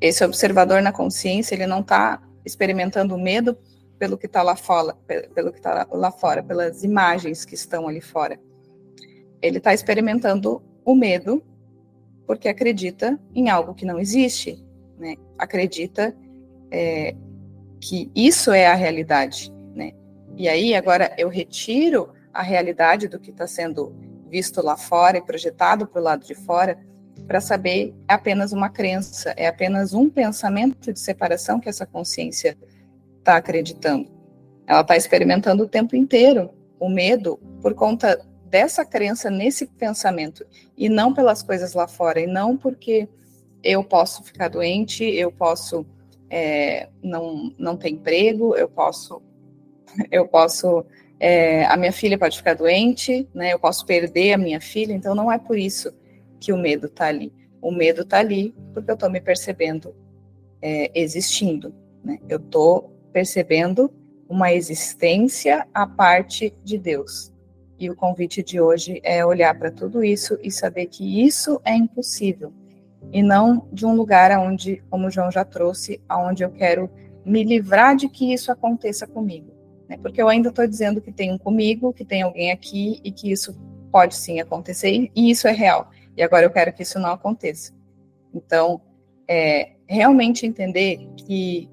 Esse 0.00 0.24
observador 0.24 0.82
na 0.82 0.92
consciência, 0.92 1.54
ele 1.54 1.66
não 1.66 1.80
está 1.80 2.22
experimentando 2.44 3.18
medo 3.18 3.56
pelo 3.98 4.16
que 4.16 4.26
está 4.26 4.42
lá 4.42 4.56
fora, 4.56 4.94
pelo 5.34 5.52
que 5.52 5.58
está 5.58 5.86
lá 5.90 6.10
fora, 6.10 6.42
pelas 6.42 6.82
imagens 6.82 7.44
que 7.44 7.54
estão 7.54 7.86
ali 7.86 8.00
fora. 8.00 8.40
Ele 9.42 9.58
está 9.58 9.74
experimentando 9.74 10.62
o 10.84 10.94
medo 10.94 11.42
porque 12.26 12.48
acredita 12.48 13.20
em 13.34 13.50
algo 13.50 13.74
que 13.74 13.84
não 13.84 13.98
existe, 13.98 14.64
né? 14.98 15.16
Acredita 15.36 16.16
é, 16.70 17.14
que 17.80 18.10
isso 18.14 18.52
é 18.52 18.66
a 18.66 18.74
realidade, 18.74 19.52
né? 19.74 19.92
E 20.36 20.48
aí 20.48 20.74
agora 20.74 21.12
eu 21.16 21.28
retiro 21.28 22.10
a 22.32 22.42
realidade 22.42 23.08
do 23.08 23.18
que 23.18 23.30
está 23.30 23.46
sendo 23.46 23.94
visto 24.28 24.62
lá 24.62 24.76
fora 24.76 25.18
e 25.18 25.22
projetado 25.22 25.86
para 25.86 26.00
o 26.00 26.04
lado 26.04 26.24
de 26.24 26.34
fora 26.34 26.78
para 27.26 27.40
saber 27.40 27.94
é 28.08 28.14
apenas 28.14 28.52
uma 28.52 28.68
crença, 28.68 29.34
é 29.36 29.46
apenas 29.46 29.92
um 29.92 30.08
pensamento 30.08 30.92
de 30.92 30.98
separação 30.98 31.60
que 31.60 31.68
essa 31.68 31.86
consciência 31.86 32.56
está 33.18 33.36
acreditando. 33.36 34.10
Ela 34.66 34.80
está 34.80 34.96
experimentando 34.96 35.64
o 35.64 35.68
tempo 35.68 35.96
inteiro 35.96 36.50
o 36.78 36.88
medo 36.88 37.38
por 37.60 37.74
conta 37.74 38.20
dessa 38.46 38.84
crença 38.84 39.30
nesse 39.30 39.66
pensamento 39.66 40.44
e 40.76 40.88
não 40.88 41.12
pelas 41.12 41.42
coisas 41.42 41.74
lá 41.74 41.86
fora 41.86 42.20
e 42.20 42.26
não 42.26 42.56
porque 42.56 43.08
eu 43.62 43.84
posso 43.84 44.22
ficar 44.24 44.48
doente, 44.48 45.04
eu 45.04 45.30
posso 45.30 45.86
é, 46.30 46.88
não, 47.02 47.52
não 47.58 47.76
ter 47.76 47.90
emprego, 47.90 48.54
eu 48.54 48.68
posso, 48.68 49.20
eu 50.10 50.26
posso, 50.28 50.84
é, 51.18 51.64
a 51.66 51.76
minha 51.76 51.92
filha 51.92 52.16
pode 52.16 52.36
ficar 52.36 52.54
doente, 52.54 53.28
né? 53.34 53.52
Eu 53.52 53.58
posso 53.58 53.84
perder 53.84 54.32
a 54.32 54.38
minha 54.38 54.60
filha, 54.60 54.92
então 54.92 55.14
não 55.14 55.30
é 55.30 55.38
por 55.38 55.58
isso 55.58 55.92
que 56.38 56.52
o 56.52 56.56
medo 56.56 56.86
está 56.86 57.06
ali. 57.06 57.32
O 57.60 57.70
medo 57.70 58.02
está 58.02 58.20
ali 58.20 58.54
porque 58.72 58.90
eu 58.90 58.94
estou 58.94 59.10
me 59.10 59.20
percebendo 59.20 59.94
é, 60.62 60.90
existindo. 60.94 61.74
Né? 62.02 62.18
Eu 62.28 62.38
estou 62.38 62.96
percebendo 63.12 63.92
uma 64.28 64.52
existência 64.52 65.66
à 65.74 65.86
parte 65.86 66.54
de 66.64 66.78
Deus. 66.78 67.32
E 67.78 67.90
o 67.90 67.96
convite 67.96 68.42
de 68.42 68.60
hoje 68.60 69.00
é 69.02 69.24
olhar 69.24 69.58
para 69.58 69.70
tudo 69.70 70.04
isso 70.04 70.38
e 70.42 70.50
saber 70.50 70.86
que 70.86 71.24
isso 71.24 71.60
é 71.64 71.74
impossível. 71.74 72.52
E 73.12 73.22
não 73.22 73.66
de 73.72 73.84
um 73.84 73.94
lugar 73.94 74.30
onde, 74.38 74.82
como 74.90 75.06
o 75.06 75.10
João 75.10 75.30
já 75.30 75.44
trouxe, 75.44 76.00
aonde 76.08 76.42
eu 76.42 76.50
quero 76.50 76.90
me 77.24 77.42
livrar 77.42 77.96
de 77.96 78.08
que 78.08 78.32
isso 78.32 78.50
aconteça 78.52 79.06
comigo. 79.06 79.52
Né? 79.88 79.96
Porque 79.96 80.22
eu 80.22 80.28
ainda 80.28 80.48
estou 80.48 80.66
dizendo 80.66 81.00
que 81.00 81.12
tem 81.12 81.32
um 81.32 81.38
comigo, 81.38 81.92
que 81.92 82.04
tem 82.04 82.22
alguém 82.22 82.52
aqui 82.52 83.00
e 83.02 83.10
que 83.10 83.30
isso 83.30 83.58
pode 83.90 84.14
sim 84.14 84.40
acontecer 84.40 85.10
e 85.14 85.30
isso 85.30 85.48
é 85.48 85.52
real. 85.52 85.90
E 86.16 86.22
agora 86.22 86.44
eu 86.44 86.50
quero 86.50 86.72
que 86.72 86.82
isso 86.82 86.98
não 86.98 87.10
aconteça. 87.10 87.72
Então, 88.32 88.80
é, 89.26 89.72
realmente 89.86 90.46
entender 90.46 91.08
que 91.16 91.68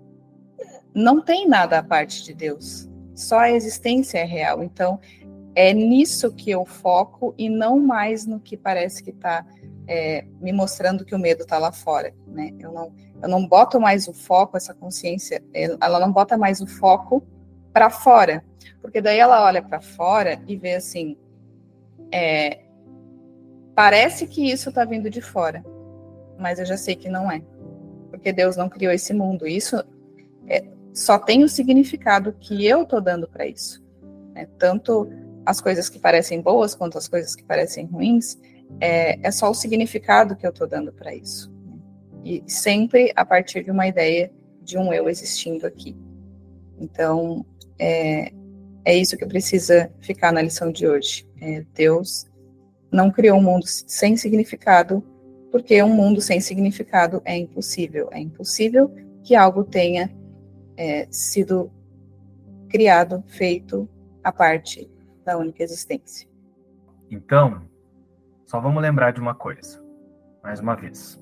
não 0.94 1.22
tem 1.22 1.48
nada 1.48 1.78
à 1.78 1.84
parte 1.84 2.24
de 2.24 2.34
Deus, 2.34 2.90
só 3.14 3.40
a 3.40 3.52
existência 3.52 4.18
é 4.18 4.24
real. 4.24 4.64
Então, 4.64 5.00
é 5.54 5.74
nisso 5.74 6.34
que 6.34 6.50
eu 6.50 6.66
foco 6.66 7.34
e 7.38 7.50
não 7.50 7.80
mais 7.80 8.26
no 8.26 8.40
que 8.40 8.56
parece 8.56 9.04
que 9.04 9.12
está 9.12 9.46
é, 9.88 10.26
me 10.42 10.52
mostrando 10.52 11.06
que 11.06 11.16
o 11.16 11.20
medo 11.20 11.44
está 11.44 11.58
lá 11.58 11.72
fora. 11.72 12.14
Né? 12.28 12.54
Eu, 12.60 12.72
não, 12.72 12.94
eu 13.22 13.30
não 13.30 13.48
boto 13.48 13.80
mais 13.80 14.08
o 14.08 14.14
foco, 14.14 14.58
essa 14.58 14.74
consciência, 14.74 15.44
ela 15.54 16.00
não 16.00 16.12
bota 16.12 16.38
mais 16.38 16.60
o 16.60 16.68
foco 16.68 17.24
para 17.72 17.90
fora, 17.90 18.44
porque 18.82 19.02
daí 19.02 19.20
ela 19.20 19.44
olha 19.44 19.62
para 19.62 19.80
fora 19.80 20.42
e 20.48 20.58
vê 20.58 20.76
assim: 20.76 21.18
é, 22.12 22.62
parece 23.76 24.28
que 24.28 24.52
isso 24.52 24.70
está 24.70 24.84
vindo 24.84 25.10
de 25.10 25.22
fora, 25.22 25.64
mas 26.38 26.60
eu 26.60 26.66
já 26.66 26.76
sei 26.76 26.96
que 26.96 27.10
não 27.10 27.32
é, 27.32 27.42
porque 28.10 28.34
Deus 28.34 28.58
não 28.58 28.68
criou 28.68 28.92
esse 28.92 29.14
mundo. 29.14 29.48
Isso 29.48 29.76
é, 30.48 30.64
só 30.94 31.20
tem 31.20 31.44
o 31.44 31.50
significado 31.50 32.34
que 32.34 32.66
eu 32.66 32.84
estou 32.84 33.00
dando 33.00 33.28
para 33.28 33.46
isso. 33.46 33.84
Né? 34.34 34.48
Tanto 34.58 35.08
as 35.46 35.62
coisas 35.62 35.88
que 35.88 36.00
parecem 36.00 36.42
boas 36.42 36.76
quanto 36.76 36.98
as 36.98 37.08
coisas 37.08 37.36
que 37.36 37.44
parecem 37.44 37.86
ruins, 37.86 38.38
é, 38.80 39.20
é 39.26 39.32
só 39.32 39.50
o 39.50 39.54
significado 39.54 40.36
que 40.36 40.46
eu 40.46 40.52
estou 40.52 40.68
dando 40.68 40.92
para 40.92 41.14
isso. 41.14 41.52
Né? 41.66 41.80
E 42.24 42.44
sempre 42.48 43.12
a 43.16 43.26
partir 43.26 43.64
de 43.64 43.72
uma 43.72 43.88
ideia 43.88 44.32
de 44.62 44.78
um 44.78 44.94
eu 44.94 45.10
existindo 45.10 45.66
aqui. 45.66 45.96
Então, 46.80 47.46
é, 47.80 48.32
é 48.86 48.96
isso 48.96 49.18
que 49.18 49.26
precisa 49.26 49.92
ficar 50.02 50.32
na 50.32 50.42
lição 50.42 50.72
de 50.72 50.88
hoje. 50.88 51.28
É, 51.42 51.66
Deus 51.74 52.26
não 52.92 53.12
criou 53.12 53.38
um 53.38 53.44
mundo 53.44 53.66
sem 53.66 54.16
significado, 54.16 55.04
porque 55.52 55.82
um 55.82 55.94
mundo 55.94 56.22
sem 56.22 56.40
significado 56.40 57.22
é 57.26 57.38
impossível. 57.38 58.10
É 58.12 58.20
impossível 58.20 58.94
que 59.24 59.36
algo 59.36 59.64
tenha 59.64 60.10
é, 60.76 61.08
sido 61.10 61.72
criado, 62.70 63.24
feito 63.28 63.90
a 64.24 64.32
parte 64.32 64.90
da 65.26 65.38
única 65.38 65.64
existência. 65.64 66.28
Então, 67.10 67.67
só 68.48 68.62
vamos 68.62 68.82
lembrar 68.82 69.12
de 69.12 69.20
uma 69.20 69.36
coisa, 69.36 69.80
mais 70.42 70.62
uma 70.62 70.74
vez. 70.74 71.22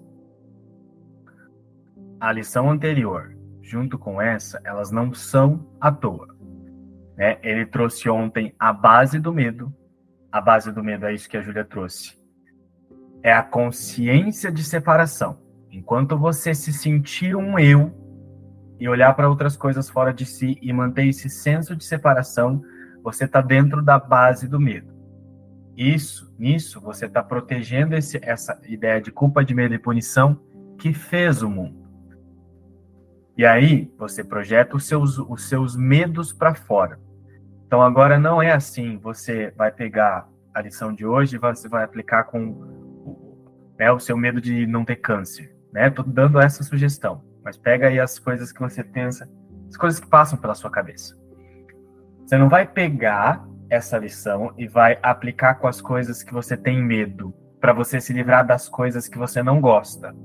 A 2.19 2.31
lição 2.31 2.69
anterior, 2.69 3.35
junto 3.61 3.97
com 3.97 4.21
essa, 4.21 4.61
elas 4.63 4.91
não 4.91 5.13
são 5.13 5.67
à 5.81 5.91
toa. 5.91 6.33
Né? 7.17 7.37
Ele 7.41 7.65
trouxe 7.65 8.07
ontem 8.09 8.53
a 8.59 8.71
base 8.71 9.19
do 9.19 9.33
medo. 9.33 9.73
A 10.31 10.39
base 10.39 10.71
do 10.71 10.83
medo 10.83 11.07
é 11.07 11.13
isso 11.13 11.27
que 11.27 11.35
a 11.35 11.41
Júlia 11.41 11.65
trouxe. 11.65 12.15
É 13.23 13.33
a 13.33 13.41
consciência 13.41 14.51
de 14.51 14.63
separação. 14.63 15.39
Enquanto 15.71 16.17
você 16.17 16.53
se 16.53 16.71
sentir 16.71 17.35
um 17.35 17.57
eu, 17.57 17.91
e 18.79 18.87
olhar 18.87 19.13
para 19.15 19.29
outras 19.29 19.57
coisas 19.57 19.89
fora 19.89 20.13
de 20.13 20.25
si 20.25 20.59
e 20.61 20.71
manter 20.71 21.07
esse 21.07 21.29
senso 21.29 21.75
de 21.75 21.83
separação, 21.83 22.61
você 23.01 23.25
está 23.25 23.41
dentro 23.41 23.81
da 23.81 23.97
base 23.97 24.47
do 24.47 24.59
medo. 24.59 24.93
Isso, 25.75 26.24
nisso, 26.37 26.81
você 26.81 27.05
está 27.05 27.23
protegendo 27.23 27.95
esse, 27.95 28.19
essa 28.21 28.59
ideia 28.65 29.01
de 29.01 29.11
culpa, 29.11 29.43
de 29.43 29.53
medo 29.53 29.73
e 29.73 29.79
punição 29.79 30.39
que 30.77 30.93
fez 30.93 31.41
o 31.41 31.49
mundo. 31.49 31.85
E 33.37 33.45
aí 33.45 33.91
você 33.97 34.23
projeta 34.23 34.75
os 34.75 34.85
seus, 34.85 35.17
os 35.17 35.49
seus 35.49 35.75
medos 35.75 36.31
para 36.31 36.55
fora. 36.55 36.99
Então 37.67 37.81
agora 37.81 38.17
não 38.17 38.41
é 38.41 38.51
assim. 38.51 38.97
Você 38.97 39.51
vai 39.57 39.71
pegar 39.71 40.27
a 40.53 40.61
lição 40.61 40.93
de 40.93 41.05
hoje 41.05 41.35
e 41.35 41.39
você 41.39 41.67
vai 41.67 41.83
aplicar 41.83 42.23
com 42.25 42.55
né, 43.77 43.91
o 43.91 43.99
seu 43.99 44.15
medo 44.15 44.39
de 44.39 44.65
não 44.65 44.85
ter 44.85 44.95
câncer. 44.97 45.53
Né? 45.73 45.89
Tô 45.89 46.01
dando 46.01 46.39
essa 46.39 46.63
sugestão. 46.63 47.23
Mas 47.43 47.57
pega 47.57 47.87
aí 47.87 47.99
as 47.99 48.17
coisas 48.17 48.51
que 48.51 48.59
você 48.59 48.83
pensa, 48.83 49.29
as 49.69 49.75
coisas 49.75 49.99
que 49.99 50.07
passam 50.07 50.39
pela 50.39 50.55
sua 50.55 50.69
cabeça. 50.69 51.17
Você 52.25 52.37
não 52.37 52.49
vai 52.49 52.65
pegar 52.65 53.45
essa 53.69 53.97
lição 53.97 54.53
e 54.57 54.67
vai 54.67 54.97
aplicar 55.01 55.55
com 55.55 55.67
as 55.67 55.81
coisas 55.81 56.23
que 56.23 56.33
você 56.33 56.55
tem 56.55 56.81
medo, 56.81 57.33
para 57.59 57.73
você 57.73 57.99
se 57.99 58.13
livrar 58.13 58.45
das 58.45 58.69
coisas 58.69 59.07
que 59.07 59.17
você 59.17 59.41
não 59.41 59.59
gosta. 59.59 60.15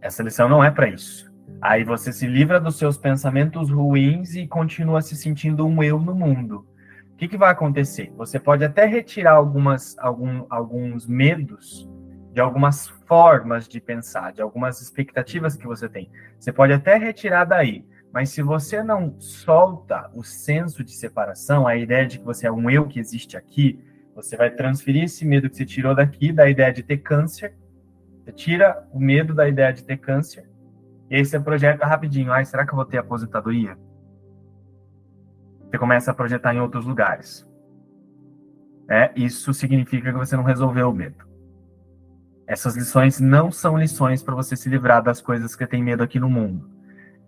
Essa 0.00 0.22
lição 0.22 0.48
não 0.48 0.62
é 0.62 0.70
para 0.70 0.88
isso. 0.88 1.30
Aí 1.60 1.84
você 1.84 2.12
se 2.12 2.26
livra 2.26 2.60
dos 2.60 2.76
seus 2.76 2.96
pensamentos 2.96 3.70
ruins 3.70 4.34
e 4.34 4.46
continua 4.46 5.02
se 5.02 5.16
sentindo 5.16 5.66
um 5.66 5.82
eu 5.82 5.98
no 5.98 6.14
mundo. 6.14 6.66
O 7.12 7.16
que, 7.16 7.28
que 7.28 7.38
vai 7.38 7.50
acontecer? 7.50 8.12
Você 8.16 8.38
pode 8.38 8.64
até 8.64 8.84
retirar 8.84 9.32
algumas, 9.32 9.98
algum, 9.98 10.44
alguns 10.50 11.06
medos 11.06 11.88
de 12.36 12.40
algumas 12.42 12.86
formas 13.06 13.66
de 13.66 13.80
pensar, 13.80 14.30
de 14.34 14.42
algumas 14.42 14.82
expectativas 14.82 15.56
que 15.56 15.66
você 15.66 15.88
tem. 15.88 16.10
Você 16.38 16.52
pode 16.52 16.74
até 16.74 16.98
retirar 16.98 17.46
daí, 17.46 17.82
mas 18.16 18.30
se 18.30 18.40
você 18.40 18.82
não 18.82 19.20
solta 19.20 20.10
o 20.14 20.24
senso 20.24 20.82
de 20.82 20.90
separação, 20.90 21.66
a 21.66 21.76
ideia 21.76 22.06
de 22.06 22.18
que 22.18 22.24
você 22.24 22.46
é 22.46 22.50
um 22.50 22.70
eu 22.70 22.88
que 22.88 22.98
existe 22.98 23.36
aqui, 23.36 23.78
você 24.14 24.38
vai 24.38 24.50
transferir 24.50 25.04
esse 25.04 25.22
medo 25.26 25.50
que 25.50 25.56
você 25.56 25.66
tirou 25.66 25.94
daqui, 25.94 26.32
da 26.32 26.48
ideia 26.48 26.72
de 26.72 26.82
ter 26.82 26.96
câncer, 26.96 27.54
você 28.24 28.32
tira 28.32 28.88
o 28.90 28.98
medo 28.98 29.34
da 29.34 29.46
ideia 29.46 29.70
de 29.70 29.84
ter 29.84 29.98
câncer, 29.98 30.48
e 31.10 31.16
aí 31.16 31.26
você 31.26 31.38
projeta 31.38 31.84
rapidinho, 31.84 32.32
ai, 32.32 32.42
será 32.46 32.64
que 32.64 32.72
eu 32.72 32.76
vou 32.76 32.86
ter 32.86 32.96
aposentadoria? 32.96 33.76
Você 35.66 35.76
começa 35.76 36.10
a 36.10 36.14
projetar 36.14 36.54
em 36.54 36.60
outros 36.60 36.86
lugares. 36.86 37.46
É, 38.88 39.12
isso 39.14 39.52
significa 39.52 40.10
que 40.10 40.18
você 40.18 40.34
não 40.38 40.42
resolveu 40.42 40.88
o 40.88 40.94
medo. 40.94 41.22
Essas 42.46 42.76
lições 42.76 43.20
não 43.20 43.52
são 43.52 43.76
lições 43.76 44.22
para 44.22 44.34
você 44.34 44.56
se 44.56 44.70
livrar 44.70 45.02
das 45.02 45.20
coisas 45.20 45.54
que 45.54 45.66
tem 45.66 45.84
medo 45.84 46.02
aqui 46.02 46.18
no 46.18 46.30
mundo. 46.30 46.75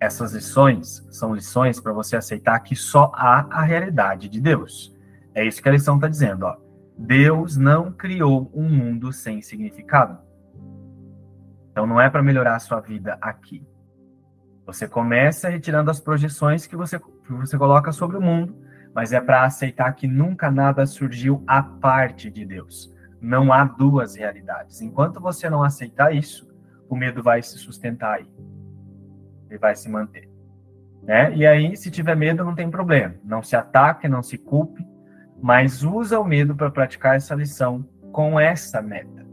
Essas 0.01 0.32
lições 0.32 1.07
são 1.11 1.34
lições 1.34 1.80
para 1.80 1.92
você 1.92 2.16
aceitar 2.16 2.61
que 2.61 2.76
só 2.76 3.11
há 3.14 3.46
a 3.51 3.62
realidade 3.62 4.28
de 4.28 4.40
Deus. 4.40 4.94
É 5.34 5.44
isso 5.44 5.62
que 5.62 5.68
a 5.68 5.72
lição 5.72 5.96
está 5.96 6.09
dizendo. 6.09 6.44
Ó. 6.44 6.57
Deus 6.96 7.57
não 7.57 7.92
criou 7.92 8.51
um 8.55 8.68
mundo 8.68 9.12
sem 9.12 9.42
significado. 9.42 10.18
Então 11.70 11.86
não 11.86 12.01
é 12.01 12.09
para 12.09 12.22
melhorar 12.22 12.57
a 12.57 12.61
sua 12.61 12.80
vida 12.80 13.18
aqui. 13.20 13.66
Você 14.66 14.86
começa 14.86 15.49
retirando 15.49 15.90
as 15.90 16.01
projeções 16.01 16.66
que 16.66 16.76
você, 16.76 16.99
que 16.99 17.32
você 17.32 17.57
coloca 17.57 17.90
sobre 17.92 18.16
o 18.16 18.20
mundo, 18.20 18.57
mas 18.94 19.12
é 19.12 19.20
para 19.20 19.44
aceitar 19.44 19.92
que 19.92 20.07
nunca 20.07 20.51
nada 20.51 20.86
surgiu 20.86 21.42
à 21.46 21.62
parte 21.62 22.30
de 22.30 22.44
Deus 22.44 22.92
não 23.20 23.53
há 23.53 23.64
duas 23.64 24.14
realidades. 24.14 24.80
Enquanto 24.80 25.20
você 25.20 25.51
não 25.51 25.62
aceitar 25.62 26.14
isso, 26.14 26.49
o 26.88 26.96
medo 26.96 27.22
vai 27.22 27.42
se 27.42 27.59
sustentar 27.59 28.18
aí. 28.18 28.30
Ele 29.49 29.59
vai 29.59 29.74
se 29.74 29.88
manter. 29.88 30.28
Né? 31.03 31.34
E 31.34 31.46
aí, 31.46 31.76
se 31.76 31.90
tiver 31.90 32.16
medo, 32.16 32.44
não 32.44 32.55
tem 32.55 32.70
problema. 32.70 33.14
Não 33.24 33.42
se 33.42 33.57
ataque, 33.57 34.09
não 34.09 34.22
se 34.22 34.36
culpe, 34.36 34.86
mas 35.40 35.82
usa 35.82 36.18
o 36.18 36.24
medo 36.24 36.55
para 36.55 36.70
praticar 36.70 37.16
essa 37.16 37.34
lição 37.34 37.86
com 38.12 38.38
essa 38.38 38.82
meta, 38.82 39.26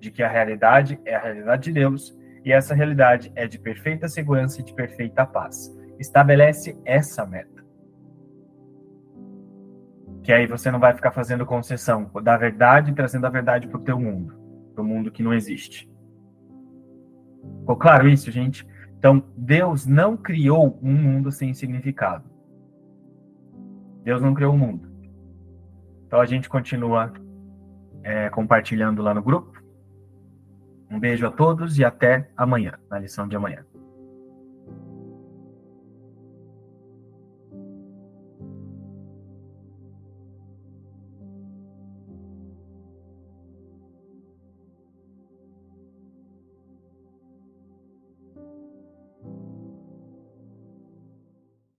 de 0.00 0.10
que 0.10 0.22
a 0.22 0.28
realidade 0.28 0.98
é 1.04 1.14
a 1.14 1.20
realidade 1.20 1.64
de 1.64 1.72
Deus 1.72 2.16
e 2.44 2.52
essa 2.52 2.74
realidade 2.74 3.30
é 3.34 3.46
de 3.46 3.58
perfeita 3.58 4.08
segurança 4.08 4.60
e 4.60 4.64
de 4.64 4.72
perfeita 4.74 5.26
paz. 5.26 5.74
Estabelece 5.98 6.78
essa 6.84 7.26
meta 7.26 7.56
que 10.26 10.32
aí 10.32 10.44
você 10.44 10.72
não 10.72 10.80
vai 10.80 10.92
ficar 10.92 11.12
fazendo 11.12 11.46
concessão 11.46 12.10
da 12.20 12.36
verdade 12.36 12.92
trazendo 12.92 13.28
a 13.28 13.30
verdade 13.30 13.68
para 13.68 13.78
o 13.78 13.84
teu 13.84 13.96
mundo, 13.96 14.36
para 14.74 14.82
o 14.82 14.84
mundo 14.84 15.08
que 15.08 15.22
não 15.22 15.32
existe. 15.32 15.88
Ficou 17.60 17.76
claro 17.76 18.08
isso, 18.08 18.28
gente? 18.32 18.66
Então, 19.06 19.22
Deus 19.36 19.86
não 19.86 20.16
criou 20.16 20.80
um 20.82 20.92
mundo 20.92 21.30
sem 21.30 21.54
significado. 21.54 22.28
Deus 24.02 24.20
não 24.20 24.34
criou 24.34 24.52
o 24.52 24.56
um 24.56 24.58
mundo. 24.58 24.90
Então 26.04 26.20
a 26.20 26.26
gente 26.26 26.48
continua 26.48 27.12
é, 28.02 28.28
compartilhando 28.30 29.02
lá 29.02 29.14
no 29.14 29.22
grupo. 29.22 29.62
Um 30.90 30.98
beijo 30.98 31.24
a 31.24 31.30
todos 31.30 31.78
e 31.78 31.84
até 31.84 32.28
amanhã, 32.36 32.72
na 32.90 32.98
lição 32.98 33.28
de 33.28 33.36
amanhã. 33.36 33.64